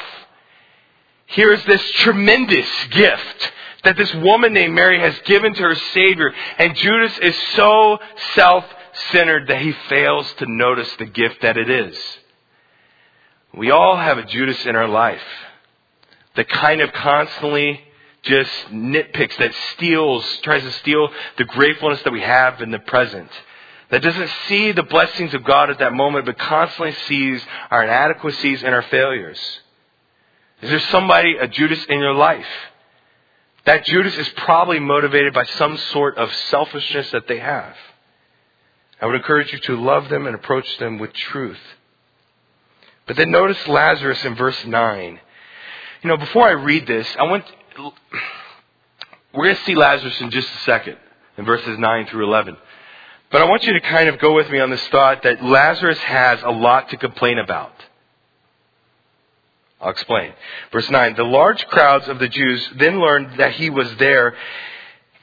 Here's 1.28 1.63
this 1.65 1.82
tremendous 1.95 2.67
gift 2.91 3.51
that 3.84 3.97
this 3.97 4.13
woman 4.15 4.53
named 4.53 4.74
Mary 4.74 4.99
has 4.99 5.17
given 5.26 5.53
to 5.53 5.61
her 5.61 5.76
Savior. 5.93 6.34
And 6.57 6.76
Judas 6.76 7.17
is 7.19 7.36
so 7.55 7.99
self 8.36 8.65
centered 9.11 9.47
that 9.49 9.61
he 9.61 9.74
fails 9.89 10.32
to 10.36 10.45
notice 10.45 10.93
the 10.97 11.05
gift 11.05 11.41
that 11.41 11.57
it 11.57 11.69
is. 11.69 11.97
We 13.53 13.72
all 13.72 13.97
have 13.97 14.17
a 14.17 14.26
Judas 14.26 14.65
in 14.65 14.76
our 14.76 14.88
life 14.88 15.22
that 16.36 16.47
kind 16.47 16.80
of 16.82 16.93
constantly 16.93 17.82
just 18.24 18.51
nitpicks, 18.72 19.38
that 19.38 19.53
steals, 19.74 20.26
tries 20.43 20.63
to 20.63 20.72
steal 20.74 21.09
the 21.38 21.45
gratefulness 21.45 22.01
that 22.03 22.13
we 22.13 22.22
have 22.22 22.61
in 22.61 22.72
the 22.72 22.80
present. 22.80 23.30
That 23.89 24.01
doesn't 24.01 24.30
see 24.47 24.72
the 24.72 24.84
blessings 24.84 25.34
of 25.34 25.43
God 25.43 25.69
at 25.69 25.80
that 25.80 25.93
moment, 25.93 26.26
but 26.26 26.38
constantly 26.38 26.93
sees 27.07 27.41
our 27.69 27.84
inadequacies 27.84 28.63
and 28.63 28.74
our 28.74 28.84
failures. 28.84 29.39
Is 30.61 30.69
there 30.69 30.80
somebody, 30.91 31.36
a 31.38 31.47
Judas 31.47 31.84
in 31.89 31.99
your 31.99 32.13
life? 32.13 32.45
That 33.65 33.86
Judas 33.86 34.15
is 34.17 34.30
probably 34.38 34.80
motivated 34.80 35.34
by 35.34 35.45
some 35.45 35.78
sort 35.91 36.17
of 36.17 36.34
selfishness 36.49 37.11
that 37.11 37.28
they 37.28 37.39
have. 37.39 37.76
I 39.01 39.07
would 39.07 39.15
encourage 39.15 39.51
you 39.51 39.59
to 39.59 39.82
love 39.82 40.09
them 40.09 40.28
and 40.28 40.36
approach 40.36 40.78
them 40.78 40.99
with 40.99 41.11
truth. 41.13 41.59
But 43.07 43.17
then 43.17 43.32
notice 43.32 43.67
Lazarus 43.67 44.24
in 44.24 44.36
verse 44.36 44.63
9. 44.65 45.19
You 46.03 46.07
know, 46.07 46.17
before 46.17 46.47
I 46.47 46.51
read 46.51 46.88
this, 46.88 47.07
I 47.19 47.24
want, 47.24 47.43
we're 47.78 49.43
going 49.43 49.55
to 49.55 49.63
see 49.63 49.76
Lazarus 49.76 50.19
in 50.19 50.30
just 50.30 50.47
a 50.47 50.57
second, 50.59 50.97
in 51.38 51.45
verses 51.45 51.78
9 51.78 52.07
through 52.07 52.26
11. 52.26 52.57
But 53.32 53.41
I 53.41 53.45
want 53.45 53.63
you 53.63 53.74
to 53.74 53.80
kind 53.80 54.09
of 54.09 54.19
go 54.19 54.34
with 54.34 54.49
me 54.49 54.59
on 54.59 54.69
this 54.69 54.86
thought 54.89 55.24
that 55.24 55.43
Lazarus 55.43 55.99
has 55.99 56.41
a 56.43 56.49
lot 56.51 56.89
to 56.89 56.97
complain 56.97 57.38
about. 57.39 57.74
I'll 59.80 59.91
explain. 59.91 60.34
Verse 60.72 60.89
9. 60.89 61.15
The 61.15 61.24
large 61.24 61.65
crowds 61.67 62.07
of 62.07 62.19
the 62.19 62.28
Jews 62.28 62.69
then 62.76 62.99
learned 62.99 63.39
that 63.39 63.53
he 63.53 63.69
was 63.69 63.95
there, 63.95 64.36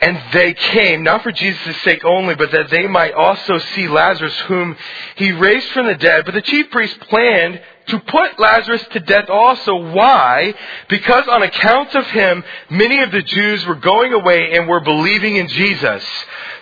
and 0.01 0.19
they 0.33 0.55
came, 0.55 1.03
not 1.03 1.23
for 1.23 1.33
Jesus' 1.33 1.77
sake 1.83 2.05
only, 2.05 2.35
but 2.35 2.51
that 2.53 2.71
they 2.71 2.87
might 2.87 3.13
also 3.13 3.59
see 3.59 3.89
Lazarus, 3.89 4.37
whom 4.47 4.75
he 5.17 5.33
raised 5.33 5.69
from 5.69 5.87
the 5.87 5.97
dead. 5.97 6.25
But 6.25 6.35
the 6.35 6.43
chief 6.43 6.71
priests 6.71 6.99
planned 7.09 7.61
to 7.89 7.99
put 8.01 8.39
Lazarus 8.39 8.85
to 8.93 9.01
death 9.01 9.29
also. 9.29 9.75
Why? 9.93 10.55
Because 10.89 11.27
on 11.29 11.43
account 11.43 11.95
of 11.95 12.07
him, 12.07 12.45
many 12.71 13.03
of 13.03 13.11
the 13.11 13.23
Jews 13.23 13.67
were 13.67 13.75
going 13.75 14.13
away 14.13 14.53
and 14.53 14.69
were 14.69 14.81
believing 14.81 15.37
in 15.37 15.49
Jesus. 15.49 16.05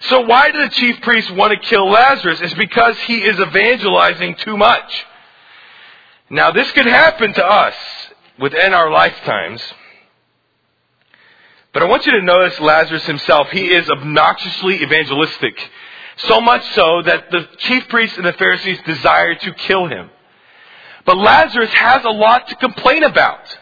So 0.03 0.20
why 0.22 0.51
do 0.51 0.61
the 0.61 0.70
chief 0.70 1.01
priests 1.03 1.31
want 1.31 1.53
to 1.53 1.68
kill 1.68 1.89
Lazarus? 1.89 2.41
It's 2.41 2.55
because 2.55 2.99
he 3.01 3.18
is 3.18 3.39
evangelizing 3.39 4.37
too 4.37 4.57
much. 4.57 5.07
Now, 6.31 6.51
this 6.51 6.70
could 6.72 6.87
happen 6.87 7.33
to 7.35 7.45
us 7.45 7.74
within 8.39 8.74
our 8.74 8.91
lifetimes. 8.91 9.62
But 11.72 11.83
I 11.83 11.87
want 11.87 12.07
you 12.07 12.12
to 12.12 12.22
notice 12.22 12.59
Lazarus 12.59 13.05
himself. 13.05 13.51
He 13.51 13.66
is 13.66 13.89
obnoxiously 13.91 14.83
evangelistic. 14.83 15.59
So 16.16 16.41
much 16.41 16.64
so 16.72 17.03
that 17.03 17.31
the 17.31 17.47
chief 17.59 17.87
priests 17.89 18.16
and 18.16 18.24
the 18.24 18.33
Pharisees 18.33 18.79
desire 18.87 19.35
to 19.35 19.53
kill 19.53 19.87
him. 19.87 20.11
But 21.07 21.17
Lazarus 21.17 21.73
has 21.73 22.05
a 22.05 22.11
lot 22.11 22.49
to 22.49 22.57
complain 22.57 23.05
about. 23.05 23.59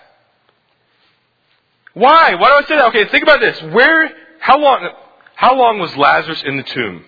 Why? 1.93 2.35
Why 2.35 2.49
do 2.49 2.55
I 2.65 2.69
say 2.69 2.77
that? 2.77 2.87
Okay, 2.87 3.05
think 3.09 3.23
about 3.23 3.41
this. 3.41 3.63
Where, 3.63 4.11
how 4.41 4.59
long, 4.59 4.89
how 5.35 5.55
long 5.55 5.79
was 5.79 5.95
Lazarus 5.97 6.43
in 6.45 6.57
the 6.57 6.63
tomb? 6.63 7.05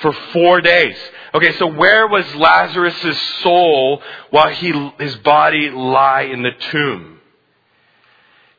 For 0.00 0.12
four 0.32 0.60
days. 0.60 0.96
Okay, 1.34 1.52
so 1.56 1.66
where 1.66 2.08
was 2.08 2.24
Lazarus' 2.34 3.20
soul 3.42 4.02
while 4.30 4.48
he, 4.48 4.72
his 4.98 5.16
body 5.16 5.70
lie 5.70 6.22
in 6.22 6.42
the 6.42 6.52
tomb? 6.70 7.20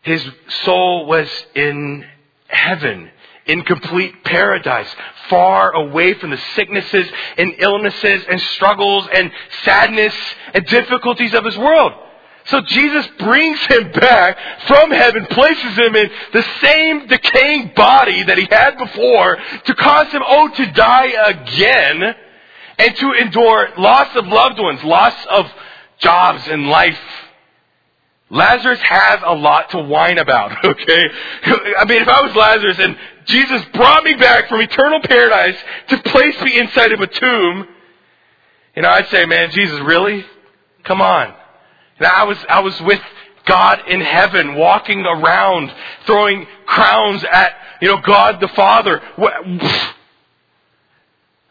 His 0.01 0.23
soul 0.63 1.07
was 1.07 1.27
in 1.55 2.05
heaven, 2.47 3.09
in 3.47 3.63
complete 3.63 4.23
paradise, 4.23 4.93
far 5.29 5.73
away 5.73 6.13
from 6.15 6.31
the 6.31 6.39
sicknesses 6.55 7.07
and 7.37 7.55
illnesses 7.59 8.23
and 8.29 8.39
struggles 8.41 9.07
and 9.13 9.31
sadness 9.63 10.13
and 10.53 10.65
difficulties 10.65 11.33
of 11.33 11.45
his 11.45 11.57
world. 11.57 11.93
So 12.45 12.61
Jesus 12.61 13.07
brings 13.17 13.59
him 13.65 13.91
back 13.91 14.37
from 14.67 14.91
heaven, 14.91 15.25
places 15.27 15.77
him 15.77 15.95
in 15.95 16.11
the 16.31 16.45
same 16.61 17.07
decaying 17.07 17.71
body 17.75 18.23
that 18.23 18.37
he 18.37 18.47
had 18.49 18.77
before 18.77 19.37
to 19.65 19.75
cause 19.75 20.07
him, 20.11 20.21
oh, 20.25 20.49
to 20.49 20.71
die 20.73 21.07
again 21.27 22.15
and 22.77 22.95
to 22.97 23.11
endure 23.13 23.69
loss 23.77 24.15
of 24.15 24.27
loved 24.27 24.59
ones, 24.59 24.83
loss 24.83 25.15
of 25.31 25.51
jobs 25.97 26.47
and 26.47 26.67
life. 26.67 26.99
Lazarus 28.29 28.79
has 28.81 29.19
a 29.23 29.35
lot 29.35 29.69
to 29.71 29.79
whine 29.79 30.17
about, 30.17 30.51
okay? 30.65 31.03
I 31.77 31.85
mean, 31.85 32.01
if 32.01 32.07
I 32.07 32.21
was 32.21 32.35
Lazarus 32.35 32.79
and 32.79 32.97
Jesus 33.25 33.63
brought 33.73 34.03
me 34.03 34.13
back 34.15 34.49
from 34.49 34.61
eternal 34.61 34.99
paradise 35.01 35.57
to 35.89 36.01
place 36.03 36.39
me 36.41 36.57
inside 36.57 36.91
of 36.91 37.01
a 37.01 37.07
tomb, 37.07 37.67
you 38.75 38.81
know, 38.81 38.89
I'd 38.89 39.07
say, 39.09 39.25
man, 39.25 39.51
Jesus, 39.51 39.79
really? 39.81 40.25
Come 40.83 41.01
on. 41.01 41.33
Know, 41.99 42.09
I 42.13 42.23
was, 42.23 42.37
I 42.49 42.59
was 42.59 42.79
with 42.81 43.01
God 43.45 43.81
in 43.87 44.01
heaven, 44.01 44.55
walking 44.55 45.05
around, 45.05 45.73
throwing 46.05 46.45
crowns 46.65 47.23
at, 47.23 47.53
you 47.81 47.87
know, 47.87 48.01
God 48.01 48.39
the 48.39 48.47
Father. 48.49 49.01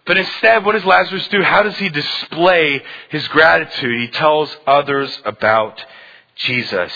But 0.06 0.18
instead, 0.18 0.66
what 0.66 0.72
does 0.72 0.84
Lazarus 0.84 1.26
do? 1.28 1.40
How 1.40 1.62
does 1.62 1.78
he 1.78 1.88
display 1.88 2.82
his 3.08 3.26
gratitude? 3.28 4.02
He 4.02 4.08
tells 4.08 4.54
others 4.66 5.18
about 5.24 5.82
Jesus. 6.36 6.92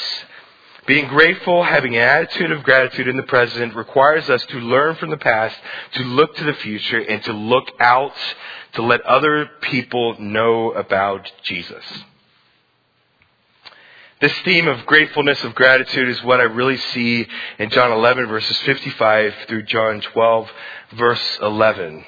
Being 0.86 1.08
grateful, 1.08 1.62
having 1.62 1.96
an 1.96 2.02
attitude 2.02 2.50
of 2.50 2.62
gratitude 2.62 3.08
in 3.08 3.16
the 3.16 3.22
present 3.24 3.74
requires 3.74 4.30
us 4.30 4.44
to 4.46 4.58
learn 4.58 4.96
from 4.96 5.10
the 5.10 5.18
past, 5.18 5.54
to 5.92 6.02
look 6.02 6.34
to 6.36 6.44
the 6.44 6.54
future, 6.54 6.98
and 6.98 7.22
to 7.24 7.32
look 7.32 7.70
out 7.78 8.14
to 8.72 8.82
let 8.82 9.02
other 9.02 9.50
people 9.60 10.16
know 10.18 10.72
about 10.72 11.30
Jesus. 11.42 11.84
This 14.20 14.32
theme 14.44 14.66
of 14.66 14.84
gratefulness, 14.86 15.42
of 15.44 15.54
gratitude 15.54 16.08
is 16.08 16.22
what 16.24 16.40
I 16.40 16.44
really 16.44 16.76
see 16.76 17.26
in 17.58 17.70
John 17.70 17.92
11 17.92 18.26
verses 18.26 18.56
55 18.58 19.34
through 19.46 19.62
John 19.64 20.00
12 20.00 20.50
verse 20.94 21.38
11. 21.40 22.04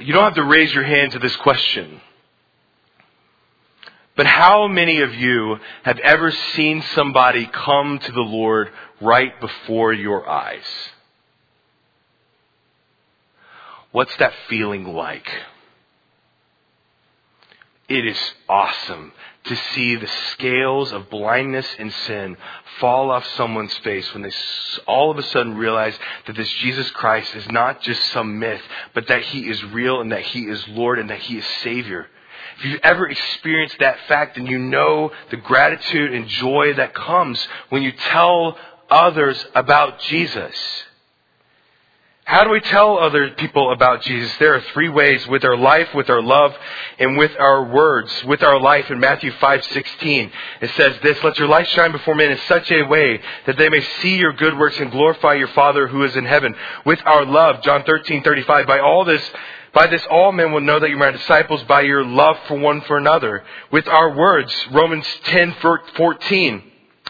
You 0.00 0.12
don't 0.12 0.24
have 0.24 0.34
to 0.34 0.44
raise 0.44 0.72
your 0.72 0.84
hand 0.84 1.12
to 1.12 1.18
this 1.18 1.36
question. 1.36 2.00
But 4.16 4.26
how 4.26 4.66
many 4.66 5.02
of 5.02 5.14
you 5.14 5.58
have 5.82 5.98
ever 5.98 6.30
seen 6.30 6.82
somebody 6.94 7.46
come 7.46 7.98
to 7.98 8.12
the 8.12 8.20
Lord 8.20 8.70
right 9.00 9.38
before 9.40 9.92
your 9.92 10.28
eyes? 10.28 10.64
What's 13.92 14.16
that 14.16 14.32
feeling 14.48 14.84
like? 14.84 15.30
It 17.88 18.04
is 18.04 18.18
awesome 18.48 19.12
to 19.44 19.54
see 19.54 19.94
the 19.96 20.08
scales 20.32 20.92
of 20.92 21.08
blindness 21.08 21.66
and 21.78 21.92
sin 21.92 22.36
fall 22.80 23.10
off 23.10 23.24
someone's 23.36 23.76
face 23.78 24.12
when 24.12 24.22
they 24.22 24.32
all 24.86 25.10
of 25.10 25.18
a 25.18 25.22
sudden 25.22 25.56
realize 25.56 25.96
that 26.26 26.34
this 26.36 26.50
Jesus 26.50 26.90
Christ 26.90 27.34
is 27.36 27.48
not 27.48 27.80
just 27.82 28.02
some 28.08 28.38
myth, 28.38 28.62
but 28.92 29.06
that 29.06 29.22
He 29.22 29.48
is 29.48 29.62
real 29.64 30.00
and 30.00 30.10
that 30.10 30.22
He 30.22 30.40
is 30.40 30.66
Lord 30.68 30.98
and 30.98 31.10
that 31.10 31.20
He 31.20 31.38
is 31.38 31.46
Savior. 31.62 32.08
If 32.58 32.64
you've 32.64 32.80
ever 32.82 33.08
experienced 33.08 33.78
that 33.80 33.98
fact, 34.08 34.36
then 34.36 34.46
you 34.46 34.58
know 34.58 35.12
the 35.30 35.36
gratitude 35.36 36.14
and 36.14 36.26
joy 36.26 36.74
that 36.74 36.94
comes 36.94 37.46
when 37.68 37.82
you 37.82 37.92
tell 37.92 38.56
others 38.88 39.44
about 39.54 40.00
Jesus. 40.00 40.54
How 42.26 42.42
do 42.42 42.50
we 42.50 42.58
tell 42.58 42.98
other 42.98 43.30
people 43.30 43.72
about 43.72 44.02
Jesus? 44.02 44.36
There 44.38 44.54
are 44.54 44.60
three 44.72 44.88
ways 44.88 45.24
with 45.28 45.44
our 45.44 45.56
life, 45.56 45.94
with 45.94 46.10
our 46.10 46.20
love, 46.20 46.52
and 46.98 47.16
with 47.16 47.30
our 47.38 47.66
words. 47.66 48.10
With 48.24 48.42
our 48.42 48.58
life 48.58 48.90
in 48.90 48.98
Matthew 48.98 49.30
5:16, 49.30 50.32
it 50.60 50.70
says 50.70 50.98
this, 51.04 51.22
"Let 51.22 51.38
your 51.38 51.46
light 51.46 51.68
shine 51.68 51.92
before 51.92 52.16
men 52.16 52.32
in 52.32 52.38
such 52.38 52.72
a 52.72 52.82
way 52.82 53.20
that 53.44 53.56
they 53.56 53.68
may 53.68 53.80
see 53.80 54.16
your 54.16 54.32
good 54.32 54.58
works 54.58 54.80
and 54.80 54.90
glorify 54.90 55.34
your 55.34 55.46
Father 55.48 55.86
who 55.86 56.02
is 56.02 56.16
in 56.16 56.24
heaven." 56.24 56.56
With 56.84 57.00
our 57.06 57.24
love, 57.24 57.62
John 57.62 57.84
13:35, 57.84 58.66
"By 58.66 58.80
all 58.80 59.04
this 59.04 59.32
By 59.76 59.88
this 59.88 60.06
all 60.10 60.32
men 60.32 60.52
will 60.52 60.62
know 60.62 60.80
that 60.80 60.88
you're 60.88 60.98
my 60.98 61.10
disciples 61.10 61.62
by 61.64 61.82
your 61.82 62.02
love 62.02 62.38
for 62.48 62.58
one 62.58 62.80
for 62.80 62.96
another. 62.96 63.44
With 63.70 63.86
our 63.86 64.16
words, 64.16 64.50
Romans 64.72 65.06
10, 65.24 65.54
14. 65.96 66.62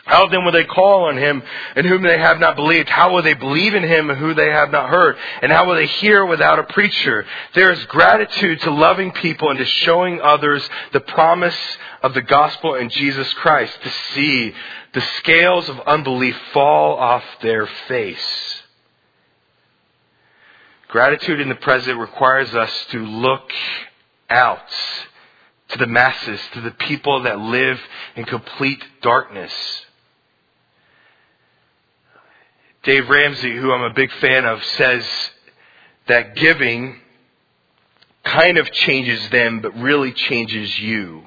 How 0.04 0.26
then 0.26 0.44
will 0.44 0.50
they 0.50 0.64
call 0.64 1.04
on 1.04 1.16
him 1.16 1.44
in 1.76 1.84
whom 1.84 2.02
they 2.02 2.18
have 2.18 2.40
not 2.40 2.56
believed? 2.56 2.88
How 2.88 3.14
will 3.14 3.22
they 3.22 3.34
believe 3.34 3.76
in 3.76 3.84
him 3.84 4.08
who 4.08 4.34
they 4.34 4.50
have 4.50 4.72
not 4.72 4.90
heard? 4.90 5.16
And 5.42 5.52
how 5.52 5.68
will 5.68 5.76
they 5.76 5.86
hear 5.86 6.26
without 6.26 6.58
a 6.58 6.64
preacher? 6.64 7.24
There 7.54 7.70
is 7.70 7.84
gratitude 7.84 8.60
to 8.62 8.72
loving 8.72 9.12
people 9.12 9.50
and 9.50 9.60
to 9.60 9.64
showing 9.64 10.20
others 10.20 10.68
the 10.92 11.00
promise 11.00 11.78
of 12.02 12.14
the 12.14 12.22
gospel 12.22 12.74
in 12.74 12.90
Jesus 12.90 13.32
Christ 13.34 13.80
to 13.80 13.90
see 14.12 14.52
the 14.92 15.02
scales 15.18 15.68
of 15.68 15.78
unbelief 15.82 16.36
fall 16.52 16.96
off 16.96 17.22
their 17.42 17.68
face. 17.86 18.62
Gratitude 20.96 21.42
in 21.42 21.50
the 21.50 21.56
present 21.56 21.98
requires 21.98 22.54
us 22.54 22.72
to 22.92 23.04
look 23.04 23.52
out 24.30 24.66
to 25.68 25.76
the 25.76 25.86
masses, 25.86 26.40
to 26.54 26.62
the 26.62 26.70
people 26.70 27.24
that 27.24 27.38
live 27.38 27.78
in 28.16 28.24
complete 28.24 28.82
darkness. 29.02 29.52
Dave 32.82 33.10
Ramsey, 33.10 33.54
who 33.58 33.74
I'm 33.74 33.82
a 33.82 33.92
big 33.92 34.10
fan 34.10 34.46
of, 34.46 34.64
says 34.64 35.06
that 36.08 36.34
giving 36.34 36.98
kind 38.24 38.56
of 38.56 38.70
changes 38.72 39.28
them, 39.28 39.60
but 39.60 39.76
really 39.76 40.12
changes 40.12 40.78
you. 40.78 41.26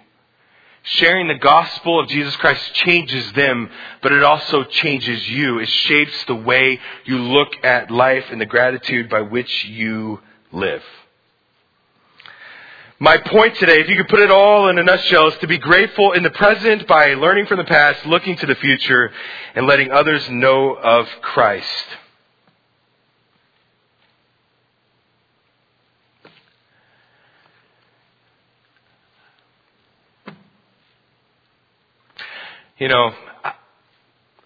Sharing 0.93 1.27
the 1.27 1.35
gospel 1.35 1.99
of 1.99 2.07
Jesus 2.07 2.35
Christ 2.37 2.73
changes 2.73 3.31
them, 3.33 3.69
but 4.01 4.11
it 4.11 4.23
also 4.23 4.63
changes 4.63 5.29
you. 5.29 5.59
It 5.59 5.69
shapes 5.69 6.25
the 6.25 6.35
way 6.35 6.79
you 7.05 7.19
look 7.19 7.49
at 7.63 7.91
life 7.91 8.25
and 8.31 8.41
the 8.41 8.47
gratitude 8.47 9.07
by 9.07 9.21
which 9.21 9.65
you 9.65 10.19
live. 10.51 10.81
My 12.97 13.17
point 13.17 13.55
today, 13.57 13.79
if 13.81 13.87
you 13.87 13.97
could 13.97 14.09
put 14.09 14.19
it 14.19 14.31
all 14.31 14.67
in 14.69 14.79
a 14.79 14.83
nutshell, 14.83 15.27
is 15.27 15.37
to 15.37 15.47
be 15.47 15.59
grateful 15.59 16.13
in 16.13 16.23
the 16.23 16.31
present 16.31 16.87
by 16.87 17.13
learning 17.13 17.45
from 17.45 17.59
the 17.59 17.65
past, 17.65 18.05
looking 18.07 18.35
to 18.37 18.47
the 18.47 18.55
future, 18.55 19.11
and 19.53 19.67
letting 19.67 19.91
others 19.91 20.27
know 20.31 20.73
of 20.73 21.07
Christ. 21.21 21.85
You 32.79 32.87
know, 32.87 33.13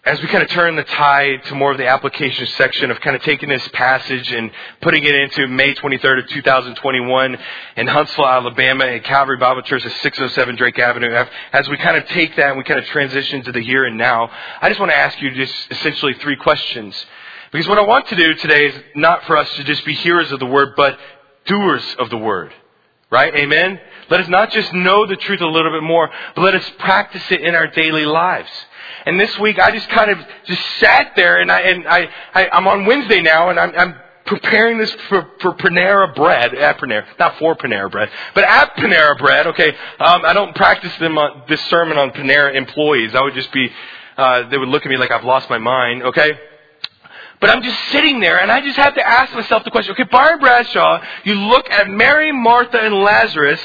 as 0.04 0.20
we 0.20 0.26
kind 0.26 0.42
of 0.42 0.50
turn 0.50 0.74
the 0.74 0.82
tide 0.82 1.44
to 1.44 1.54
more 1.54 1.70
of 1.70 1.78
the 1.78 1.86
application 1.86 2.44
section 2.48 2.90
of 2.90 3.00
kind 3.00 3.14
of 3.14 3.22
taking 3.22 3.48
this 3.48 3.68
passage 3.68 4.32
and 4.32 4.50
putting 4.80 5.04
it 5.04 5.14
into 5.14 5.46
May 5.46 5.72
23rd 5.72 6.24
of 6.24 6.28
2021 6.30 7.38
in 7.76 7.86
Huntsville, 7.86 8.26
Alabama 8.26 8.86
at 8.86 9.04
Calvary 9.04 9.36
Bible 9.36 9.62
Church 9.62 9.86
at 9.86 9.92
607 9.92 10.56
Drake 10.56 10.80
Avenue, 10.80 11.14
as 11.52 11.68
we 11.68 11.76
kind 11.76 11.96
of 11.96 12.08
take 12.08 12.34
that 12.34 12.48
and 12.48 12.58
we 12.58 12.64
kind 12.64 12.80
of 12.80 12.86
transition 12.86 13.44
to 13.44 13.52
the 13.52 13.60
here 13.60 13.84
and 13.84 13.96
now, 13.96 14.28
I 14.60 14.68
just 14.68 14.80
want 14.80 14.90
to 14.90 14.98
ask 14.98 15.22
you 15.22 15.30
just 15.30 15.54
essentially 15.70 16.14
three 16.14 16.34
questions. 16.34 17.06
Because 17.52 17.68
what 17.68 17.78
I 17.78 17.82
want 17.82 18.08
to 18.08 18.16
do 18.16 18.34
today 18.34 18.66
is 18.66 18.74
not 18.96 19.22
for 19.26 19.36
us 19.36 19.48
to 19.54 19.62
just 19.62 19.84
be 19.84 19.94
hearers 19.94 20.32
of 20.32 20.40
the 20.40 20.46
word, 20.46 20.70
but 20.76 20.98
doers 21.46 21.84
of 22.00 22.10
the 22.10 22.18
word. 22.18 22.52
Right? 23.10 23.32
Amen? 23.32 23.78
Let 24.10 24.20
us 24.20 24.28
not 24.28 24.50
just 24.50 24.72
know 24.72 25.06
the 25.06 25.16
truth 25.16 25.40
a 25.40 25.46
little 25.46 25.72
bit 25.72 25.82
more, 25.82 26.10
but 26.34 26.42
let 26.42 26.54
us 26.54 26.70
practice 26.78 27.22
it 27.30 27.40
in 27.40 27.54
our 27.54 27.66
daily 27.68 28.04
lives. 28.04 28.50
And 29.06 29.18
this 29.18 29.38
week 29.38 29.58
I 29.58 29.70
just 29.70 29.88
kind 29.90 30.10
of 30.10 30.18
just 30.46 30.62
sat 30.80 31.12
there 31.16 31.40
and 31.40 31.50
I, 31.50 31.60
and 31.60 31.88
I, 31.88 32.08
I 32.34 32.48
I'm 32.48 32.66
on 32.66 32.86
Wednesday 32.86 33.22
now 33.22 33.50
and 33.50 33.58
I'm, 33.58 33.72
I'm 33.76 33.94
preparing 34.26 34.78
this 34.78 34.90
for, 35.08 35.28
for 35.40 35.54
Panera 35.54 36.14
bread, 36.14 36.54
at 36.54 36.78
Panera, 36.78 37.04
not 37.18 37.38
for 37.38 37.54
Panera 37.56 37.90
bread, 37.90 38.10
but 38.34 38.44
at 38.44 38.74
Panera 38.76 39.18
bread, 39.18 39.46
okay, 39.48 39.68
um, 40.00 40.24
I 40.24 40.32
don't 40.32 40.54
practice 40.56 40.96
them 40.98 41.18
on, 41.18 41.42
this 41.48 41.60
sermon 41.66 41.98
on 41.98 42.10
Panera 42.10 42.54
employees. 42.54 43.14
I 43.14 43.20
would 43.22 43.34
just 43.34 43.52
be, 43.52 43.70
uh, 44.16 44.48
they 44.48 44.56
would 44.56 44.68
look 44.68 44.86
at 44.86 44.88
me 44.88 44.96
like 44.96 45.10
I've 45.10 45.24
lost 45.24 45.50
my 45.50 45.58
mind, 45.58 46.02
okay? 46.04 46.38
But 47.40 47.50
I'm 47.50 47.62
just 47.62 47.78
sitting 47.90 48.20
there 48.20 48.40
and 48.40 48.50
I 48.50 48.62
just 48.62 48.76
have 48.76 48.94
to 48.94 49.06
ask 49.06 49.34
myself 49.34 49.64
the 49.64 49.70
question, 49.70 49.92
okay, 49.92 50.04
Byron 50.04 50.40
Bradshaw, 50.40 51.02
you 51.24 51.34
look 51.34 51.68
at 51.70 51.88
Mary, 51.88 52.32
Martha, 52.32 52.78
and 52.78 52.94
Lazarus, 52.94 53.60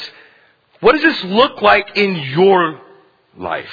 what 0.79 0.93
does 0.93 1.01
this 1.01 1.23
look 1.25 1.61
like 1.61 1.97
in 1.97 2.15
your 2.15 2.79
life? 3.37 3.69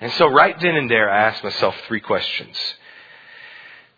And 0.00 0.12
so 0.12 0.26
right 0.26 0.58
then 0.60 0.76
and 0.76 0.90
there, 0.90 1.10
I 1.10 1.28
asked 1.28 1.44
myself 1.44 1.74
three 1.86 2.00
questions. 2.00 2.56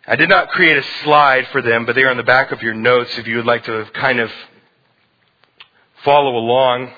I 0.07 0.17
did 0.17 0.29
not 0.29 0.51
create 0.51 0.77
a 0.77 0.83
slide 1.03 1.47
for 1.49 1.63
them, 1.63 1.87
but 1.87 1.95
they 1.95 2.03
are 2.03 2.11
on 2.11 2.19
the 2.19 2.23
back 2.23 2.53
of 2.53 2.63
your 2.63 2.75
notes 2.75 3.17
if 3.17 3.27
you 3.27 3.37
would 3.37 3.47
like 3.47 3.65
to 3.65 3.87
kind 3.95 4.21
of 4.21 4.31
follow 6.03 6.37
along. 6.37 6.93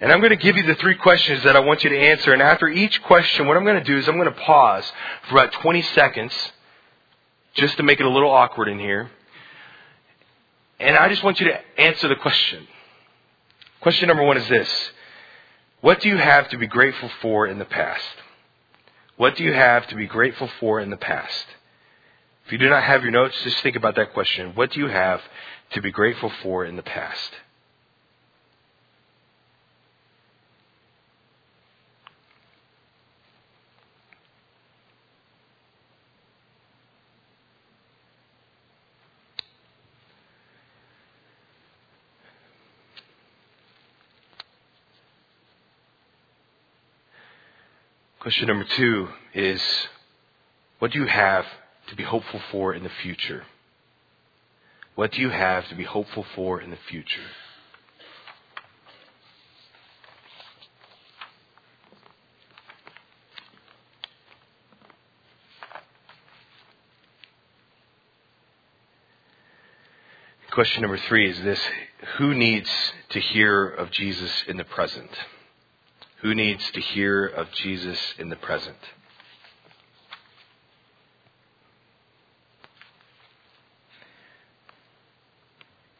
And 0.00 0.12
I'm 0.12 0.20
going 0.20 0.30
to 0.30 0.36
give 0.36 0.56
you 0.56 0.62
the 0.62 0.76
three 0.76 0.94
questions 0.94 1.42
that 1.42 1.56
I 1.56 1.60
want 1.60 1.82
you 1.82 1.90
to 1.90 1.98
answer. 1.98 2.32
And 2.32 2.40
after 2.40 2.68
each 2.68 3.02
question, 3.02 3.46
what 3.46 3.56
I'm 3.56 3.64
going 3.64 3.82
to 3.82 3.84
do 3.84 3.96
is 3.96 4.06
I'm 4.08 4.16
going 4.16 4.32
to 4.32 4.40
pause 4.40 4.84
for 5.28 5.38
about 5.38 5.52
20 5.54 5.82
seconds 5.82 6.32
just 7.54 7.76
to 7.78 7.82
make 7.82 7.98
it 7.98 8.06
a 8.06 8.10
little 8.10 8.30
awkward 8.30 8.68
in 8.68 8.78
here. 8.78 9.10
And 10.78 10.96
I 10.96 11.08
just 11.08 11.24
want 11.24 11.40
you 11.40 11.48
to 11.48 11.80
answer 11.80 12.06
the 12.08 12.16
question. 12.16 12.68
Question 13.86 14.08
number 14.08 14.24
one 14.24 14.36
is 14.36 14.48
this 14.48 14.90
what 15.80 16.00
do 16.00 16.08
you 16.08 16.16
have 16.16 16.48
to 16.48 16.58
be 16.58 16.66
grateful 16.66 17.08
for 17.22 17.46
in 17.46 17.60
the 17.60 17.64
past? 17.64 18.16
What 19.16 19.36
do 19.36 19.44
you 19.44 19.52
have 19.52 19.86
to 19.86 19.94
be 19.94 20.08
grateful 20.08 20.50
for 20.58 20.80
in 20.80 20.90
the 20.90 20.96
past? 20.96 21.46
If 22.46 22.50
you 22.50 22.58
do 22.58 22.68
not 22.68 22.82
have 22.82 23.04
your 23.04 23.12
notes, 23.12 23.40
just 23.44 23.62
think 23.62 23.76
about 23.76 23.94
that 23.94 24.12
question. 24.12 24.56
What 24.56 24.72
do 24.72 24.80
you 24.80 24.88
have 24.88 25.20
to 25.74 25.80
be 25.80 25.92
grateful 25.92 26.32
for 26.42 26.64
in 26.64 26.74
the 26.74 26.82
past? 26.82 27.30
Question 48.26 48.48
number 48.48 48.64
two 48.64 49.08
is 49.34 49.62
what 50.80 50.90
do 50.90 50.98
you 50.98 51.06
have 51.06 51.46
to 51.86 51.94
be 51.94 52.02
hopeful 52.02 52.40
for 52.50 52.74
in 52.74 52.82
the 52.82 52.90
future? 53.00 53.44
What 54.96 55.12
do 55.12 55.20
you 55.20 55.30
have 55.30 55.68
to 55.68 55.76
be 55.76 55.84
hopeful 55.84 56.26
for 56.34 56.60
in 56.60 56.70
the 56.70 56.76
future? 56.88 57.20
Question 70.50 70.82
number 70.82 70.98
three 70.98 71.30
is 71.30 71.40
this 71.44 71.64
Who 72.16 72.34
needs 72.34 72.92
to 73.10 73.20
hear 73.20 73.68
of 73.68 73.92
Jesus 73.92 74.32
in 74.48 74.56
the 74.56 74.64
present? 74.64 75.12
Who 76.22 76.34
needs 76.34 76.70
to 76.72 76.80
hear 76.80 77.26
of 77.26 77.50
Jesus 77.52 77.98
in 78.18 78.30
the 78.30 78.36
present? 78.36 78.76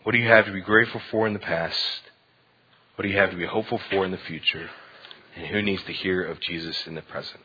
What 0.02 0.12
do 0.12 0.18
you 0.18 0.28
have 0.28 0.46
to 0.46 0.52
be 0.52 0.60
grateful 0.60 1.02
for 1.10 1.26
in 1.26 1.32
the 1.32 1.38
past? 1.38 2.02
What 2.94 3.02
do 3.02 3.08
you 3.08 3.18
have 3.18 3.30
to 3.30 3.36
be 3.36 3.44
hopeful 3.44 3.80
for 3.90 4.04
in 4.04 4.10
the 4.10 4.18
future? 4.18 4.70
And 5.36 5.48
who 5.48 5.60
needs 5.60 5.82
to 5.82 5.92
hear 5.92 6.24
of 6.24 6.40
Jesus 6.40 6.86
in 6.86 6.94
the 6.94 7.02
present? 7.02 7.40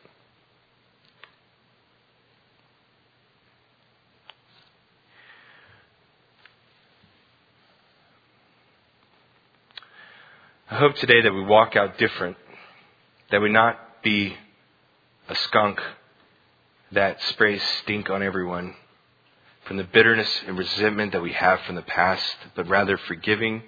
I 10.70 10.78
hope 10.78 10.94
today 10.96 11.20
that 11.20 11.34
we 11.34 11.42
walk 11.44 11.76
out 11.76 11.98
different 11.98 12.36
that 13.32 13.40
we 13.40 13.50
not 13.50 14.02
be 14.02 14.36
a 15.28 15.34
skunk 15.34 15.80
that 16.92 17.20
sprays 17.22 17.62
stink 17.82 18.10
on 18.10 18.22
everyone 18.22 18.74
from 19.64 19.78
the 19.78 19.84
bitterness 19.84 20.28
and 20.46 20.58
resentment 20.58 21.12
that 21.12 21.22
we 21.22 21.32
have 21.32 21.58
from 21.62 21.74
the 21.74 21.82
past, 21.82 22.36
but 22.54 22.68
rather 22.68 22.98
forgiving, 22.98 23.62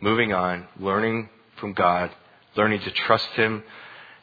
moving 0.00 0.32
on, 0.32 0.68
learning 0.78 1.28
from 1.56 1.72
God, 1.72 2.12
learning 2.56 2.80
to 2.82 2.90
trust 2.92 3.28
Him, 3.30 3.64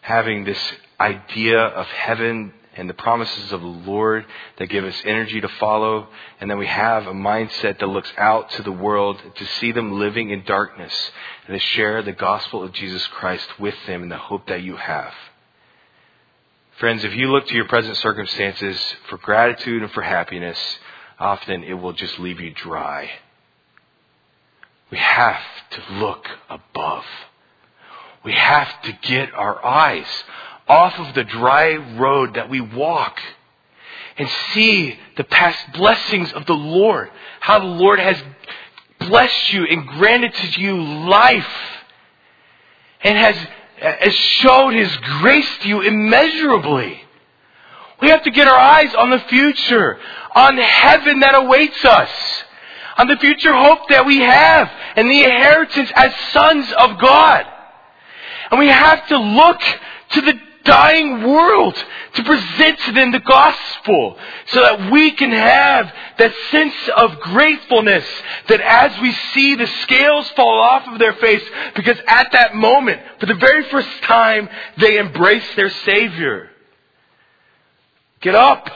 having 0.02 0.46
this 0.46 0.74
idea 1.00 1.60
of 1.60 1.86
heaven 1.88 2.54
and 2.78 2.90
the 2.90 2.94
promises 2.94 3.52
of 3.52 3.62
the 3.62 3.68
Lord 3.68 4.26
that 4.58 4.68
give 4.68 4.84
us 4.84 4.96
energy 5.06 5.42
to 5.42 5.48
follow, 5.60 6.08
and 6.40 6.50
then 6.50 6.58
we 6.58 6.68
have 6.68 7.08
a 7.08 7.14
mindset 7.14 7.80
that 7.80 7.88
looks 7.88 8.12
out 8.18 8.52
to 8.52 8.64
the 8.64 8.72
world 8.72 9.22
to 9.36 9.46
see 9.60 9.72
them 9.72 10.00
living 10.00 10.30
in 10.30 10.44
darkness 10.44 10.94
and 11.48 11.60
to 11.60 11.66
share 11.68 12.02
the 12.04 12.12
gospel 12.12 12.64
of 12.64 12.74
Jesus 12.74 13.06
Christ 13.08 13.48
with 13.60 13.76
them 13.88 14.04
in 14.04 14.10
the 14.10 14.18
hope 14.18 14.48
that 14.48 14.62
you 14.62 14.76
have. 14.76 15.14
Friends, 16.80 17.04
if 17.04 17.16
you 17.16 17.32
look 17.32 17.48
to 17.48 17.56
your 17.56 17.68
present 17.68 17.98
circumstances 17.98 18.80
for 19.10 19.18
gratitude 19.18 19.82
and 19.82 19.92
for 19.92 20.04
happiness, 20.04 20.60
often 21.20 21.64
it 21.64 21.74
will 21.74 21.94
just 21.94 22.20
leave 22.20 22.40
you 22.40 22.52
dry. 22.54 23.10
we 24.92 24.98
have 24.98 25.42
to 25.72 25.94
look 25.94 26.26
above. 26.50 27.04
We 28.24 28.34
have 28.34 28.82
to 28.84 28.92
get 29.02 29.34
our 29.34 29.64
eyes 29.66 30.08
off 30.68 30.98
of 31.00 31.14
the 31.16 31.24
dry 31.24 31.76
road 31.76 32.36
that 32.36 32.50
we 32.50 32.62
walk 32.62 33.20
and 34.18 34.30
see 34.54 34.98
the 35.16 35.24
past 35.24 35.74
blessings 35.74 36.32
of 36.34 36.46
the 36.46 36.54
Lord. 36.54 37.10
How 37.40 37.60
the 37.60 37.66
Lord 37.66 38.00
has 38.00 38.22
blessed 39.00 39.54
you 39.54 39.66
and 39.66 39.88
granted 39.88 40.34
to 40.34 40.62
you 40.62 40.82
life 40.82 41.48
and 43.02 43.18
has, 43.18 43.36
has 43.80 44.14
showed 44.14 44.74
His 44.74 44.96
grace 45.20 45.58
to 45.62 45.68
you 45.68 45.82
immeasurably. 45.82 47.02
We 48.02 48.10
have 48.10 48.24
to 48.24 48.32
get 48.32 48.48
our 48.48 48.58
eyes 48.58 48.94
on 48.96 49.10
the 49.10 49.20
future, 49.20 50.00
on 50.36 50.58
heaven 50.58 51.20
that 51.22 51.36
awaits 51.36 51.84
us, 51.86 52.10
on 52.98 53.08
the 53.08 53.18
future 53.18 53.54
hope 53.54 53.90
that 53.90 54.06
we 54.06 54.20
have, 54.20 54.70
and 54.96 55.10
the 55.10 55.24
inheritance 55.24 55.92
as 55.96 56.14
sons 56.32 56.72
of 56.74 57.00
God. 57.00 57.46
And 58.50 58.60
we 58.60 58.68
have 58.68 59.08
to 59.08 59.18
look 59.18 59.60
to 60.12 60.22
the 60.22 60.47
dying 60.68 61.24
world 61.24 61.76
to 62.14 62.24
present 62.24 62.80
to 62.82 62.92
them 62.92 63.12
the 63.12 63.20
gospel 63.20 64.18
so 64.48 64.62
that 64.62 64.92
we 64.92 65.12
can 65.12 65.32
have 65.32 65.92
that 66.20 66.34
sense 66.52 66.76
of 66.96 67.20
gratefulness 67.22 68.06
that 68.50 68.62
as 68.62 69.00
we 69.02 69.12
see 69.34 69.56
the 69.56 69.68
scales 69.82 70.30
fall 70.32 70.62
off 70.62 70.88
of 70.88 71.00
their 71.00 71.14
face 71.14 71.44
because 71.76 71.98
at 72.08 72.32
that 72.34 72.54
moment, 72.54 73.02
for 73.20 73.26
the 73.26 73.36
very 73.36 73.64
first 73.70 73.90
time, 74.04 74.50
they 74.78 74.98
embrace 74.98 75.48
their 75.56 75.70
Savior. 75.70 76.50
Get 78.22 78.36
up. 78.36 78.70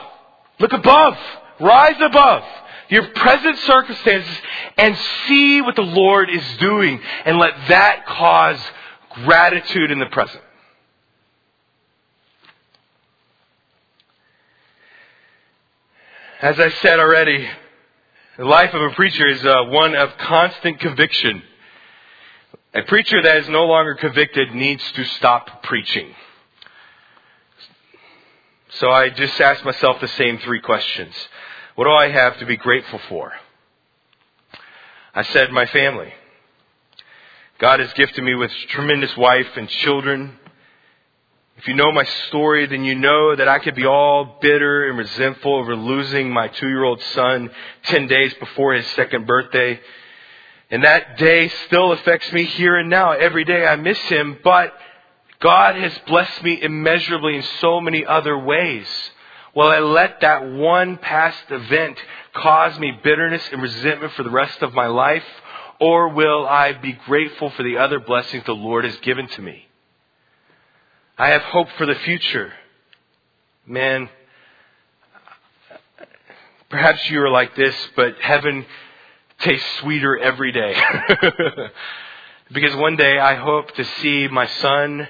Look 0.60 0.74
above. 0.74 1.18
Rise 1.60 2.02
above 2.02 2.44
your 2.90 3.08
present 3.12 3.58
circumstances 3.60 4.38
and 4.78 4.98
see 5.28 5.62
what 5.62 5.76
the 5.76 5.82
Lord 5.82 6.30
is 6.30 6.44
doing 6.60 7.00
and 7.26 7.38
let 7.38 7.54
that 7.70 8.06
cause 8.06 8.60
gratitude 9.24 9.92
in 9.92 10.00
the 10.00 10.08
present. 10.08 10.44
As 16.42 16.60
I 16.60 16.72
said 16.72 17.00
already, 17.00 17.48
the 18.36 18.46
life 18.46 18.74
of 18.74 18.82
a 18.82 18.96
preacher 18.96 19.28
is 19.28 19.46
uh, 19.46 19.66
one 19.66 19.94
of 19.94 20.18
constant 20.18 20.80
conviction. 20.80 21.44
A 22.74 22.82
preacher 22.82 23.22
that 23.22 23.38
is 23.38 23.50
no 23.50 23.66
longer 23.66 23.94
convicted 23.94 24.56
needs 24.56 24.84
to 24.94 25.04
stop 25.04 25.62
preaching. 25.62 26.16
So 28.70 28.90
I 28.90 29.10
just 29.10 29.40
asked 29.40 29.64
myself 29.64 30.02
the 30.02 30.08
same 30.08 30.40
three 30.40 30.62
questions. 30.62 31.14
What 31.76 31.86
do 31.86 31.92
I 31.92 32.10
have 32.10 32.40
to 32.40 32.48
be 32.48 32.58
grateful 32.58 33.00
for? 33.08 33.34
I 35.14 35.22
said, 35.22 35.52
my 35.52 35.68
family. 35.68 36.12
God 37.60 37.82
has 37.82 37.94
gifted 37.94 38.24
me 38.24 38.34
with 38.34 38.50
a 38.50 38.68
tremendous 38.70 39.16
wife 39.16 39.58
and 39.58 39.70
children. 39.70 40.40
If 41.62 41.68
you 41.68 41.76
know 41.76 41.92
my 41.92 42.06
story, 42.30 42.66
then 42.66 42.84
you 42.84 42.96
know 42.96 43.36
that 43.36 43.48
I 43.48 43.60
could 43.60 43.76
be 43.76 43.86
all 43.86 44.40
bitter 44.42 44.90
and 44.90 44.98
resentful 44.98 45.54
over 45.54 45.76
losing 45.76 46.34
my 46.34 46.48
two 46.48 46.68
year 46.68 46.84
old 46.84 47.00
son 47.14 47.52
10 47.84 48.08
days 48.08 48.34
before 48.40 48.74
his 48.74 48.88
second 48.96 49.28
birthday. 49.28 49.80
And 50.72 50.84
that 50.84 51.20
day 51.20 51.50
still 51.68 51.92
affects 51.92 52.32
me 52.32 52.46
here 52.46 52.78
and 52.78 52.90
now. 52.90 53.12
Every 53.12 53.46
day 53.46 53.64
I 53.64 53.76
miss 53.76 54.00
him, 54.10 54.40
but 54.44 54.74
God 55.40 55.76
has 55.76 55.96
blessed 56.08 56.42
me 56.42 56.60
immeasurably 56.60 57.36
in 57.36 57.44
so 57.60 57.80
many 57.80 58.08
other 58.08 58.36
ways. 58.40 58.88
Will 59.54 59.68
I 59.68 59.82
let 59.82 60.22
that 60.22 60.44
one 60.52 60.98
past 60.98 61.44
event 61.52 62.00
cause 62.34 62.80
me 62.80 62.92
bitterness 63.04 63.44
and 63.52 63.62
resentment 63.62 64.14
for 64.14 64.24
the 64.24 64.32
rest 64.32 64.64
of 64.64 64.74
my 64.74 64.88
life? 64.88 65.26
Or 65.80 66.10
will 66.10 66.48
I 66.48 66.74
be 66.74 66.94
grateful 66.94 67.52
for 67.52 67.62
the 67.62 67.78
other 67.78 68.00
blessings 68.00 68.46
the 68.46 68.54
Lord 68.54 68.84
has 68.84 68.98
given 69.02 69.28
to 69.28 69.44
me? 69.44 69.68
I 71.22 71.30
have 71.30 71.44
hope 71.44 71.68
for 71.78 71.86
the 71.86 71.94
future. 71.94 72.52
Man, 73.68 74.10
perhaps 76.68 77.08
you 77.12 77.22
are 77.22 77.30
like 77.30 77.56
this, 77.56 77.76
but 77.96 78.16
heaven 78.20 78.66
tastes 79.38 79.68
sweeter 79.82 80.18
every 80.18 80.52
day. 80.52 80.74
because 82.52 82.76
one 82.76 82.96
day 82.96 83.20
I 83.20 83.36
hope 83.36 83.72
to 83.76 83.84
see 83.84 84.30
my 84.30 84.48
son 84.48 85.08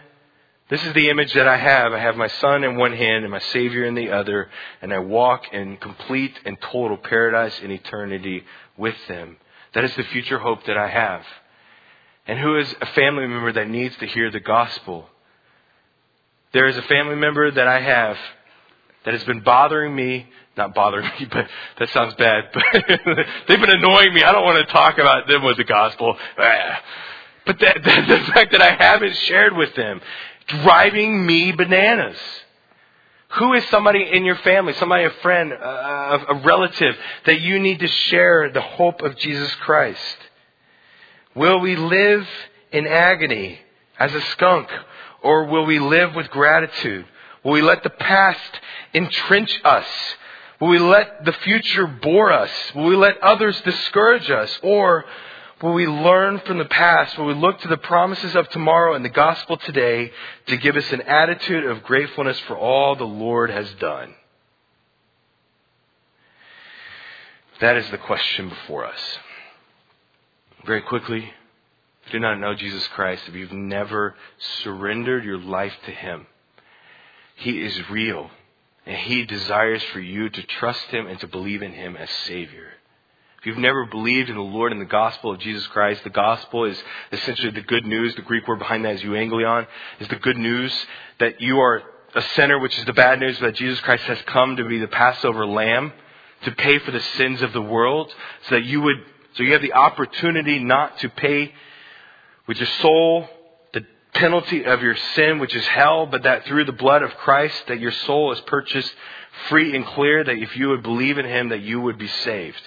this 0.67 0.83
is 0.83 0.93
the 0.93 1.09
image 1.09 1.33
that 1.33 1.47
I 1.47 1.55
have. 1.55 1.93
I 1.93 1.99
have 1.99 2.17
my 2.17 2.27
son 2.27 2.65
in 2.65 2.75
one 2.75 2.93
hand 2.93 3.23
and 3.23 3.31
my 3.31 3.39
Savior 3.39 3.85
in 3.85 3.95
the 3.95 4.11
other, 4.11 4.49
and 4.81 4.93
I 4.93 4.99
walk 4.99 5.53
in 5.53 5.77
complete 5.77 6.37
and 6.43 6.57
total 6.59 6.97
paradise 6.97 7.57
in 7.63 7.71
eternity 7.71 8.43
with 8.77 8.95
them. 9.07 9.37
That 9.73 9.85
is 9.85 9.95
the 9.95 10.03
future 10.03 10.39
hope 10.39 10.65
that 10.65 10.77
I 10.77 10.89
have. 10.89 11.23
And 12.27 12.37
who 12.37 12.57
is 12.57 12.75
a 12.81 12.85
family 12.87 13.27
member 13.27 13.53
that 13.53 13.69
needs 13.69 13.95
to 13.97 14.07
hear 14.07 14.29
the 14.29 14.41
gospel? 14.41 15.07
There 16.53 16.67
is 16.67 16.77
a 16.77 16.81
family 16.83 17.15
member 17.15 17.49
that 17.49 17.67
I 17.67 17.79
have 17.79 18.17
that 19.05 19.13
has 19.13 19.23
been 19.23 19.41
bothering 19.41 19.95
me, 19.95 20.27
not 20.57 20.75
bothering 20.75 21.09
me, 21.19 21.25
but 21.31 21.47
that 21.79 21.89
sounds 21.89 22.13
bad, 22.15 22.49
but 22.53 22.63
they've 23.47 23.59
been 23.59 23.69
annoying 23.69 24.13
me. 24.13 24.23
I 24.23 24.31
don't 24.31 24.43
want 24.43 24.65
to 24.65 24.71
talk 24.71 24.97
about 24.97 25.27
them 25.27 25.43
with 25.43 25.57
the 25.57 25.63
gospel. 25.63 26.17
But 27.43 27.57
the, 27.57 27.65
the, 27.73 28.17
the 28.17 28.31
fact 28.33 28.51
that 28.51 28.61
I 28.61 28.75
haven't 28.75 29.15
shared 29.15 29.57
with 29.57 29.73
them 29.73 29.99
driving 30.45 31.25
me 31.25 31.51
bananas. 31.51 32.17
Who 33.29 33.53
is 33.53 33.65
somebody 33.69 34.07
in 34.11 34.25
your 34.25 34.35
family, 34.35 34.73
somebody, 34.73 35.05
a 35.05 35.09
friend, 35.09 35.51
a, 35.51 36.25
a 36.29 36.41
relative 36.43 36.95
that 37.25 37.41
you 37.41 37.59
need 37.59 37.79
to 37.79 37.87
share 37.87 38.51
the 38.51 38.61
hope 38.61 39.01
of 39.01 39.17
Jesus 39.17 39.53
Christ? 39.55 40.17
Will 41.33 41.59
we 41.59 41.75
live 41.77 42.27
in 42.71 42.85
agony 42.85 43.59
as 43.97 44.13
a 44.13 44.21
skunk 44.21 44.69
or 45.23 45.45
will 45.45 45.65
we 45.65 45.79
live 45.79 46.15
with 46.15 46.29
gratitude? 46.29 47.05
Will 47.43 47.53
we 47.53 47.61
let 47.61 47.83
the 47.83 47.89
past 47.89 48.59
entrench 48.93 49.59
us? 49.63 49.85
Will 50.59 50.69
we 50.69 50.79
let 50.79 51.25
the 51.25 51.33
future 51.33 51.87
bore 51.87 52.31
us? 52.31 52.51
Will 52.75 52.85
we 52.85 52.95
let 52.95 53.17
others 53.23 53.59
discourage 53.61 54.29
us? 54.29 54.59
Or 54.61 55.05
Will 55.61 55.73
we 55.73 55.87
learn 55.87 56.39
from 56.39 56.57
the 56.57 56.65
past? 56.65 57.17
Will 57.17 57.27
we 57.27 57.35
look 57.35 57.59
to 57.61 57.67
the 57.67 57.77
promises 57.77 58.35
of 58.35 58.49
tomorrow 58.49 58.95
and 58.95 59.05
the 59.05 59.09
gospel 59.09 59.57
today 59.57 60.11
to 60.47 60.57
give 60.57 60.75
us 60.75 60.91
an 60.91 61.01
attitude 61.01 61.65
of 61.65 61.83
gratefulness 61.83 62.39
for 62.47 62.57
all 62.57 62.95
the 62.95 63.03
Lord 63.03 63.51
has 63.51 63.71
done? 63.75 64.15
That 67.59 67.77
is 67.77 67.87
the 67.91 67.99
question 67.99 68.49
before 68.49 68.85
us. 68.85 68.99
Very 70.65 70.81
quickly, 70.81 71.31
do 72.11 72.19
not 72.19 72.39
know 72.39 72.53
Jesus 72.53 72.85
Christ, 72.89 73.23
if 73.27 73.35
you've 73.35 73.51
never 73.51 74.15
surrendered 74.63 75.23
your 75.23 75.39
life 75.39 75.73
to 75.85 75.91
Him, 75.91 76.27
He 77.35 77.61
is 77.61 77.89
real 77.89 78.29
and 78.85 78.97
He 78.97 79.25
desires 79.25 79.83
for 79.93 79.99
you 79.99 80.29
to 80.29 80.43
trust 80.43 80.85
Him 80.87 81.07
and 81.07 81.19
to 81.21 81.27
believe 81.27 81.61
in 81.61 81.73
Him 81.73 81.95
as 81.95 82.09
Savior. 82.25 82.67
If 83.39 83.47
you've 83.47 83.57
never 83.57 83.85
believed 83.85 84.29
in 84.29 84.35
the 84.35 84.41
Lord 84.41 84.71
and 84.71 84.79
the 84.79 84.85
gospel 84.85 85.31
of 85.31 85.39
Jesus 85.39 85.65
Christ, 85.67 86.03
the 86.03 86.11
gospel 86.11 86.65
is 86.65 86.77
essentially 87.11 87.51
the 87.51 87.61
good 87.61 87.87
news. 87.87 88.13
The 88.13 88.21
Greek 88.21 88.47
word 88.47 88.59
behind 88.59 88.85
that 88.85 88.95
is 88.95 89.01
euangelion, 89.01 89.65
is 89.99 90.07
the 90.09 90.17
good 90.17 90.37
news 90.37 90.71
that 91.19 91.41
you 91.41 91.59
are 91.59 91.81
a 92.13 92.21
sinner, 92.35 92.59
which 92.59 92.77
is 92.77 92.85
the 92.85 92.93
bad 92.93 93.19
news 93.19 93.39
that 93.39 93.55
Jesus 93.55 93.79
Christ 93.79 94.03
has 94.03 94.21
come 94.27 94.57
to 94.57 94.67
be 94.67 94.77
the 94.77 94.87
Passover 94.87 95.45
lamb 95.47 95.91
to 96.43 96.51
pay 96.51 96.77
for 96.79 96.91
the 96.91 96.99
sins 96.99 97.41
of 97.41 97.53
the 97.53 97.61
world 97.61 98.13
so 98.47 98.55
that 98.55 98.65
you 98.65 98.81
would, 98.81 98.97
so 99.35 99.43
you 99.43 99.53
have 99.53 99.61
the 99.61 99.73
opportunity 99.73 100.59
not 100.59 100.99
to 100.99 101.09
pay 101.09 101.51
with 102.47 102.57
your 102.57 102.67
soul 102.81 103.27
the 103.73 103.85
penalty 104.13 104.65
of 104.65 104.81
your 104.81 104.95
sin, 105.15 105.39
which 105.39 105.55
is 105.55 105.65
hell, 105.67 106.05
but 106.05 106.23
that 106.23 106.45
through 106.45 106.65
the 106.65 106.71
blood 106.71 107.03
of 107.03 107.15
Christ, 107.17 107.67
that 107.67 107.79
your 107.79 107.91
soul 107.91 108.31
is 108.31 108.41
purchased 108.41 108.93
free 109.49 109.75
and 109.75 109.85
clear, 109.85 110.23
that 110.23 110.37
if 110.37 110.55
you 110.57 110.69
would 110.69 110.83
believe 110.83 111.17
in 111.17 111.25
Him, 111.25 111.49
that 111.49 111.61
you 111.61 111.81
would 111.81 111.97
be 111.97 112.07
saved. 112.07 112.61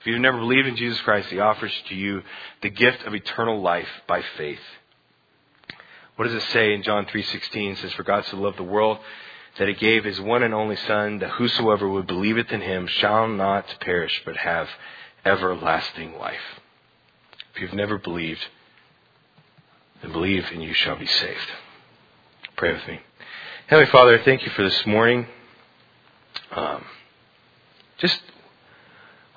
If 0.00 0.06
you've 0.06 0.20
never 0.20 0.38
believed 0.38 0.66
in 0.66 0.76
Jesus 0.76 1.00
Christ, 1.02 1.28
He 1.28 1.38
offers 1.38 1.72
to 1.88 1.94
you 1.94 2.22
the 2.62 2.70
gift 2.70 3.04
of 3.04 3.14
eternal 3.14 3.60
life 3.60 3.88
by 4.06 4.22
faith. 4.36 4.60
What 6.16 6.26
does 6.26 6.34
it 6.34 6.48
say 6.50 6.74
in 6.74 6.82
John 6.82 7.06
3.16? 7.06 7.72
It 7.72 7.78
says, 7.78 7.92
For 7.92 8.02
God 8.02 8.24
so 8.26 8.36
loved 8.36 8.58
the 8.58 8.64
world 8.64 8.98
that 9.58 9.68
He 9.68 9.74
gave 9.74 10.04
His 10.04 10.20
one 10.20 10.42
and 10.42 10.54
only 10.54 10.76
Son, 10.76 11.18
that 11.18 11.30
whosoever 11.30 11.88
would 11.88 12.06
believeth 12.06 12.50
in 12.50 12.62
Him 12.62 12.86
shall 12.86 13.28
not 13.28 13.66
perish, 13.80 14.22
but 14.24 14.36
have 14.36 14.68
everlasting 15.24 16.18
life. 16.18 16.60
If 17.54 17.60
you've 17.60 17.74
never 17.74 17.98
believed, 17.98 18.40
then 20.02 20.12
believe 20.12 20.44
and 20.52 20.62
you 20.62 20.74
shall 20.74 20.96
be 20.96 21.06
saved. 21.06 21.52
Pray 22.56 22.72
with 22.72 22.86
me. 22.86 23.00
Heavenly 23.68 23.90
Father, 23.90 24.20
thank 24.24 24.44
you 24.44 24.50
for 24.50 24.62
this 24.62 24.86
morning. 24.86 25.26
Um, 26.50 26.84
just 27.98 28.20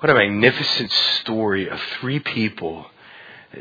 what 0.00 0.10
a 0.10 0.14
magnificent 0.14 0.90
story 1.20 1.68
of 1.70 1.80
three 2.00 2.20
people 2.20 2.86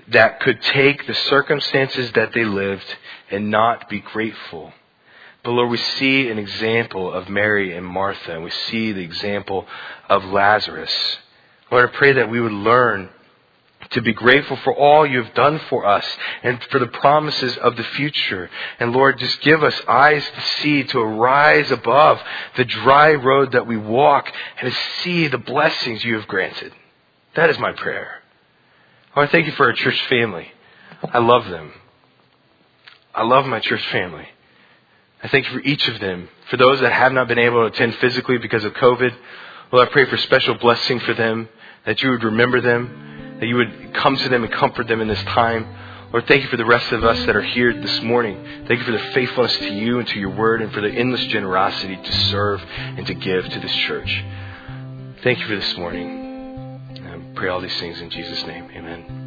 that 0.10 0.42
could 0.42 0.62
take 0.62 1.08
the 1.08 1.14
circumstances 1.14 2.12
that 2.14 2.34
they 2.34 2.44
lived 2.44 2.98
and 3.32 3.50
not 3.50 3.88
be 3.88 4.00
grateful. 4.00 4.74
But 5.44 5.52
Lord, 5.52 5.70
we 5.70 5.78
see 5.78 6.30
an 6.30 6.40
example 6.40 7.14
of 7.14 7.30
Mary 7.30 7.78
and 7.78 7.86
Martha, 7.86 8.34
and 8.34 8.44
we 8.44 8.50
see 8.50 8.92
the 8.92 9.04
example 9.04 9.68
of 10.10 10.26
Lazarus. 10.26 10.92
Lord, 11.72 11.90
I 11.90 11.96
pray 11.96 12.14
that 12.14 12.30
we 12.30 12.42
would 12.42 12.52
learn 12.52 13.10
to 13.92 14.02
be 14.02 14.14
grateful 14.14 14.58
for 14.58 14.74
all 14.76 15.06
you 15.06 15.22
have 15.22 15.34
done 15.34 15.60
for 15.70 15.86
us 15.86 16.06
and 16.44 16.62
for 16.72 16.80
the 16.80 16.88
promises 16.88 17.58
of 17.58 17.76
the 17.76 17.84
future. 17.84 18.50
And 18.80 18.94
Lord, 18.94 19.20
just 19.20 19.42
give 19.42 19.64
us 19.64 19.80
eyes 19.88 20.24
to 20.24 20.42
see, 20.42 20.84
to 20.84 21.00
arise 21.00 21.72
above 21.72 22.22
the 22.58 22.66
dry 22.66 23.14
road 23.14 23.52
that 23.54 23.68
we 23.68 23.78
walk 23.78 24.32
and 24.60 24.72
to 24.72 24.80
see 25.02 25.28
the 25.28 25.38
blessings 25.38 26.04
you 26.04 26.16
have 26.16 26.28
granted. 26.28 26.74
That 27.36 27.50
is 27.50 27.60
my 27.60 27.74
prayer. 27.74 28.22
Lord, 29.16 29.30
thank 29.30 29.46
you 29.46 29.54
for 29.54 29.68
our 29.68 29.74
church 29.74 30.02
family. 30.08 30.52
I 31.04 31.20
love 31.20 31.46
them. 31.46 31.72
I 33.14 33.24
love 33.24 33.46
my 33.46 33.60
church 33.60 33.86
family. 33.88 34.28
I 35.24 35.28
thank 35.30 35.46
you 35.48 35.54
for 35.54 35.62
each 35.62 35.88
of 35.88 36.00
them. 36.00 36.30
For 36.50 36.58
those 36.58 36.82
that 36.82 36.92
have 36.92 37.14
not 37.14 37.28
been 37.28 37.40
able 37.40 37.62
to 37.62 37.74
attend 37.74 37.96
physically 37.96 38.38
because 38.38 38.64
of 38.64 38.74
COVID, 38.74 39.16
Lord, 39.72 39.88
I 39.88 39.92
pray 39.92 40.06
for 40.06 40.18
special 40.18 40.56
blessing 40.56 41.00
for 41.00 41.14
them, 41.14 41.50
that 41.86 42.02
you 42.04 42.12
would 42.12 42.24
remember 42.24 42.62
them, 42.62 43.15
that 43.40 43.48
you 43.48 43.56
would 43.58 43.94
come 43.94 44.16
to 44.18 44.30
them 44.30 44.44
and 44.44 44.52
comfort 44.52 44.88
them 44.88 45.02
in 45.02 45.08
this 45.08 45.24
time. 45.24 45.68
Lord, 46.12 46.28
thank 46.28 46.44
you 46.44 46.50
for 46.50 46.58
the 46.58 46.66
rest 46.66 46.92
of 46.92 47.04
us 47.04 47.18
that 47.26 47.36
are 47.36 47.42
here 47.42 47.74
this 47.74 48.02
morning. 48.02 48.38
Thank 48.68 48.80
you 48.80 48.86
for 48.86 48.92
the 48.92 49.12
faithfulness 49.14 49.58
to 49.58 49.74
you 49.74 50.00
and 50.00 50.08
to 50.08 50.20
your 50.20 50.30
word 50.30 50.62
and 50.62 50.72
for 50.72 50.82
the 50.82 50.90
endless 50.90 51.26
generosity 51.26 51.98
to 51.98 52.12
serve 52.30 52.64
and 52.78 53.06
to 53.08 53.14
give 53.14 53.50
to 53.50 53.60
this 53.60 53.74
church. 53.74 54.24
Thank 55.24 55.40
you 55.40 55.48
for 55.48 55.56
this 55.56 55.78
morning. 55.78 56.80
I 57.06 57.34
pray 57.36 57.50
all 57.50 57.60
these 57.60 57.78
things 57.80 58.00
in 58.00 58.10
Jesus' 58.10 58.46
name. 58.46 58.70
Amen. 58.74 59.25